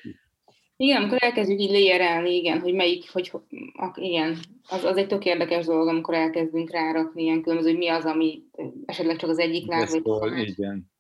Igen, 0.78 1.02
amikor 1.02 1.18
elkezdjük 1.22 1.60
így 1.60 1.70
léjerelni, 1.70 2.36
igen, 2.36 2.60
hogy 2.60 2.74
melyik, 2.74 3.12
hogy 3.12 3.32
igen, 3.96 4.38
az, 4.70 4.84
az 4.84 4.98
egy 4.98 5.08
tök 5.08 5.26
érdekes 5.26 5.66
dolog, 5.66 5.88
amikor 5.88 6.14
elkezdünk 6.14 6.72
rárakni 6.72 7.24
ilyen 7.24 7.42
különböző, 7.42 7.70
hogy 7.70 7.78
mi 7.78 7.88
az, 7.88 8.06
ami 8.06 8.44
esetleg 8.86 9.18
csak 9.18 9.30
az 9.30 9.40
egyik 9.40 9.68
láb, 9.68 9.90
vagy 10.04 10.48
igen. 10.48 10.92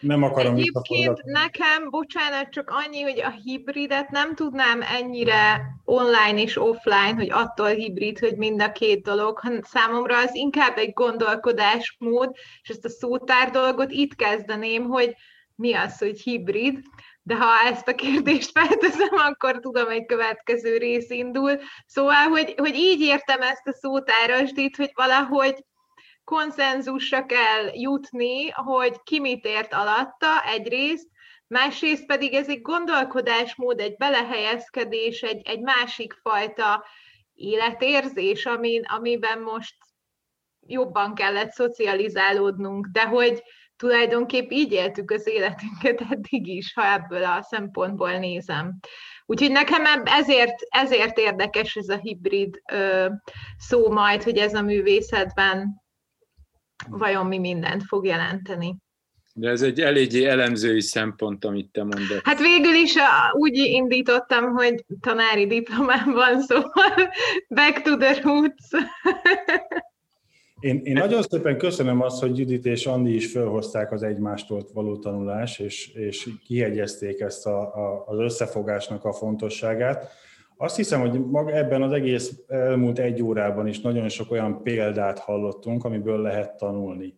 Nem 0.00 0.22
akarom 0.22 0.54
Egyébként 0.54 1.22
nekem, 1.24 1.90
bocsánat, 1.90 2.50
csak 2.50 2.70
annyi, 2.70 3.00
hogy 3.00 3.20
a 3.20 3.34
hibridet 3.44 4.10
nem 4.10 4.34
tudnám 4.34 4.80
ennyire 4.82 5.60
online 5.84 6.42
és 6.42 6.56
offline, 6.56 7.14
hogy 7.14 7.30
attól 7.30 7.68
hibrid, 7.68 8.18
hogy 8.18 8.36
mind 8.36 8.62
a 8.62 8.72
két 8.72 9.02
dolog, 9.02 9.38
hanem 9.38 9.62
számomra 9.62 10.18
az 10.18 10.34
inkább 10.34 10.76
egy 10.76 10.92
gondolkodásmód, 10.92 12.30
és 12.62 12.68
ezt 12.68 12.84
a 12.84 12.88
szótár 12.88 13.50
dolgot 13.50 13.90
itt 13.90 14.14
kezdeném, 14.14 14.84
hogy 14.84 15.14
mi 15.54 15.74
az, 15.74 15.98
hogy 15.98 16.20
hibrid, 16.20 16.82
de 17.28 17.36
ha 17.36 17.66
ezt 17.66 17.88
a 17.88 17.94
kérdést 17.94 18.50
felteszem, 18.50 19.14
akkor 19.14 19.58
tudom, 19.58 19.88
egy 19.88 20.06
következő 20.06 20.76
rész 20.76 21.10
indul. 21.10 21.60
Szóval, 21.86 22.28
hogy, 22.28 22.54
hogy 22.56 22.74
így 22.74 23.00
értem 23.00 23.40
ezt 23.40 23.66
a 23.66 23.72
szótárasdit, 23.72 24.76
hogy 24.76 24.90
valahogy 24.94 25.64
konszenzusra 26.24 27.26
kell 27.26 27.70
jutni, 27.72 28.50
hogy 28.50 29.02
ki 29.02 29.20
mit 29.20 29.44
ért 29.44 29.72
alatta 29.72 30.44
egyrészt, 30.46 31.08
másrészt 31.46 32.06
pedig 32.06 32.34
ez 32.34 32.48
egy 32.48 32.62
gondolkodásmód, 32.62 33.80
egy 33.80 33.96
belehelyezkedés, 33.96 35.22
egy, 35.22 35.46
egy 35.46 35.60
másik 35.60 36.12
fajta 36.12 36.84
életérzés, 37.34 38.46
amin, 38.46 38.84
amiben 38.84 39.38
most 39.40 39.74
jobban 40.66 41.14
kellett 41.14 41.50
szocializálódnunk, 41.50 42.86
de 42.86 43.06
hogy 43.06 43.42
tulajdonképp 43.78 44.50
így 44.50 44.72
éltük 44.72 45.10
az 45.10 45.26
életünket 45.26 46.00
eddig 46.10 46.46
is, 46.46 46.72
ha 46.74 46.92
ebből 46.92 47.24
a 47.24 47.42
szempontból 47.42 48.12
nézem. 48.12 48.78
Úgyhogy 49.26 49.50
nekem 49.50 49.82
ezért, 50.04 50.54
ezért 50.68 51.18
érdekes 51.18 51.76
ez 51.76 51.88
a 51.88 51.96
hibrid 51.96 52.62
ö, 52.72 53.06
szó 53.58 53.90
majd, 53.90 54.22
hogy 54.22 54.36
ez 54.36 54.54
a 54.54 54.62
művészetben 54.62 55.82
vajon 56.88 57.26
mi 57.26 57.38
mindent 57.38 57.82
fog 57.82 58.06
jelenteni. 58.06 58.76
De 59.34 59.48
ez 59.48 59.62
egy 59.62 59.80
eléggé 59.80 60.24
elemzői 60.24 60.80
szempont, 60.80 61.44
amit 61.44 61.70
te 61.70 61.82
mondod. 61.82 62.20
Hát 62.22 62.38
végül 62.38 62.74
is 62.74 62.96
a, 62.96 63.32
úgy 63.32 63.56
indítottam, 63.56 64.44
hogy 64.44 64.84
tanári 65.00 65.46
diplomám 65.46 66.12
van, 66.12 66.40
szóval 66.40 67.10
back 67.48 67.82
to 67.82 67.96
the 67.96 68.20
roots. 68.22 68.68
Én, 70.60 70.80
én 70.84 70.92
nagyon 70.92 71.22
szépen 71.22 71.58
köszönöm 71.58 72.00
azt, 72.02 72.20
hogy 72.20 72.38
Judit 72.38 72.66
és 72.66 72.86
Andi 72.86 73.14
is 73.14 73.32
felhozták 73.32 73.92
az 73.92 74.02
egymástól 74.02 74.66
való 74.72 74.96
tanulás, 74.98 75.58
és, 75.58 75.94
és 75.94 76.28
kihegyezték 76.44 77.20
ezt 77.20 77.46
a, 77.46 77.60
a, 77.60 78.04
az 78.06 78.18
összefogásnak 78.18 79.04
a 79.04 79.12
fontosságát. 79.12 80.10
Azt 80.56 80.76
hiszem, 80.76 81.00
hogy 81.00 81.26
mag 81.26 81.50
ebben 81.50 81.82
az 81.82 81.92
egész 81.92 82.32
elmúlt 82.46 82.98
egy 82.98 83.22
órában 83.22 83.66
is 83.66 83.80
nagyon 83.80 84.08
sok 84.08 84.30
olyan 84.30 84.62
példát 84.62 85.18
hallottunk, 85.18 85.84
amiből 85.84 86.20
lehet 86.20 86.56
tanulni. 86.56 87.14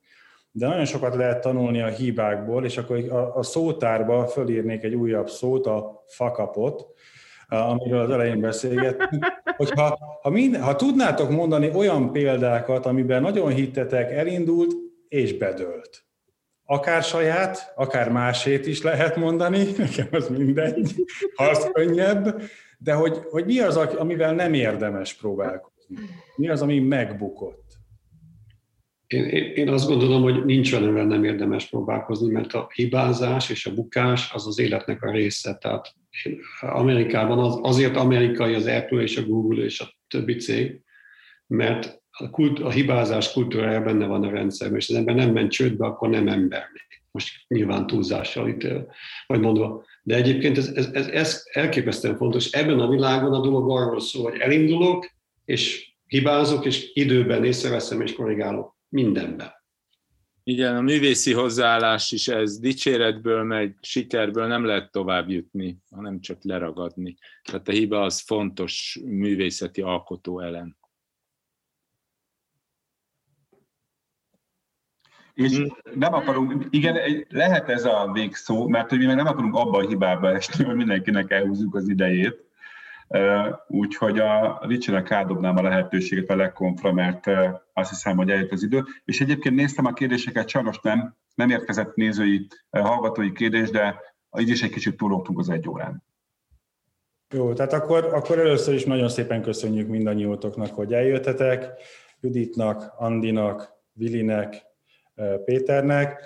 De 0.52 0.66
nagyon 0.66 0.84
sokat 0.84 1.14
lehet 1.14 1.40
tanulni 1.40 1.80
a 1.80 1.88
hibákból, 1.88 2.64
és 2.64 2.76
akkor 2.76 3.12
a, 3.12 3.36
a 3.36 3.42
szótárba 3.42 4.26
fölírnék 4.26 4.82
egy 4.82 4.94
újabb 4.94 5.28
szót, 5.28 5.66
a 5.66 6.04
fakapot, 6.06 6.86
amiről 7.50 8.00
az 8.00 8.10
elején 8.10 8.40
beszélgettünk, 8.40 9.26
hogyha 9.56 9.98
ha, 10.22 10.30
mind, 10.30 10.56
ha 10.56 10.76
tudnátok 10.76 11.30
mondani 11.30 11.70
olyan 11.74 12.12
példákat, 12.12 12.86
amiben 12.86 13.22
nagyon 13.22 13.50
hittetek, 13.50 14.10
elindult 14.10 14.74
és 15.08 15.36
bedőlt. 15.36 16.04
Akár 16.64 17.02
saját, 17.02 17.72
akár 17.76 18.12
másét 18.12 18.66
is 18.66 18.82
lehet 18.82 19.16
mondani, 19.16 19.64
nekem 19.76 20.08
az 20.10 20.28
mindegy, 20.28 20.94
ha 21.34 21.44
az 21.44 21.70
könnyebb, 21.72 22.42
de 22.78 22.92
hogy, 22.92 23.18
hogy 23.30 23.44
mi 23.44 23.60
az, 23.60 23.76
amivel 23.76 24.34
nem 24.34 24.54
érdemes 24.54 25.14
próbálkozni? 25.14 25.96
Mi 26.36 26.48
az, 26.48 26.62
ami 26.62 26.78
megbukott? 26.78 27.68
Én, 29.06 29.24
én, 29.54 29.68
azt 29.68 29.88
gondolom, 29.88 30.22
hogy 30.22 30.44
nincs 30.44 30.72
olyan, 30.72 30.84
amivel 30.84 31.04
nem 31.04 31.24
érdemes 31.24 31.68
próbálkozni, 31.68 32.32
mert 32.32 32.52
a 32.52 32.68
hibázás 32.74 33.50
és 33.50 33.66
a 33.66 33.74
bukás 33.74 34.32
az 34.34 34.46
az 34.46 34.58
életnek 34.58 35.02
a 35.02 35.10
része. 35.10 35.54
Tehát 35.54 35.94
Amerikában 36.60 37.38
az, 37.38 37.58
azért 37.62 37.96
amerikai 37.96 38.54
az 38.54 38.66
Apple 38.66 39.02
és 39.02 39.16
a 39.16 39.24
Google 39.26 39.64
és 39.64 39.80
a 39.80 39.94
többi 40.08 40.36
cég, 40.36 40.80
mert 41.46 42.02
a, 42.10 42.30
kult, 42.30 42.58
a 42.58 42.70
hibázás 42.70 43.32
kultúrája 43.32 43.80
benne 43.80 44.06
van 44.06 44.24
a 44.24 44.30
rendszerben, 44.30 44.78
és 44.78 44.88
az 44.88 44.96
ember 44.96 45.14
nem 45.14 45.32
ment 45.32 45.50
csődbe, 45.50 45.86
akkor 45.86 46.08
nem 46.08 46.28
ember. 46.28 46.64
Most 47.10 47.44
nyilván 47.48 47.86
túlzással 47.86 48.48
itt 48.48 48.66
vagy 49.26 49.40
mondva. 49.40 49.84
De 50.02 50.14
egyébként 50.14 50.58
ez, 50.58 50.68
ez, 50.68 50.88
ez, 50.92 51.06
ez 51.06 51.42
elképesztően 51.52 52.16
fontos. 52.16 52.50
Ebben 52.50 52.80
a 52.80 52.88
világon 52.88 53.32
a 53.32 53.40
dolog 53.40 53.70
arról 53.70 54.00
szól, 54.00 54.30
hogy 54.30 54.40
elindulok, 54.40 55.10
és 55.44 55.94
hibázok, 56.06 56.64
és 56.64 56.90
időben 56.92 57.44
észreveszem 57.44 58.00
és 58.00 58.12
korrigálok 58.12 58.76
mindenben. 58.88 59.59
Igen, 60.42 60.76
a 60.76 60.80
művészi 60.80 61.32
hozzáállás 61.32 62.12
is 62.12 62.28
ez 62.28 62.58
dicséretből, 62.58 63.42
meg 63.42 63.78
sikerből 63.80 64.46
nem 64.46 64.64
lehet 64.64 64.90
tovább 64.90 65.28
jutni, 65.28 65.78
hanem 65.90 66.20
csak 66.20 66.44
leragadni. 66.44 67.16
Tehát 67.42 67.68
a 67.68 67.72
hiba 67.72 68.02
az 68.02 68.20
fontos 68.20 68.98
művészeti 69.04 69.80
alkotó 69.80 70.40
elem. 70.40 70.76
És 75.34 75.56
hm. 75.56 75.66
nem 75.94 76.14
akarunk, 76.14 76.66
igen, 76.70 77.26
lehet 77.28 77.68
ez 77.68 77.84
a 77.84 78.10
végszó, 78.12 78.68
mert 78.68 78.88
hogy 78.88 78.98
mi 78.98 79.04
meg 79.04 79.16
nem 79.16 79.26
akarunk 79.26 79.54
abba 79.54 79.78
a 79.78 79.88
hibába 79.88 80.30
esni, 80.30 80.64
hogy 80.64 80.76
mindenkinek 80.76 81.30
elhúzzuk 81.30 81.74
az 81.74 81.88
idejét. 81.88 82.49
Úgyhogy 83.66 84.18
a 84.18 84.60
Ricsinek 84.62 85.10
átdobnám 85.10 85.56
a 85.56 85.62
lehetőséget 85.62 86.30
a 86.30 86.36
legkonfra, 86.36 86.92
mert 86.92 87.26
azt 87.72 87.90
hiszem, 87.90 88.16
hogy 88.16 88.30
eljött 88.30 88.52
az 88.52 88.62
idő. 88.62 88.84
És 89.04 89.20
egyébként 89.20 89.54
néztem 89.54 89.84
a 89.84 89.92
kérdéseket, 89.92 90.48
sajnos 90.48 90.80
nem, 90.80 91.16
nem 91.34 91.50
érkezett 91.50 91.94
nézői, 91.94 92.46
hallgatói 92.70 93.32
kérdés, 93.32 93.70
de 93.70 94.00
így 94.38 94.48
is 94.48 94.62
egy 94.62 94.70
kicsit 94.70 94.96
túlogtunk 94.96 95.38
az 95.38 95.48
egy 95.48 95.68
órán. 95.68 96.02
Jó, 97.34 97.52
tehát 97.52 97.72
akkor, 97.72 98.04
akkor 98.04 98.38
először 98.38 98.74
is 98.74 98.84
nagyon 98.84 99.08
szépen 99.08 99.42
köszönjük 99.42 99.88
mindannyiótoknak, 99.88 100.74
hogy 100.74 100.92
eljöttetek, 100.92 101.66
Juditnak, 102.20 102.92
Andinak, 102.96 103.72
Vilinek, 103.92 104.62
Péternek 105.44 106.22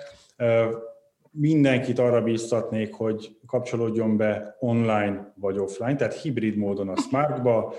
mindenkit 1.37 1.99
arra 1.99 2.21
bíztatnék, 2.21 2.93
hogy 2.93 3.37
kapcsolódjon 3.45 4.17
be 4.17 4.55
online 4.59 5.33
vagy 5.35 5.57
offline, 5.57 5.95
tehát 5.95 6.21
hibrid 6.21 6.55
módon 6.55 6.89
a 6.89 6.97
Smartba 6.97 7.73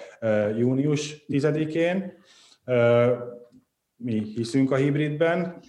június 0.59 1.25
10-én. 1.29 2.13
Mi 3.97 4.23
hiszünk 4.35 4.71
a 4.71 4.77
hibridben, 4.77 5.61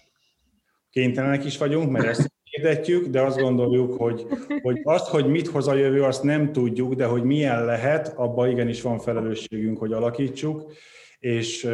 kénytelenek 0.89 1.45
is 1.45 1.57
vagyunk, 1.57 1.91
mert 1.91 2.05
ezt 2.05 2.31
hirdetjük, 2.43 3.07
de 3.07 3.21
azt 3.21 3.39
gondoljuk, 3.39 3.93
hogy, 3.93 4.27
hogy 4.61 4.79
azt, 4.83 5.07
hogy 5.07 5.27
mit 5.27 5.47
hoz 5.47 5.67
a 5.67 5.73
jövő, 5.73 6.03
azt 6.03 6.23
nem 6.23 6.51
tudjuk, 6.51 6.93
de 6.93 7.05
hogy 7.05 7.23
milyen 7.23 7.65
lehet, 7.65 8.13
abban 8.15 8.49
igenis 8.49 8.81
van 8.81 8.99
felelősségünk, 8.99 9.77
hogy 9.77 9.93
alakítsuk, 9.93 10.71
és 11.19 11.69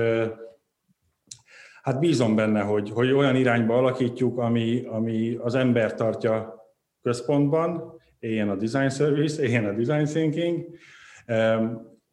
hát 1.83 1.99
bízom 1.99 2.35
benne, 2.35 2.61
hogy, 2.61 2.89
hogy 2.89 3.11
olyan 3.11 3.35
irányba 3.35 3.77
alakítjuk, 3.77 4.37
ami, 4.37 4.83
ami 4.85 5.37
az 5.41 5.55
ember 5.55 5.93
tartja 5.93 6.55
központban, 7.01 7.93
éljen 8.19 8.49
a 8.49 8.55
design 8.55 8.89
service, 8.89 9.43
éljen 9.43 9.65
a 9.65 9.71
design 9.71 10.05
thinking, 10.05 10.65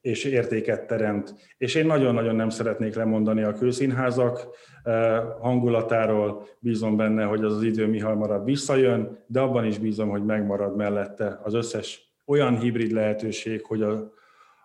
és 0.00 0.24
értéket 0.24 0.86
teremt. 0.86 1.34
És 1.58 1.74
én 1.74 1.86
nagyon-nagyon 1.86 2.36
nem 2.36 2.48
szeretnék 2.48 2.94
lemondani 2.94 3.42
a 3.42 3.52
kőszínházak 3.52 4.48
eh, 4.82 5.22
hangulatáról, 5.40 6.46
bízom 6.58 6.96
benne, 6.96 7.24
hogy 7.24 7.44
az 7.44 7.54
az 7.54 7.62
idő 7.62 7.86
mi 7.86 7.98
hamarabb 7.98 8.44
visszajön, 8.44 9.24
de 9.26 9.40
abban 9.40 9.64
is 9.64 9.78
bízom, 9.78 10.08
hogy 10.08 10.24
megmarad 10.24 10.76
mellette 10.76 11.40
az 11.42 11.54
összes 11.54 12.12
olyan 12.26 12.58
hibrid 12.58 12.90
lehetőség, 12.90 13.64
hogy 13.64 13.82
a, 13.82 14.12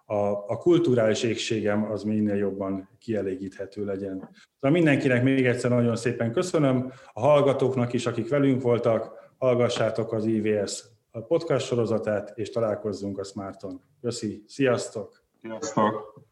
a, 0.06 0.16
a 0.47 0.58
kulturális 0.58 1.24
égségem 1.24 1.91
az 1.91 2.03
minél 2.03 2.36
jobban 2.36 2.89
kielégíthető 2.99 3.86
legyen. 3.86 4.30
Szóval 4.53 4.78
mindenkinek 4.78 5.24
még 5.24 5.45
egyszer 5.45 5.70
nagyon 5.70 5.95
szépen 5.95 6.32
köszönöm, 6.32 6.91
a 7.14 7.20
hallgatóknak 7.20 7.93
is, 7.93 8.06
akik 8.06 8.30
velünk 8.30 8.62
voltak, 8.62 9.12
hallgassátok 9.38 10.14
az 10.14 10.26
IVS 10.26 10.84
podcast 11.28 11.66
sorozatát, 11.66 12.32
és 12.36 12.49
találkozzunk 12.49 13.18
a 13.18 13.24
Smarton. 13.24 13.82
Köszi, 14.01 14.43
sziasztok! 14.47 15.24
Sziasztok! 15.41 16.24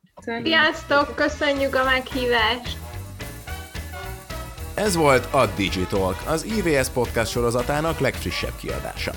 Sziasztok, 0.44 1.16
köszönjük 1.16 1.76
a 1.76 1.84
meghívást! 1.84 2.78
Ez 4.76 4.96
volt 4.96 5.34
a 5.34 5.46
Digitalk, 5.58 6.16
az 6.28 6.44
IVS 6.46 6.90
podcast 6.90 7.32
sorozatának 7.32 8.00
legfrissebb 8.00 8.56
kiadása. 8.60 9.12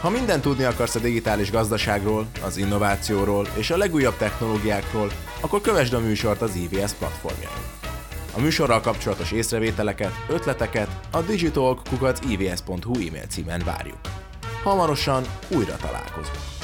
Ha 0.00 0.10
mindent 0.10 0.42
tudni 0.42 0.64
akarsz 0.64 0.94
a 0.94 0.98
digitális 0.98 1.50
gazdaságról, 1.50 2.26
az 2.44 2.56
innovációról 2.56 3.46
és 3.56 3.70
a 3.70 3.76
legújabb 3.76 4.16
technológiákról, 4.16 5.10
akkor 5.40 5.60
kövesd 5.60 5.92
a 5.92 6.00
műsort 6.00 6.42
az 6.42 6.54
IVS 6.54 6.92
platformjain. 6.92 7.64
A 8.36 8.40
műsorral 8.40 8.80
kapcsolatos 8.80 9.32
észrevételeket, 9.32 10.12
ötleteket 10.28 10.88
a 11.10 11.20
digitalk.ivs.hu 11.20 12.94
e-mail 12.94 13.26
címen 13.28 13.62
várjuk. 13.64 13.98
Hamarosan 14.62 15.24
újra 15.48 15.76
találkozunk. 15.76 16.59